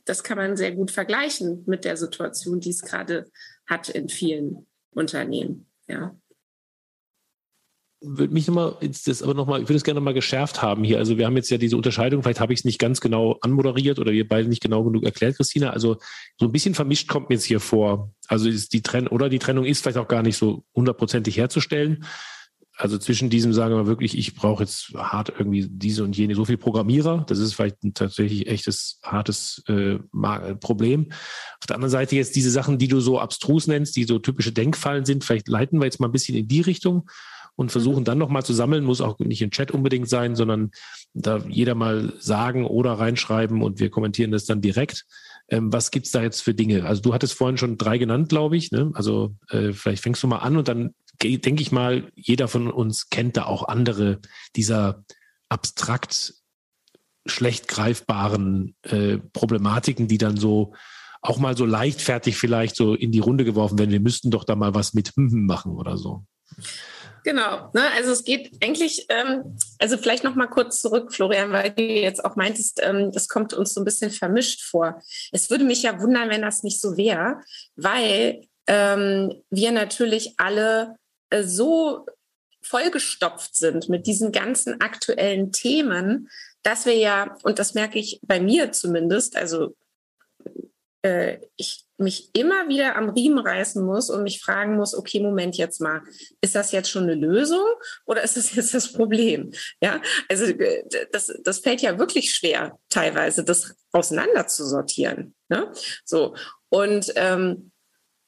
das 0.04 0.22
kann 0.22 0.38
man 0.38 0.56
sehr 0.56 0.72
gut 0.72 0.90
vergleichen 0.90 1.62
mit 1.66 1.84
der 1.84 1.96
Situation, 1.96 2.60
die 2.60 2.70
es 2.70 2.82
gerade 2.82 3.30
hat 3.66 3.88
in 3.88 4.08
vielen 4.08 4.66
Unternehmen. 4.90 5.70
Ja 5.86 6.16
würde 8.06 8.32
mich 8.34 8.46
nochmal, 8.46 8.76
das 8.80 9.22
aber 9.22 9.34
nochmal, 9.34 9.62
ich 9.62 9.68
würde 9.68 9.76
es 9.76 9.84
gerne 9.84 10.00
nochmal 10.00 10.14
geschärft 10.14 10.62
haben 10.62 10.84
hier. 10.84 10.98
Also 10.98 11.18
wir 11.18 11.26
haben 11.26 11.36
jetzt 11.36 11.50
ja 11.50 11.58
diese 11.58 11.76
Unterscheidung, 11.76 12.22
vielleicht 12.22 12.40
habe 12.40 12.52
ich 12.52 12.60
es 12.60 12.64
nicht 12.64 12.78
ganz 12.78 13.00
genau 13.00 13.38
anmoderiert 13.40 13.98
oder 13.98 14.12
wir 14.12 14.28
beide 14.28 14.48
nicht 14.48 14.62
genau 14.62 14.84
genug 14.84 15.04
erklärt, 15.04 15.36
Christina. 15.36 15.70
Also 15.70 15.96
so 16.38 16.46
ein 16.46 16.52
bisschen 16.52 16.74
vermischt 16.74 17.08
kommt 17.08 17.28
mir 17.28 17.36
jetzt 17.36 17.44
hier 17.44 17.60
vor. 17.60 18.12
Also 18.28 18.48
ist 18.48 18.72
die 18.72 18.82
Trennung, 18.82 19.12
oder 19.12 19.28
die 19.28 19.38
Trennung 19.38 19.64
ist 19.64 19.82
vielleicht 19.82 19.98
auch 19.98 20.08
gar 20.08 20.22
nicht 20.22 20.36
so 20.36 20.64
hundertprozentig 20.74 21.36
herzustellen. 21.36 22.04
Also 22.76 22.98
zwischen 22.98 23.30
diesem 23.30 23.52
sagen 23.52 23.76
wir 23.76 23.86
wirklich, 23.86 24.18
ich 24.18 24.34
brauche 24.34 24.64
jetzt 24.64 24.92
hart 24.94 25.32
irgendwie 25.38 25.68
diese 25.70 26.02
und 26.02 26.16
jene, 26.16 26.34
so 26.34 26.44
viel 26.44 26.56
Programmierer. 26.56 27.24
Das 27.28 27.38
ist 27.38 27.54
vielleicht 27.54 27.84
ein 27.84 27.94
tatsächlich 27.94 28.48
echtes, 28.48 28.98
hartes 29.04 29.62
äh, 29.68 29.98
Problem. 30.60 31.12
Auf 31.60 31.66
der 31.68 31.76
anderen 31.76 31.92
Seite 31.92 32.16
jetzt 32.16 32.34
diese 32.34 32.50
Sachen, 32.50 32.78
die 32.78 32.88
du 32.88 33.00
so 33.00 33.20
abstrus 33.20 33.68
nennst, 33.68 33.94
die 33.94 34.04
so 34.04 34.18
typische 34.18 34.50
Denkfallen 34.50 35.04
sind, 35.04 35.22
vielleicht 35.22 35.46
leiten 35.46 35.78
wir 35.78 35.84
jetzt 35.84 36.00
mal 36.00 36.08
ein 36.08 36.12
bisschen 36.12 36.36
in 36.36 36.48
die 36.48 36.62
Richtung 36.62 37.08
und 37.56 37.72
versuchen 37.72 38.04
dann 38.04 38.18
nochmal 38.18 38.44
zu 38.44 38.52
sammeln, 38.52 38.84
muss 38.84 39.00
auch 39.00 39.18
nicht 39.18 39.42
im 39.42 39.50
Chat 39.50 39.70
unbedingt 39.70 40.08
sein, 40.08 40.34
sondern 40.34 40.70
da 41.12 41.38
jeder 41.48 41.74
mal 41.74 42.12
sagen 42.18 42.66
oder 42.66 42.92
reinschreiben 42.92 43.62
und 43.62 43.80
wir 43.80 43.90
kommentieren 43.90 44.32
das 44.32 44.44
dann 44.44 44.60
direkt. 44.60 45.04
Ähm, 45.48 45.72
was 45.72 45.90
gibt's 45.90 46.10
da 46.10 46.22
jetzt 46.22 46.40
für 46.40 46.54
Dinge? 46.54 46.84
Also 46.84 47.02
du 47.02 47.14
hattest 47.14 47.34
vorhin 47.34 47.58
schon 47.58 47.78
drei 47.78 47.98
genannt, 47.98 48.28
glaube 48.28 48.56
ich. 48.56 48.72
Ne? 48.72 48.90
Also 48.94 49.34
äh, 49.50 49.72
vielleicht 49.72 50.02
fängst 50.02 50.22
du 50.22 50.26
mal 50.26 50.38
an 50.38 50.56
und 50.56 50.68
dann 50.68 50.94
denke 51.22 51.62
ich 51.62 51.70
mal, 51.70 52.10
jeder 52.16 52.48
von 52.48 52.70
uns 52.70 53.08
kennt 53.08 53.36
da 53.36 53.44
auch 53.44 53.68
andere 53.68 54.20
dieser 54.56 55.04
abstrakt 55.48 56.34
schlecht 57.26 57.68
greifbaren 57.68 58.74
äh, 58.82 59.18
Problematiken, 59.32 60.08
die 60.08 60.18
dann 60.18 60.36
so 60.36 60.74
auch 61.22 61.38
mal 61.38 61.56
so 61.56 61.64
leichtfertig 61.64 62.36
vielleicht 62.36 62.76
so 62.76 62.94
in 62.94 63.10
die 63.10 63.20
Runde 63.20 63.44
geworfen 63.44 63.78
werden. 63.78 63.90
Wir 63.90 64.00
müssten 64.00 64.30
doch 64.30 64.44
da 64.44 64.56
mal 64.56 64.74
was 64.74 64.92
mit 64.92 65.12
machen 65.16 65.72
oder 65.72 65.96
so. 65.96 66.26
Genau, 67.24 67.70
ne? 67.72 67.90
also 67.96 68.12
es 68.12 68.22
geht 68.22 68.52
eigentlich, 68.62 69.06
ähm, 69.08 69.56
also 69.78 69.96
vielleicht 69.96 70.24
noch 70.24 70.34
mal 70.34 70.46
kurz 70.46 70.82
zurück, 70.82 71.10
Florian, 71.12 71.52
weil 71.52 71.70
du 71.70 71.82
jetzt 71.82 72.22
auch 72.22 72.36
meintest, 72.36 72.80
ähm, 72.82 73.12
das 73.12 73.28
kommt 73.28 73.54
uns 73.54 73.72
so 73.72 73.80
ein 73.80 73.86
bisschen 73.86 74.10
vermischt 74.10 74.62
vor. 74.62 75.02
Es 75.32 75.48
würde 75.48 75.64
mich 75.64 75.82
ja 75.82 75.98
wundern, 76.00 76.28
wenn 76.28 76.42
das 76.42 76.62
nicht 76.62 76.82
so 76.82 76.98
wäre, 76.98 77.40
weil 77.76 78.46
ähm, 78.66 79.42
wir 79.48 79.72
natürlich 79.72 80.34
alle 80.36 80.96
äh, 81.30 81.42
so 81.42 82.04
vollgestopft 82.60 83.56
sind 83.56 83.88
mit 83.88 84.06
diesen 84.06 84.30
ganzen 84.30 84.82
aktuellen 84.82 85.50
Themen, 85.50 86.28
dass 86.62 86.84
wir 86.84 86.96
ja, 86.96 87.38
und 87.42 87.58
das 87.58 87.72
merke 87.72 87.98
ich 87.98 88.20
bei 88.22 88.38
mir 88.38 88.70
zumindest, 88.72 89.34
also 89.34 89.74
äh, 91.00 91.38
ich 91.56 91.83
mich 91.96 92.30
immer 92.34 92.68
wieder 92.68 92.96
am 92.96 93.10
Riemen 93.10 93.38
reißen 93.38 93.84
muss 93.84 94.10
und 94.10 94.22
mich 94.22 94.40
fragen 94.40 94.76
muss, 94.76 94.94
okay, 94.94 95.20
Moment 95.20 95.56
jetzt 95.56 95.80
mal, 95.80 96.02
ist 96.40 96.54
das 96.54 96.72
jetzt 96.72 96.90
schon 96.90 97.04
eine 97.04 97.14
Lösung 97.14 97.64
oder 98.04 98.22
ist 98.22 98.36
das 98.36 98.54
jetzt 98.54 98.74
das 98.74 98.92
Problem? 98.92 99.52
Ja, 99.80 100.00
also 100.28 100.44
äh, 100.44 100.84
das, 101.12 101.32
das 101.44 101.60
fällt 101.60 101.82
ja 101.82 101.98
wirklich 101.98 102.34
schwer, 102.34 102.78
teilweise 102.88 103.44
das 103.44 103.74
auseinander 103.92 104.46
zu 104.46 104.64
sortieren. 104.66 105.34
Ne? 105.48 105.72
So. 106.04 106.34
Und 106.68 107.12
ähm, 107.16 107.70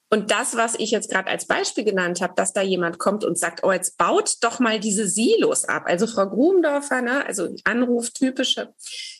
und 0.08 0.30
das, 0.30 0.56
was 0.56 0.76
ich 0.76 0.92
jetzt 0.92 1.10
gerade 1.10 1.28
als 1.28 1.46
Beispiel 1.46 1.84
genannt 1.84 2.20
habe, 2.20 2.34
dass 2.36 2.52
da 2.52 2.62
jemand 2.62 2.98
kommt 2.98 3.24
und 3.24 3.38
sagt, 3.38 3.64
oh, 3.64 3.72
jetzt 3.72 3.98
baut 3.98 4.36
doch 4.40 4.60
mal 4.60 4.78
diese 4.78 5.08
Silos 5.08 5.64
ab. 5.64 5.84
Also 5.86 6.06
Frau 6.06 6.28
Grumendorfer, 6.28 7.02
ne, 7.02 7.26
also 7.26 7.48
Anruf 7.64 8.10
typische, 8.10 8.72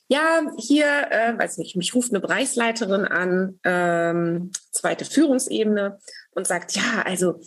ja, 0.09 0.43
hier, 0.57 0.87
äh, 1.11 1.37
weiß 1.37 1.59
nicht, 1.59 1.75
mich 1.75 1.95
ruft 1.95 2.13
eine 2.13 2.21
Bereichsleiterin 2.21 3.05
an, 3.05 3.59
ähm, 3.65 4.53
zweite 4.71 5.05
Führungsebene 5.05 5.99
und 6.31 6.47
sagt, 6.47 6.77
ja, 6.77 7.03
also 7.05 7.41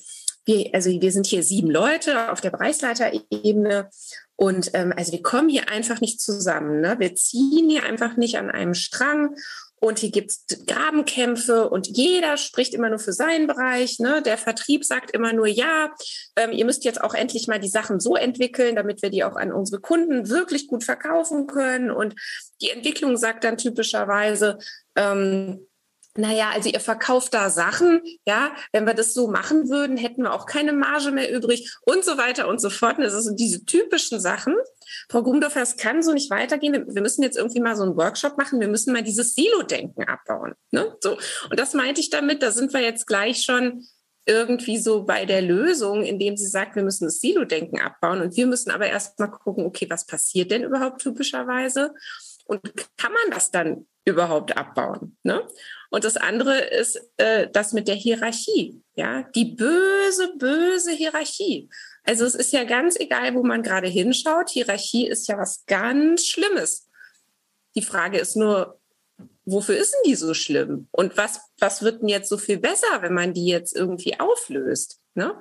wir, 0.46 0.72
also 0.74 0.90
wir 0.90 1.12
sind 1.12 1.28
hier 1.28 1.44
sieben 1.44 1.70
Leute 1.70 2.32
auf 2.32 2.42
der 2.42 2.50
Bereichsleiterebene 2.50 3.90
und 4.36 4.72
ähm, 4.74 4.94
also 4.98 5.12
wir 5.12 5.22
kommen 5.22 5.48
hier 5.48 5.70
einfach 5.70 6.02
nicht 6.02 6.20
zusammen. 6.20 6.82
Ne? 6.82 6.96
Wir 7.00 7.16
ziehen 7.16 7.70
hier 7.70 7.84
einfach 7.84 8.18
nicht 8.18 8.38
an 8.38 8.50
einem 8.50 8.74
Strang 8.74 9.36
und 9.80 10.00
hier 10.00 10.12
gibt's 10.12 10.46
Grabenkämpfe 10.68 11.70
und 11.70 11.88
jeder 11.88 12.38
spricht 12.38 12.74
immer 12.74 12.90
nur 12.90 13.00
für 13.00 13.14
seinen 13.14 13.48
Bereich. 13.48 14.00
Ne? 14.00 14.22
Der 14.22 14.38
Vertrieb 14.38 14.84
sagt 14.84 15.12
immer 15.12 15.32
nur, 15.34 15.48
ja, 15.48 15.94
ähm, 16.36 16.52
ihr 16.52 16.66
müsst 16.66 16.84
jetzt 16.84 17.02
auch 17.02 17.14
endlich 17.14 17.48
mal 17.48 17.60
die 17.60 17.70
Sachen 17.70 18.00
so 18.00 18.16
entwickeln, 18.16 18.76
damit 18.76 19.02
wir 19.02 19.10
die 19.10 19.24
auch 19.24 19.36
an 19.36 19.54
unsere 19.54 19.82
Kunden 19.82 20.30
wirklich 20.30 20.68
gut 20.68 20.84
verkaufen 20.84 21.48
können. 21.48 21.92
Und 21.92 22.16
die 22.62 22.72
Entwicklung 22.72 23.16
sagt 23.16 23.44
dann 23.44 23.58
typischerweise, 23.58 24.58
ähm, 24.96 25.66
naja, 26.18 26.50
also 26.54 26.70
ihr 26.70 26.80
verkauft 26.80 27.34
da 27.34 27.50
Sachen, 27.50 28.02
ja, 28.26 28.52
wenn 28.72 28.86
wir 28.86 28.94
das 28.94 29.14
so 29.14 29.28
machen 29.28 29.70
würden, 29.70 29.96
hätten 29.96 30.24
wir 30.24 30.34
auch 30.34 30.46
keine 30.46 30.74
Marge 30.74 31.12
mehr 31.12 31.32
übrig 31.32 31.76
und 31.86 32.04
so 32.04 32.18
weiter 32.18 32.48
und 32.48 32.60
so 32.60 32.70
fort. 32.70 32.98
Und 32.98 33.04
das 33.04 33.24
sind 33.24 33.40
diese 33.40 33.64
typischen 33.64 34.20
Sachen. 34.20 34.56
Frau 35.10 35.22
Gumdorfer, 35.22 35.62
es 35.62 35.78
kann 35.78 36.02
so 36.02 36.12
nicht 36.12 36.32
weitergehen. 36.32 36.86
Wir 36.94 37.02
müssen 37.02 37.22
jetzt 37.22 37.38
irgendwie 37.38 37.62
mal 37.62 37.76
so 37.76 37.84
einen 37.84 37.96
Workshop 37.96 38.38
machen. 38.38 38.60
Wir 38.60 38.68
müssen 38.68 38.92
mal 38.92 39.04
dieses 39.04 39.36
Silo-Denken 39.36 40.08
abbauen. 40.08 40.56
Ne? 40.72 40.96
So. 41.00 41.18
Und 41.50 41.60
das 41.60 41.74
meinte 41.74 42.02
ich 42.02 42.10
damit, 42.10 42.42
da 42.42 42.52
sind 42.52 42.74
wir 42.74 42.82
jetzt 42.82 43.06
gleich 43.06 43.44
schon 43.44 43.86
irgendwie 44.26 44.78
so 44.78 45.04
bei 45.04 45.26
der 45.26 45.42
Lösung, 45.42 46.04
indem 46.04 46.38
sie 46.38 46.48
sagt, 46.48 46.76
wir 46.76 46.84
müssen 46.84 47.06
das 47.06 47.20
Silo-Denken 47.20 47.80
abbauen 47.80 48.22
und 48.22 48.36
wir 48.36 48.46
müssen 48.46 48.72
aber 48.72 48.88
erst 48.88 49.20
mal 49.20 49.28
gucken, 49.28 49.66
okay, 49.66 49.88
was 49.90 50.06
passiert 50.06 50.52
denn 50.52 50.64
überhaupt 50.64 51.02
typischerweise? 51.02 51.94
Und 52.46 52.62
kann 52.98 53.12
man 53.12 53.32
das 53.32 53.52
dann 53.52 53.88
überhaupt 54.06 54.58
abbauen? 54.58 55.18
Ne? 55.24 55.48
Und 55.90 56.04
das 56.04 56.18
andere 56.18 56.60
ist 56.60 57.02
äh, 57.18 57.48
das 57.52 57.74
mit 57.74 57.88
der 57.88 57.96
Hierarchie. 57.96 58.82
Ja, 58.96 59.24
die 59.36 59.46
böse, 59.46 60.34
böse 60.38 60.92
Hierarchie. 60.92 61.70
Also 62.04 62.26
es 62.26 62.36
ist 62.36 62.54
ja 62.54 62.64
ganz 62.64 63.00
egal, 63.00 63.34
wo 63.36 63.44
man 63.44 63.64
gerade 63.64 63.88
hinschaut. 63.88 64.50
Hierarchie 64.50 65.08
ist 65.08 65.28
ja 65.28 65.38
was 65.38 65.66
ganz 65.66 66.28
Schlimmes. 66.28 66.88
Die 67.76 67.82
Frage 67.82 68.20
ist 68.20 68.36
nur, 68.36 68.80
wofür 69.46 69.78
ist 69.78 69.94
denn 69.94 70.12
die 70.12 70.16
so 70.16 70.34
schlimm? 70.34 70.88
Und 70.92 71.18
was, 71.18 71.40
was 71.60 71.82
wird 71.82 72.02
denn 72.02 72.10
jetzt 72.10 72.30
so 72.30 72.38
viel 72.38 72.60
besser, 72.60 73.02
wenn 73.02 73.14
man 73.14 73.34
die 73.34 73.46
jetzt 73.46 73.76
irgendwie 73.76 74.20
auflöst? 74.20 75.00
Ne? 75.16 75.34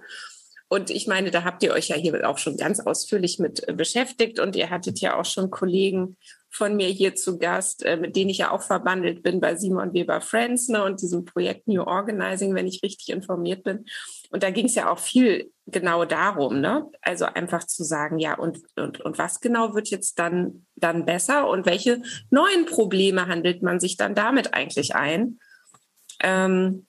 Und 0.69 0.91
ich 0.91 1.07
meine, 1.07 1.31
da 1.31 1.45
habt 1.45 1.63
ihr 1.63 1.73
euch 1.73 1.89
ja 1.89 1.97
hier 1.97 2.29
auch 2.29 2.39
schon 2.39 2.57
ganz 2.57 2.81
ausführlich 2.81 3.39
mit 3.39 3.65
beschäftigt 3.77 4.39
und 4.39 4.57
ihr 4.57 4.71
hattet 4.71 5.01
ja 5.01 5.19
auch 5.19 5.25
schon 5.25 5.51
Kollegen 5.51 6.17
von 6.51 6.77
mir 6.77 6.89
hier 6.89 7.15
zu 7.15 7.39
Gast, 7.39 7.85
äh, 7.85 7.97
mit 7.97 8.17
denen 8.17 8.31
ich 8.31 8.39
ja 8.39 8.51
auch 8.51 8.63
verbandelt 8.63 9.23
bin 9.23 9.41
bei 9.41 9.57
Simon 9.57 9.93
Weber 9.93 10.21
Friends 10.21 10.69
ne, 10.69 10.83
und 10.83 11.03
diesem 11.03 11.25
Projekt 11.25 11.69
New 11.69 11.83
Organizing, 11.83 12.55
wenn 12.55 12.67
ich 12.67 12.83
richtig 12.83 13.11
informiert 13.11 13.63
bin. 13.63 13.85
Und 14.31 14.43
da 14.43 14.51
ging 14.51 14.67
es 14.67 14.75
ja 14.75 14.91
auch 14.91 14.99
viel 14.99 15.53
genau 15.67 16.05
darum, 16.05 16.61
ne? 16.61 16.91
Also 17.03 17.27
einfach 17.27 17.65
zu 17.65 17.85
sagen, 17.85 18.19
ja, 18.19 18.39
und, 18.39 18.61
und, 18.77 19.01
und 19.01 19.19
was 19.19 19.41
genau 19.41 19.75
wird 19.75 19.89
jetzt 19.89 20.19
dann, 20.19 20.67
dann 20.77 21.05
besser 21.05 21.49
und 21.49 21.67
welche 21.67 22.03
neuen 22.31 22.67
Probleme 22.67 23.27
handelt 23.27 23.63
man 23.63 23.81
sich 23.81 23.97
dann 23.97 24.15
damit 24.15 24.55
eigentlich 24.55 24.95
ein? 24.95 25.39
Ähm, 26.21 26.87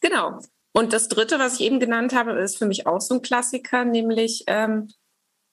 genau. 0.00 0.40
Und 0.72 0.92
das 0.92 1.08
Dritte, 1.08 1.38
was 1.38 1.54
ich 1.54 1.66
eben 1.66 1.78
genannt 1.78 2.14
habe, 2.14 2.32
ist 2.32 2.58
für 2.58 2.66
mich 2.66 2.86
auch 2.86 3.00
so 3.00 3.14
ein 3.14 3.22
Klassiker, 3.22 3.84
nämlich, 3.84 4.44
ähm, 4.48 4.88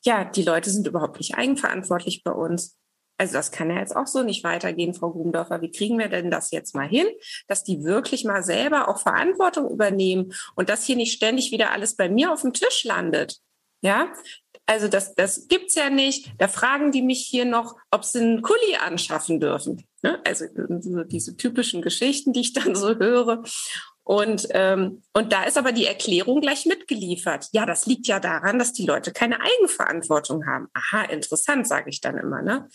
ja, 0.04 0.26
die 0.26 0.42
Leute 0.42 0.72
sind 0.72 0.88
überhaupt 0.88 1.20
nicht 1.20 1.36
eigenverantwortlich 1.36 2.24
bei 2.24 2.32
uns. 2.32 2.76
Also 3.22 3.34
das 3.34 3.52
kann 3.52 3.70
ja 3.70 3.78
jetzt 3.78 3.96
auch 3.96 4.08
so 4.08 4.24
nicht 4.24 4.44
weitergehen, 4.44 4.96
Frau 4.96 5.12
Grubendorfer. 5.12 5.62
Wie 5.62 5.70
kriegen 5.70 6.00
wir 6.00 6.08
denn 6.08 6.32
das 6.32 6.50
jetzt 6.50 6.74
mal 6.74 6.88
hin, 6.88 7.06
dass 7.48 7.64
die 7.64 7.84
wirklich 7.84 8.24
mal 8.24 8.42
selber 8.42 8.88
auch 8.88 9.00
Verantwortung 9.00 9.70
übernehmen 9.70 10.34
und 10.56 10.70
dass 10.70 10.86
hier 10.86 10.96
nicht 10.96 11.14
ständig 11.14 11.52
wieder 11.52 11.70
alles 11.70 11.96
bei 11.96 12.10
mir 12.10 12.34
auf 12.34 12.42
dem 12.42 12.54
Tisch 12.54 12.84
landet? 12.84 13.38
Ja, 13.84 14.12
also 14.66 14.88
das, 14.88 15.14
das 15.14 15.48
gibt's 15.48 15.76
ja 15.76 15.92
nicht. 15.92 16.32
Da 16.40 16.48
fragen 16.48 16.92
die 16.92 17.04
mich 17.04 17.24
hier 17.24 17.46
noch, 17.46 17.76
ob 17.92 18.06
sie 18.06 18.22
einen 18.22 18.42
Kuli 18.42 18.78
anschaffen 18.84 19.40
dürfen. 19.40 19.86
Ne? 20.02 20.20
Also 20.26 20.46
diese 21.06 21.38
typischen 21.38 21.84
Geschichten, 21.84 22.34
die 22.34 22.42
ich 22.42 22.54
dann 22.54 22.74
so 22.74 22.96
höre. 22.96 23.44
Und, 24.04 24.48
ähm, 24.52 25.04
und 25.14 25.32
da 25.32 25.44
ist 25.44 25.58
aber 25.58 25.72
die 25.72 25.86
Erklärung 25.86 26.42
gleich 26.42 26.66
mitgeliefert. 26.66 27.48
Ja, 27.52 27.66
das 27.68 27.86
liegt 27.86 28.08
ja 28.08 28.20
daran, 28.20 28.58
dass 28.58 28.74
die 28.74 28.86
Leute 28.86 29.14
keine 29.14 29.40
Eigenverantwortung 29.40 30.48
haben. 30.48 30.68
Aha, 30.74 31.04
interessant, 31.04 31.68
sage 31.68 31.90
ich 31.92 32.02
dann 32.02 32.18
immer. 32.18 32.42
Ne? 32.42 32.68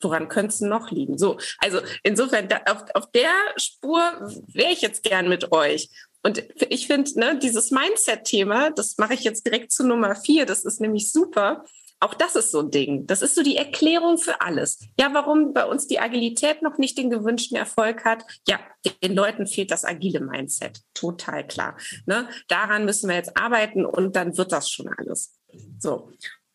Woran 0.00 0.28
könnte 0.28 0.54
es 0.54 0.60
noch 0.60 0.90
liegen? 0.90 1.18
So, 1.18 1.38
also 1.58 1.80
insofern, 2.02 2.48
da, 2.48 2.60
auf, 2.70 2.84
auf 2.94 3.10
der 3.12 3.30
Spur 3.56 4.00
wäre 4.48 4.72
ich 4.72 4.80
jetzt 4.80 5.02
gern 5.02 5.28
mit 5.28 5.52
euch. 5.52 5.90
Und 6.22 6.42
ich 6.68 6.86
finde, 6.86 7.18
ne, 7.18 7.38
dieses 7.38 7.70
Mindset-Thema, 7.70 8.70
das 8.70 8.98
mache 8.98 9.14
ich 9.14 9.24
jetzt 9.24 9.46
direkt 9.46 9.72
zu 9.72 9.86
Nummer 9.86 10.16
vier, 10.16 10.46
das 10.46 10.64
ist 10.64 10.80
nämlich 10.80 11.12
super. 11.12 11.64
Auch 12.00 12.14
das 12.14 12.36
ist 12.36 12.52
so 12.52 12.60
ein 12.60 12.70
Ding. 12.70 13.06
Das 13.06 13.22
ist 13.22 13.34
so 13.34 13.42
die 13.42 13.56
Erklärung 13.56 14.18
für 14.18 14.40
alles. 14.40 14.78
Ja, 14.98 15.12
warum 15.14 15.52
bei 15.52 15.64
uns 15.64 15.88
die 15.88 15.98
Agilität 15.98 16.62
noch 16.62 16.78
nicht 16.78 16.96
den 16.96 17.10
gewünschten 17.10 17.56
Erfolg 17.56 18.04
hat? 18.04 18.24
Ja, 18.46 18.60
den 19.02 19.14
Leuten 19.14 19.48
fehlt 19.48 19.72
das 19.72 19.84
agile 19.84 20.20
Mindset. 20.20 20.80
Total 20.94 21.44
klar. 21.44 21.76
Ne? 22.06 22.28
Daran 22.46 22.84
müssen 22.84 23.08
wir 23.08 23.16
jetzt 23.16 23.36
arbeiten 23.36 23.84
und 23.84 24.14
dann 24.14 24.36
wird 24.36 24.52
das 24.52 24.70
schon 24.70 24.88
alles. 24.96 25.36
So. 25.80 26.12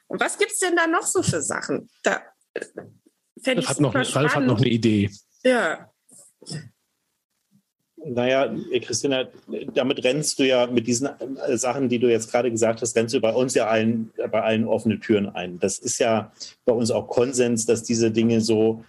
Und 0.08 0.22
was 0.22 0.38
gibt's 0.38 0.60
denn 0.60 0.78
da 0.78 0.88
noch 0.88 1.04
so 1.04 1.22
für 1.22 1.42
Sachen? 1.42 1.90
Da 2.04 2.22
Ralf 3.46 3.68
hat, 3.68 3.80
noch, 3.80 3.96
Ralf 3.96 4.36
hat 4.36 4.46
noch 4.46 4.60
eine 4.60 4.70
Idee. 4.70 5.10
Ja. 5.44 5.90
Naja, 8.06 8.54
Christina, 8.82 9.30
damit 9.74 10.04
rennst 10.04 10.38
du 10.40 10.46
ja 10.46 10.68
mit 10.68 10.88
diesen 10.88 11.08
äh, 11.08 11.58
Sachen, 11.58 11.88
die 11.88 12.00
du 12.00 12.10
jetzt 12.10 12.30
gerade 12.32 12.52
gesagt 12.52 12.82
hast, 12.82 12.96
rennst 12.98 13.14
du 13.14 13.22
bei 13.22 13.32
uns 13.32 13.54
ja 13.54 13.68
allen, 13.68 14.12
bei 14.30 14.42
allen 14.42 14.66
offene 14.68 15.00
Türen 15.00 15.30
ein. 15.30 15.58
Das 15.60 15.80
ist 15.80 16.00
ja 16.00 16.32
bei 16.66 16.74
uns 16.74 16.92
auch 16.92 17.08
Konsens, 17.08 17.66
dass 17.66 17.84
diese 17.84 18.12
Dinge 18.12 18.42
so 18.42 18.84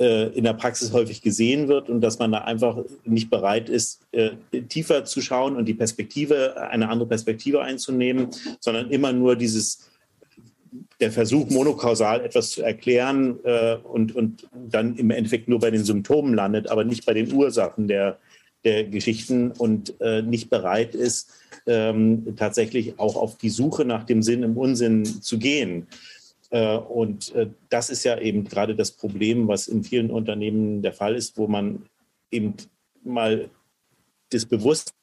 äh, 0.00 0.28
in 0.28 0.44
der 0.44 0.54
Praxis 0.54 0.92
häufig 0.92 1.20
gesehen 1.20 1.68
wird 1.68 1.90
und 1.90 2.00
dass 2.00 2.18
man 2.18 2.30
da 2.32 2.38
einfach 2.38 2.78
nicht 3.04 3.28
bereit 3.28 3.68
ist, 3.68 4.06
äh, 4.12 4.30
tiefer 4.68 5.04
zu 5.04 5.20
schauen 5.20 5.56
und 5.56 5.66
die 5.66 5.74
Perspektive, 5.74 6.56
eine 6.70 6.88
andere 6.88 7.08
Perspektive 7.08 7.62
einzunehmen, 7.62 8.28
sondern 8.60 8.90
immer 8.90 9.12
nur 9.12 9.34
dieses 9.34 9.89
der 11.00 11.10
Versuch, 11.10 11.50
monokausal 11.50 12.24
etwas 12.24 12.50
zu 12.50 12.62
erklären 12.62 13.38
äh, 13.44 13.76
und, 13.76 14.14
und 14.14 14.48
dann 14.52 14.96
im 14.96 15.10
Endeffekt 15.10 15.48
nur 15.48 15.58
bei 15.58 15.70
den 15.70 15.84
Symptomen 15.84 16.34
landet, 16.34 16.68
aber 16.68 16.84
nicht 16.84 17.06
bei 17.06 17.14
den 17.14 17.32
Ursachen 17.32 17.88
der, 17.88 18.18
der 18.64 18.84
Geschichten 18.84 19.50
und 19.52 20.00
äh, 20.00 20.22
nicht 20.22 20.50
bereit 20.50 20.94
ist, 20.94 21.30
ähm, 21.66 22.34
tatsächlich 22.36 22.98
auch 22.98 23.16
auf 23.16 23.36
die 23.36 23.50
Suche 23.50 23.84
nach 23.84 24.04
dem 24.04 24.22
Sinn 24.22 24.42
im 24.42 24.56
Unsinn 24.56 25.04
zu 25.04 25.38
gehen. 25.38 25.86
Äh, 26.50 26.76
und 26.76 27.34
äh, 27.34 27.48
das 27.68 27.90
ist 27.90 28.04
ja 28.04 28.18
eben 28.18 28.44
gerade 28.44 28.74
das 28.74 28.92
Problem, 28.92 29.48
was 29.48 29.68
in 29.68 29.84
vielen 29.84 30.10
Unternehmen 30.10 30.82
der 30.82 30.92
Fall 30.92 31.14
ist, 31.14 31.36
wo 31.36 31.46
man 31.46 31.86
eben 32.30 32.54
mal 33.02 33.50
das 34.30 34.46
Bewusstsein 34.46 34.94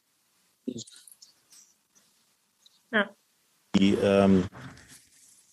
ja. 2.92 3.10
die 3.76 3.98
ähm, 4.02 4.46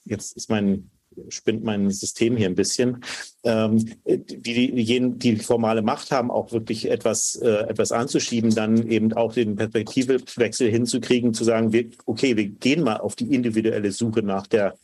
jetzt 0.05 0.37
ist 0.37 0.51
mein 0.51 0.91
spinnt 1.29 1.63
mein 1.65 1.91
System 1.91 2.37
hier 2.37 2.49
ein 2.49 2.55
bisschen, 2.55 3.03
ähm, 3.45 3.85
die, 4.05 4.75
die, 4.75 5.11
die 5.11 5.37
formale 5.37 5.83
Macht 5.83 6.11
haben, 6.11 6.31
auch 6.31 6.53
wirklich 6.53 6.91
etwas, 6.91 7.37
äh, 7.37 7.67
etwas 7.69 7.93
anzuschieben, 7.93 8.55
dann 8.55 8.91
eben 8.91 9.13
auch 9.13 9.35
den 9.35 9.57
Perspektivewechsel 9.57 10.71
hinzukriegen, 10.71 11.35
zu 11.35 11.45
sagen, 11.45 11.73
wir, 11.73 11.91
okay, 12.07 12.37
wir 12.37 12.49
gehen 12.49 12.83
mal 12.83 12.97
auf 12.99 13.17
die 13.17 13.35
individuelle 13.35 13.93
Suche 13.93 14.23
nach 14.23 14.47
der, 14.47 14.77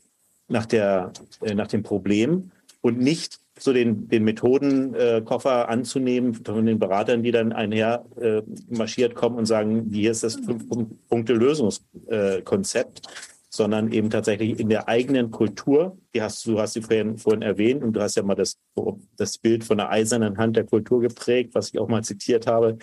nach 0.49 0.67
der, 0.67 1.13
äh, 1.43 1.55
nach 1.55 1.69
dem 1.69 1.83
Problem 1.83 2.51
und 2.81 2.99
nicht 2.99 3.41
so 3.59 3.73
den, 3.75 4.09
den 4.09 4.25
Methodenkoffer 4.25 5.63
äh, 5.63 5.67
anzunehmen 5.67 6.35
von 6.35 6.65
den 6.65 6.79
Beratern, 6.79 7.23
die 7.23 7.31
dann 7.31 7.53
einher 7.53 8.07
äh, 8.19 8.41
marschiert 8.71 9.15
kommen 9.15 9.37
und 9.37 9.45
sagen, 9.45 9.91
hier 9.93 10.13
ist 10.13 10.23
das 10.23 10.37
Fünf-Punkte-Lösungskonzept, 10.37 13.03
sondern 13.51 13.93
eben 13.93 14.11
tatsächlich 14.11 14.61
in 14.61 14.69
der 14.69 14.89
eigenen 14.89 15.33
Kultur. 15.33 15.99
Die 16.15 16.23
hast, 16.23 16.47
du 16.47 16.61
hast 16.61 16.75
sie 16.75 16.83
vorhin, 16.83 17.19
vorhin 17.19 17.43
erwähnt 17.43 17.83
und 17.83 17.93
du 17.93 18.01
hast 18.01 18.15
ja 18.15 18.23
mal 18.23 18.37
das, 18.37 18.59
das 19.17 19.39
Bild 19.39 19.65
von 19.65 19.79
der 19.79 19.91
eisernen 19.91 20.39
Hand 20.39 20.57
der 20.57 20.65
Kultur 20.65 21.01
geprägt, 21.01 21.55
was 21.55 21.69
ich 21.69 21.79
auch 21.81 21.89
mal 21.89 22.05
zitiert 22.05 22.47
habe. 22.47 22.79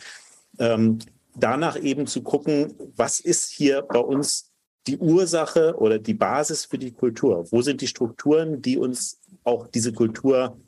Ähm, 0.59 0.99
danach 1.35 1.81
eben 1.81 2.05
zu 2.05 2.21
gucken, 2.21 2.73
was 2.97 3.21
ist 3.21 3.49
hier 3.49 3.81
bei 3.81 3.99
uns 3.99 4.51
die 4.87 4.97
Ursache 4.97 5.75
oder 5.77 5.99
die 5.99 6.13
Basis 6.13 6.65
für 6.65 6.77
die 6.77 6.91
Kultur? 6.91 7.49
Wo 7.49 7.61
sind 7.61 7.79
die 7.79 7.87
Strukturen, 7.87 8.61
die 8.61 8.77
uns 8.77 9.21
auch 9.45 9.67
diese 9.67 9.93
Kultur 9.93 10.59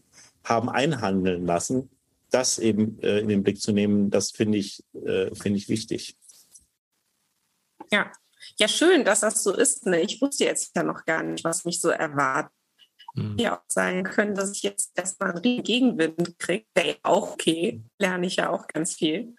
haben 0.45 0.69
einhandeln 0.69 1.45
lassen? 1.45 1.89
Das 2.31 2.57
eben 2.57 2.99
äh, 3.01 3.19
in 3.19 3.27
den 3.27 3.43
Blick 3.43 3.59
zu 3.59 3.73
nehmen, 3.73 4.11
das 4.11 4.31
finde 4.31 4.59
ich, 4.59 4.81
äh, 4.93 5.33
finde 5.35 5.57
ich 5.57 5.67
wichtig. 5.67 6.15
Ja, 7.91 8.11
ja, 8.57 8.67
schön, 8.67 9.05
dass 9.05 9.21
das 9.21 9.43
so 9.43 9.53
ist. 9.53 9.85
Ne? 9.85 10.01
Ich 10.01 10.21
wusste 10.21 10.45
jetzt 10.45 10.75
ja 10.75 10.83
noch 10.83 11.05
gar 11.05 11.23
nicht, 11.23 11.43
was 11.43 11.65
mich 11.65 11.81
so 11.81 11.89
erwartet. 11.89 12.51
Mhm. 13.15 13.37
Ja, 13.39 13.57
auch 13.57 13.63
sein 13.67 14.03
können, 14.03 14.35
dass 14.35 14.51
ich 14.51 14.63
jetzt 14.63 14.91
erstmal 14.95 15.31
einen 15.31 15.63
Gegenwind 15.63 16.37
kriege. 16.39 16.65
Der 16.75 16.95
auch 17.03 17.33
okay, 17.33 17.81
lerne 17.99 18.27
ich 18.27 18.37
ja 18.37 18.49
auch 18.49 18.67
ganz 18.67 18.93
viel. 18.93 19.35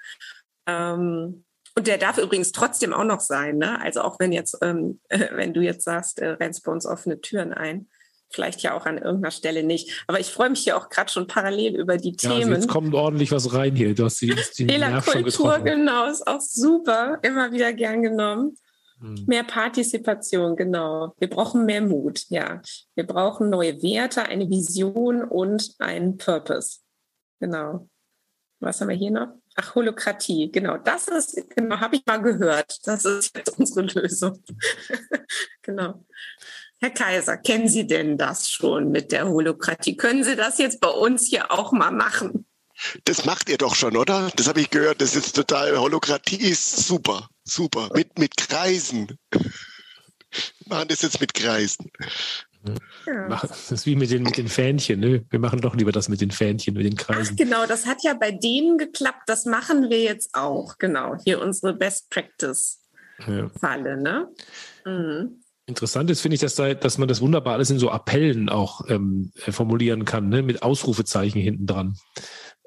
Ähm, 0.67 1.45
und 1.77 1.87
der 1.87 1.99
darf 1.99 2.19
übrigens 2.19 2.53
trotzdem 2.53 2.93
auch 2.93 3.05
noch 3.05 3.21
sein. 3.21 3.59
Ne? 3.59 3.81
Also 3.81 4.03
auch 4.03 4.19
wenn 4.19 4.33
jetzt, 4.33 4.59
ähm, 4.63 5.01
wenn 5.09 5.55
du 5.55 5.61
jetzt 5.61 5.85
sagst, 5.85 6.19
äh, 6.19 6.31
rennst 6.31 6.65
bei 6.65 6.73
uns 6.73 6.87
offene 6.87 7.21
Türen 7.21 7.53
ein 7.53 7.89
vielleicht 8.33 8.63
ja 8.63 8.75
auch 8.75 8.87
an 8.87 8.99
irgendeiner 8.99 9.33
Stelle 9.33 9.63
nicht. 9.63 10.05
Aber 10.07 10.21
ich 10.21 10.29
freue 10.29 10.51
mich 10.51 10.65
ja 10.65 10.77
auch 10.77 10.89
gerade 10.89 11.11
schon 11.11 11.27
parallel 11.27 11.77
über 11.77 11.97
die 11.97 12.11
ja, 12.11 12.31
Themen. 12.31 12.51
Also 12.51 12.55
jetzt 12.55 12.69
kommt 12.69 12.95
ordentlich 12.95 13.33
was 13.33 13.53
rein 13.53 13.75
hier. 13.75 13.95
Du 13.95 14.05
hast 14.05 14.21
die, 14.21 14.35
die 14.57 14.67
Fehlerkultur, 14.69 15.59
genau, 15.59 16.09
ist 16.09 16.27
auch 16.27 16.41
super. 16.41 17.19
Immer 17.23 17.53
wieder 17.53 17.73
gern 17.73 18.03
genommen. 18.03 18.57
Hm. 19.01 19.25
Mehr 19.27 19.45
Partizipation, 19.45 20.57
genau. 20.57 21.15
Wir 21.19 21.29
brauchen 21.29 21.65
mehr 21.65 21.81
Mut, 21.81 22.27
ja. 22.29 22.61
Wir 22.95 23.07
brauchen 23.07 23.51
neue 23.51 23.83
Werte, 23.83 24.25
eine 24.25 24.49
Vision 24.49 25.25
und 25.25 25.75
einen 25.79 26.17
Purpose. 26.17 26.81
Genau. 27.41 27.89
Was 28.61 28.81
haben 28.81 28.89
wir 28.89 28.97
hier 28.97 29.11
noch? 29.11 29.29
Ach, 29.57 29.75
Holokratie, 29.75 30.53
genau. 30.53 30.77
Das 30.77 31.09
ist, 31.09 31.49
genau, 31.57 31.81
habe 31.81 31.97
ich 31.97 32.07
mal 32.07 32.21
gehört. 32.21 32.79
Das 32.87 33.05
ist 33.05 33.35
jetzt 33.37 33.59
unsere 33.59 33.83
Lösung. 33.83 34.43
genau. 35.63 36.05
Herr 36.79 36.91
Kaiser, 36.91 37.37
kennen 37.39 37.69
Sie 37.69 37.87
denn 37.87 38.17
das 38.17 38.51
schon 38.51 38.91
mit 38.91 39.13
der 39.13 39.29
Holokratie? 39.29 39.97
Können 39.97 40.25
Sie 40.25 40.37
das 40.37 40.59
jetzt 40.59 40.81
bei 40.81 40.89
uns 40.89 41.27
hier 41.27 41.51
auch 41.51 41.73
mal 41.73 41.91
machen? 41.91 42.47
Das 43.05 43.25
macht 43.25 43.49
ihr 43.49 43.59
doch 43.59 43.75
schon, 43.75 43.97
oder? 43.97 44.31
Das 44.37 44.49
habe 44.49 44.61
ich 44.61 44.71
gehört. 44.71 45.01
Das 45.01 45.17
ist 45.17 45.35
total, 45.35 45.77
Holokratie 45.79 46.37
ist 46.37 46.87
super, 46.87 47.29
super. 47.45 47.91
Mit, 47.95 48.19
mit 48.19 48.37
Kreisen. 48.37 49.19
Wir 49.31 49.41
machen 50.67 50.89
das 50.89 51.03
jetzt 51.03 51.21
mit 51.21 51.35
Kreisen. 51.35 51.91
Ja. 53.07 53.29
Das 53.29 53.73
ist 53.73 53.87
wie 53.87 53.97
mit 53.97 54.11
den, 54.11 54.23
mit 54.23 54.37
den 54.37 54.49
Fähnchen. 54.49 55.01
Ne? 55.01 55.25
Wir 55.31 55.39
machen 55.39 55.61
doch 55.61 55.75
lieber 55.75 55.93
das 55.93 56.09
mit 56.09 56.21
den 56.21 56.31
Fähnchen, 56.31 56.75
mit 56.75 56.85
den 56.85 56.97
Kreisen. 56.97 57.33
Ach, 57.33 57.37
genau, 57.37 57.67
das 57.67 57.87
hat 57.87 58.03
ja 58.03 58.15
bei 58.15 58.33
denen 58.33 58.77
geklappt. 58.77 59.23
Das 59.27 59.47
machen 59.47 59.89
wir 59.89 60.01
jetzt 60.03 60.35
auch. 60.35 60.77
Genau, 60.79 61.17
hier 61.25 61.41
unsere 61.41 61.75
Best 61.75 62.11
Practice-Falle. 62.11 63.91
Ja. 63.91 63.97
Ne? 63.97 64.29
Mhm. 64.85 65.43
Interessant 65.67 66.11
ist, 66.11 66.21
finde 66.21 66.35
ich, 66.35 66.41
dass, 66.41 66.57
da, 66.57 66.75
dass 66.75 66.99
man 66.99 67.09
das 67.09 67.21
wunderbar 67.21 67.55
alles 67.55 67.71
in 67.71 67.79
so 67.79 67.91
Appellen 67.91 68.49
auch 68.49 68.83
ähm, 68.89 69.33
formulieren 69.37 70.05
kann, 70.05 70.29
ne? 70.29 70.43
mit 70.43 70.63
Ausrufezeichen 70.63 71.41
hinten 71.41 71.67
dran. 71.67 71.97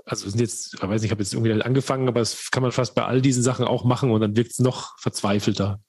Also 0.06 0.30
sind 0.30 0.42
jetzt, 0.42 0.74
ich 0.74 0.82
weiß 0.82 1.02
nicht, 1.02 1.06
ich 1.06 1.12
habe 1.12 1.24
jetzt 1.24 1.34
irgendwie 1.34 1.62
angefangen, 1.62 2.08
aber 2.08 2.20
das 2.20 2.52
kann 2.52 2.62
man 2.62 2.72
fast 2.72 2.94
bei 2.94 3.06
all 3.06 3.22
diesen 3.22 3.42
Sachen 3.42 3.66
auch 3.66 3.86
machen 3.86 4.12
und 4.12 4.22
dann 4.22 4.36
wirkt 4.36 4.52
es 4.52 4.60
noch 4.60 5.00
verzweifelter. 5.00 5.80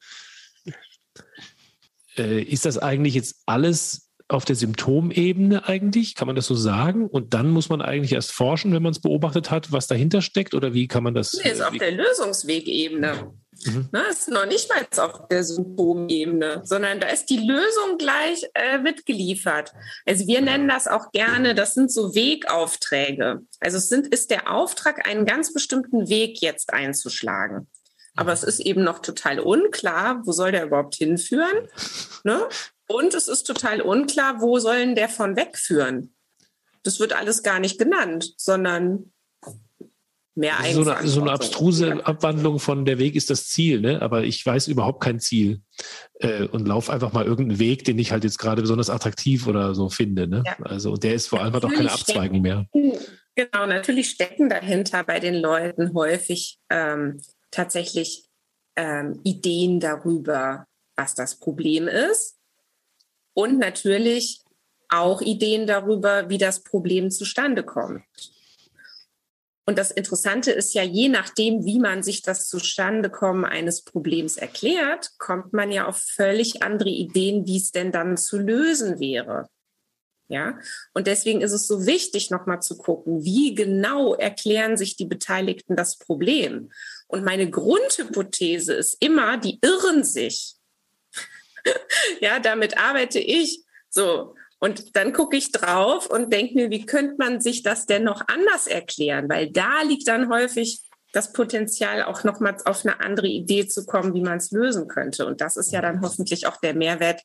Äh, 2.16 2.42
ist 2.42 2.64
das 2.64 2.78
eigentlich 2.78 3.14
jetzt 3.14 3.42
alles 3.46 4.12
auf 4.28 4.44
der 4.44 4.56
Symptomebene 4.56 5.66
eigentlich? 5.66 6.14
Kann 6.14 6.26
man 6.26 6.36
das 6.36 6.46
so 6.46 6.54
sagen? 6.54 7.06
Und 7.08 7.34
dann 7.34 7.50
muss 7.50 7.68
man 7.68 7.82
eigentlich 7.82 8.12
erst 8.12 8.32
forschen, 8.32 8.72
wenn 8.72 8.82
man 8.82 8.92
es 8.92 9.00
beobachtet 9.00 9.50
hat, 9.50 9.72
was 9.72 9.86
dahinter 9.86 10.22
steckt? 10.22 10.54
Oder 10.54 10.74
wie 10.74 10.88
kann 10.88 11.02
man 11.02 11.14
das? 11.14 11.34
Nee, 11.34 11.50
ist 11.50 11.60
äh, 11.60 11.64
auf 11.64 11.76
der 11.76 11.92
Lösungswegebene. 11.92 13.34
Mhm. 13.64 13.88
Na, 13.92 14.02
ist 14.08 14.28
noch 14.28 14.46
nicht 14.46 14.68
mal 14.68 14.86
auf 15.02 15.28
der 15.28 15.44
Symptomebene, 15.44 16.62
sondern 16.64 17.00
da 17.00 17.08
ist 17.08 17.26
die 17.26 17.38
Lösung 17.38 17.98
gleich 17.98 18.44
äh, 18.54 18.78
mitgeliefert. 18.78 19.72
Also 20.06 20.26
wir 20.26 20.40
nennen 20.40 20.68
das 20.68 20.88
auch 20.88 21.12
gerne, 21.12 21.54
das 21.54 21.74
sind 21.74 21.92
so 21.92 22.14
Wegaufträge. 22.14 23.42
Also 23.60 23.78
es 23.78 23.88
sind, 23.88 24.08
ist 24.08 24.30
der 24.30 24.50
Auftrag, 24.50 25.06
einen 25.08 25.24
ganz 25.24 25.52
bestimmten 25.52 26.08
Weg 26.08 26.40
jetzt 26.40 26.72
einzuschlagen. 26.72 27.68
Aber 28.16 28.32
es 28.32 28.44
ist 28.44 28.60
eben 28.60 28.84
noch 28.84 29.00
total 29.00 29.40
unklar, 29.40 30.22
wo 30.24 30.32
soll 30.32 30.52
der 30.52 30.66
überhaupt 30.66 30.94
hinführen. 30.94 31.68
Ne? 32.22 32.48
Und 32.86 33.14
es 33.14 33.28
ist 33.28 33.44
total 33.44 33.80
unklar, 33.80 34.40
wo 34.40 34.58
sollen 34.58 34.94
der 34.94 35.08
von 35.08 35.36
wegführen. 35.36 36.14
Das 36.82 37.00
wird 37.00 37.14
alles 37.14 37.42
gar 37.42 37.60
nicht 37.60 37.78
genannt, 37.78 38.34
sondern 38.36 39.12
mehr 40.34 40.56
so 40.72 40.82
eine, 40.82 41.06
so 41.06 41.20
eine 41.20 41.32
abstruse 41.32 42.04
Abwandlung 42.04 42.58
von 42.58 42.84
der 42.84 42.98
Weg 42.98 43.14
ist 43.14 43.30
das 43.30 43.48
Ziel, 43.48 43.80
ne? 43.80 44.02
aber 44.02 44.24
ich 44.24 44.44
weiß 44.44 44.68
überhaupt 44.68 45.02
kein 45.02 45.20
Ziel 45.20 45.60
äh, 46.20 46.44
und 46.46 46.66
laufe 46.66 46.92
einfach 46.92 47.12
mal 47.12 47.24
irgendeinen 47.24 47.60
Weg, 47.60 47.84
den 47.84 47.98
ich 47.98 48.10
halt 48.10 48.24
jetzt 48.24 48.38
gerade 48.38 48.62
besonders 48.62 48.90
attraktiv 48.90 49.46
oder 49.46 49.74
so 49.74 49.88
finde. 49.88 50.26
Ne? 50.26 50.42
Ja. 50.44 50.56
Also 50.64 50.96
der 50.96 51.14
ist 51.14 51.28
vor 51.28 51.40
allem 51.40 51.52
halt 51.52 51.64
auch 51.64 51.72
keine 51.72 51.92
Abzweigung 51.92 52.40
mehr. 52.40 52.66
Genau, 53.36 53.66
natürlich 53.66 54.10
stecken 54.10 54.48
dahinter 54.48 55.04
bei 55.04 55.20
den 55.20 55.34
Leuten 55.34 55.94
häufig 55.94 56.58
ähm, 56.70 57.20
tatsächlich 57.50 58.28
ähm, 58.76 59.20
Ideen 59.24 59.80
darüber, 59.80 60.66
was 60.96 61.14
das 61.14 61.38
Problem 61.38 61.88
ist. 61.88 62.36
Und 63.34 63.58
natürlich 63.58 64.42
auch 64.88 65.20
Ideen 65.20 65.66
darüber, 65.66 66.28
wie 66.28 66.38
das 66.38 66.62
Problem 66.62 67.10
zustande 67.10 67.64
kommt. 67.64 68.02
Und 69.66 69.78
das 69.78 69.90
Interessante 69.90 70.52
ist 70.52 70.74
ja, 70.74 70.82
je 70.82 71.08
nachdem, 71.08 71.64
wie 71.64 71.78
man 71.78 72.02
sich 72.02 72.20
das 72.22 72.48
Zustandekommen 72.48 73.44
eines 73.44 73.82
Problems 73.82 74.36
erklärt, 74.36 75.12
kommt 75.18 75.52
man 75.52 75.72
ja 75.72 75.86
auf 75.86 75.96
völlig 75.96 76.62
andere 76.62 76.90
Ideen, 76.90 77.46
wie 77.46 77.56
es 77.56 77.72
denn 77.72 77.90
dann 77.90 78.16
zu 78.16 78.38
lösen 78.38 79.00
wäre. 79.00 79.48
Ja, 80.28 80.58
und 80.94 81.06
deswegen 81.06 81.42
ist 81.42 81.52
es 81.52 81.66
so 81.66 81.86
wichtig, 81.86 82.30
nochmal 82.30 82.62
zu 82.62 82.78
gucken, 82.78 83.24
wie 83.24 83.54
genau 83.54 84.14
erklären 84.14 84.78
sich 84.78 84.96
die 84.96 85.04
Beteiligten 85.04 85.76
das 85.76 85.98
Problem. 85.98 86.72
Und 87.08 87.24
meine 87.24 87.50
Grundhypothese 87.50 88.72
ist 88.72 88.96
immer, 89.02 89.36
die 89.36 89.58
irren 89.60 90.02
sich. 90.02 90.54
ja, 92.20 92.40
damit 92.40 92.78
arbeite 92.78 93.18
ich 93.18 93.64
so. 93.90 94.34
Und 94.64 94.96
dann 94.96 95.12
gucke 95.12 95.36
ich 95.36 95.52
drauf 95.52 96.06
und 96.06 96.32
denke 96.32 96.54
mir, 96.54 96.70
wie 96.70 96.86
könnte 96.86 97.16
man 97.18 97.38
sich 97.38 97.62
das 97.62 97.84
denn 97.84 98.02
noch 98.02 98.26
anders 98.28 98.66
erklären? 98.66 99.28
Weil 99.28 99.50
da 99.50 99.82
liegt 99.82 100.08
dann 100.08 100.30
häufig 100.30 100.80
das 101.12 101.34
Potenzial, 101.34 102.02
auch 102.04 102.24
nochmal 102.24 102.56
auf 102.64 102.82
eine 102.82 102.98
andere 103.00 103.26
Idee 103.26 103.68
zu 103.68 103.84
kommen, 103.84 104.14
wie 104.14 104.22
man 104.22 104.38
es 104.38 104.52
lösen 104.52 104.88
könnte. 104.88 105.26
Und 105.26 105.42
das 105.42 105.58
ist 105.58 105.70
ja 105.70 105.82
dann 105.82 106.00
hoffentlich 106.00 106.46
auch 106.46 106.56
der 106.62 106.72
Mehrwert, 106.72 107.20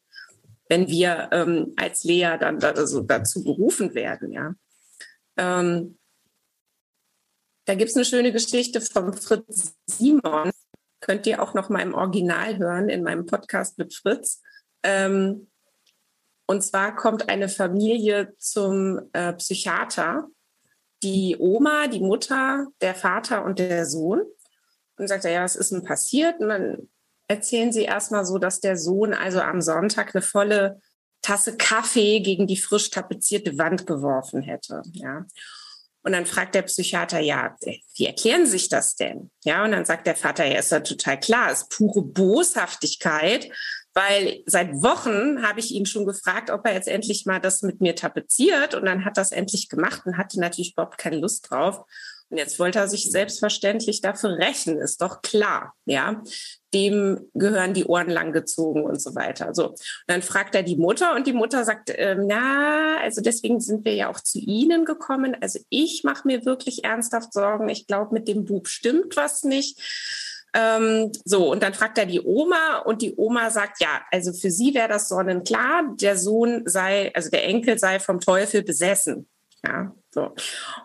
wenn 0.67 0.89
wir 0.89 1.29
ähm, 1.31 1.71
als 1.77 2.03
Lea 2.03 2.35
dann 2.37 2.59
da, 2.59 2.71
also 2.71 3.03
dazu 3.03 3.41
berufen 3.41 3.95
werden. 3.95 4.33
Ja. 4.33 4.53
Ähm, 5.37 5.97
da 7.63 7.75
gibt 7.75 7.91
es 7.91 7.95
eine 7.95 8.03
schöne 8.03 8.33
Geschichte 8.33 8.81
von 8.81 9.13
Fritz 9.13 9.77
Simon. 9.85 10.51
Könnt 10.99 11.25
ihr 11.25 11.41
auch 11.41 11.53
noch 11.53 11.69
mal 11.69 11.83
im 11.83 11.93
Original 11.93 12.57
hören 12.57 12.89
in 12.89 13.01
meinem 13.01 13.25
Podcast 13.25 13.77
mit 13.77 13.95
Fritz. 13.95 14.41
Ähm, 14.83 15.47
und 16.49 16.63
zwar 16.63 16.95
kommt 16.95 17.29
eine 17.29 17.47
Familie 17.47 18.33
zum 18.39 19.01
äh, 19.13 19.33
Psychiater, 19.33 20.29
die 21.03 21.37
Oma, 21.37 21.85
die 21.85 21.99
Mutter, 21.99 22.65
der 22.81 22.95
Vater 22.95 23.45
und 23.45 23.59
der 23.59 23.85
Sohn. 23.85 24.23
Und 24.97 25.07
sagt 25.07 25.25
er, 25.25 25.31
ja, 25.31 25.43
was 25.43 25.55
ist 25.55 25.71
denn 25.71 25.83
passiert? 25.83 26.39
Und 26.39 26.49
dann 26.49 26.89
erzählen 27.27 27.71
sie 27.71 27.83
erstmal 27.83 28.25
so, 28.25 28.39
dass 28.39 28.61
der 28.61 28.77
Sohn 28.77 29.13
also 29.13 29.41
am 29.41 29.61
Sonntag 29.61 30.15
eine 30.15 30.23
volle 30.23 30.81
Tasse 31.21 31.55
Kaffee 31.55 32.19
gegen 32.21 32.47
die 32.47 32.57
frisch 32.57 32.89
tapezierte 32.89 33.59
Wand 33.59 33.85
geworfen 33.85 34.41
hätte. 34.41 34.81
Ja. 34.93 35.27
Und 36.01 36.13
dann 36.13 36.25
fragt 36.25 36.55
der 36.55 36.63
Psychiater, 36.63 37.19
ja, 37.19 37.55
wie 37.95 38.07
erklären 38.07 38.47
sich 38.47 38.69
das 38.69 38.95
denn? 38.95 39.29
Ja, 39.43 39.63
und 39.65 39.71
dann 39.71 39.85
sagt 39.85 40.07
der 40.07 40.15
Vater, 40.15 40.45
ja, 40.45 40.57
ist 40.57 40.71
ja 40.71 40.79
total 40.79 41.19
klar, 41.19 41.51
ist 41.51 41.69
pure 41.69 42.01
Boshaftigkeit, 42.01 43.51
weil 43.93 44.43
seit 44.45 44.73
Wochen 44.81 45.41
habe 45.41 45.59
ich 45.59 45.71
ihn 45.71 45.85
schon 45.85 46.05
gefragt, 46.05 46.51
ob 46.51 46.65
er 46.65 46.73
jetzt 46.73 46.87
endlich 46.87 47.25
mal 47.25 47.39
das 47.39 47.61
mit 47.61 47.81
mir 47.81 47.95
tapeziert 47.95 48.75
und 48.75 48.85
dann 48.85 49.05
hat 49.05 49.17
das 49.17 49.31
endlich 49.31 49.69
gemacht 49.69 50.01
und 50.05 50.17
hatte 50.17 50.39
natürlich 50.39 50.73
überhaupt 50.73 50.97
keine 50.97 51.17
Lust 51.17 51.49
drauf. 51.49 51.85
Und 52.29 52.37
jetzt 52.37 52.59
wollte 52.59 52.77
er 52.77 52.87
sich 52.87 53.09
selbstverständlich 53.09 54.01
dafür 54.01 54.37
rächen, 54.37 54.77
ist 54.77 55.01
doch 55.01 55.21
klar, 55.23 55.73
ja. 55.85 56.21
Dem 56.75 57.27
gehören 57.33 57.73
die 57.73 57.85
Ohren 57.85 58.11
langgezogen 58.11 58.83
und 58.83 59.01
so 59.01 59.15
weiter. 59.15 59.55
So. 59.55 59.69
Und 59.69 59.79
dann 60.05 60.21
fragt 60.21 60.53
er 60.53 60.61
die 60.61 60.75
Mutter 60.75 61.15
und 61.15 61.25
die 61.25 61.33
Mutter 61.33 61.65
sagt, 61.65 61.91
ähm, 61.95 62.27
na, 62.27 62.99
also 63.01 63.21
deswegen 63.21 63.59
sind 63.59 63.83
wir 63.85 63.95
ja 63.95 64.09
auch 64.09 64.19
zu 64.19 64.37
Ihnen 64.37 64.85
gekommen. 64.85 65.35
Also 65.41 65.59
ich 65.69 66.03
mache 66.03 66.27
mir 66.27 66.45
wirklich 66.45 66.83
ernsthaft 66.83 67.33
Sorgen. 67.33 67.69
Ich 67.69 67.87
glaube, 67.87 68.13
mit 68.13 68.27
dem 68.27 68.45
Bub 68.45 68.67
stimmt 68.67 69.17
was 69.17 69.43
nicht. 69.43 69.79
Ähm, 70.53 71.11
so, 71.25 71.51
und 71.51 71.61
dann 71.61 71.73
fragt 71.73 71.97
er 71.97 72.05
die 72.05 72.21
Oma 72.21 72.79
und 72.79 73.01
die 73.01 73.15
Oma 73.15 73.51
sagt, 73.51 73.81
ja, 73.81 74.01
also 74.11 74.33
für 74.33 74.49
sie 74.49 74.73
wäre 74.73 74.87
das 74.87 75.09
sonnenklar, 75.09 75.95
der 75.99 76.17
Sohn 76.17 76.63
sei, 76.65 77.13
also 77.13 77.29
der 77.29 77.45
Enkel 77.45 77.77
sei 77.77 77.99
vom 77.99 78.19
Teufel 78.19 78.63
besessen. 78.63 79.27
Ja, 79.63 79.93
so. 80.11 80.33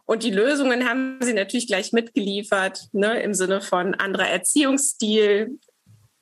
Und 0.04 0.22
die 0.22 0.30
Lösungen 0.30 0.88
haben 0.88 1.18
sie 1.22 1.32
natürlich 1.32 1.66
gleich 1.66 1.92
mitgeliefert, 1.92 2.88
ne, 2.92 3.22
im 3.22 3.32
Sinne 3.32 3.60
von 3.60 3.94
anderer 3.94 4.28
Erziehungsstil, 4.28 5.58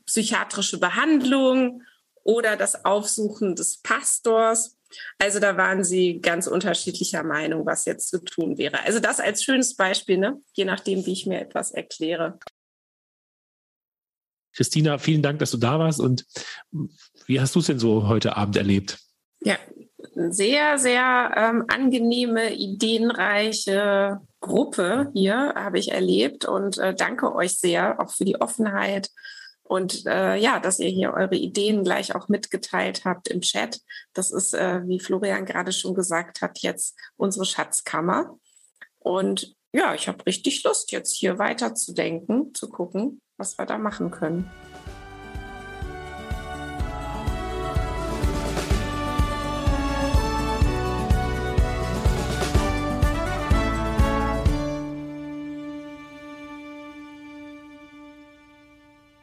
psychiatrische 0.07 0.79
Behandlung 0.79 1.83
oder 2.23 2.57
das 2.57 2.85
Aufsuchen 2.85 3.57
des 3.57 3.79
Pastors. 3.79 4.77
Also 5.19 5.41
da 5.41 5.57
waren 5.57 5.85
sie 5.85 6.21
ganz 6.21 6.47
unterschiedlicher 6.47 7.23
Meinung, 7.23 7.65
was 7.65 7.87
jetzt 7.87 8.09
zu 8.09 8.23
tun 8.23 8.59
wäre. 8.59 8.81
Also 8.85 9.01
das 9.01 9.21
als 9.21 9.43
schönes 9.43 9.75
Beispiel, 9.75 10.19
ne? 10.19 10.39
je 10.53 10.67
nachdem, 10.67 11.07
wie 11.07 11.13
ich 11.13 11.27
mir 11.27 11.41
etwas 11.41 11.73
erkläre. 11.73 12.39
Christina, 14.55 14.99
vielen 14.99 15.23
Dank, 15.23 15.39
dass 15.39 15.51
du 15.51 15.57
da 15.57 15.79
warst. 15.79 16.01
Und 16.01 16.27
wie 17.27 17.41
hast 17.41 17.55
du 17.55 17.61
es 17.61 17.67
denn 17.67 17.79
so 17.79 18.09
heute 18.09 18.37
Abend 18.37 18.57
erlebt? 18.57 18.99
Ja, 19.41 19.57
sehr, 20.15 20.79
sehr 20.79 21.33
ähm, 21.37 21.65
angenehme, 21.69 22.55
ideenreiche 22.55 24.21
Gruppe 24.41 25.11
hier 25.15 25.55
habe 25.55 25.79
ich 25.79 25.93
erlebt 25.93 26.45
und 26.45 26.79
äh, 26.79 26.95
danke 26.95 27.35
euch 27.35 27.59
sehr 27.59 28.01
auch 28.01 28.11
für 28.11 28.25
die 28.25 28.41
Offenheit 28.41 29.09
und 29.73 30.05
äh, 30.05 30.37
ja, 30.37 30.61
dass 30.61 30.81
ihr 30.81 30.91
hier 30.91 31.15
eure 31.15 31.35
Ideen 31.37 31.83
gleich 31.83 32.15
auch 32.15 32.29
mitgeteilt 32.29 33.07
habt 33.07 33.29
im 33.29 33.41
Chat. 33.41 33.81
Das 34.13 34.31
ist, 34.31 34.53
äh, 34.53 34.87
wie 34.87 35.01
Florian 35.01 35.47
gerade 35.47 35.73
schon 35.73 35.95
gesagt 35.95 36.43
hat, 36.43 36.59
jetzt 36.59 36.95
unsere 37.17 37.47
Schatzkammer. 37.47 38.39
Und 38.99 39.55
ja, 39.73 39.95
ich 39.95 40.09
habe 40.09 40.25
richtig 40.27 40.63
Lust, 40.65 40.93
jetzt 40.93 41.15
hier 41.15 41.39
weiterzudenken, 41.39 42.55
zu 42.55 42.69
gucken, 42.69 43.21
was 43.39 43.59
wir 43.59 43.67
da 43.67 43.79
machen 43.79 44.11
können. 44.11 44.51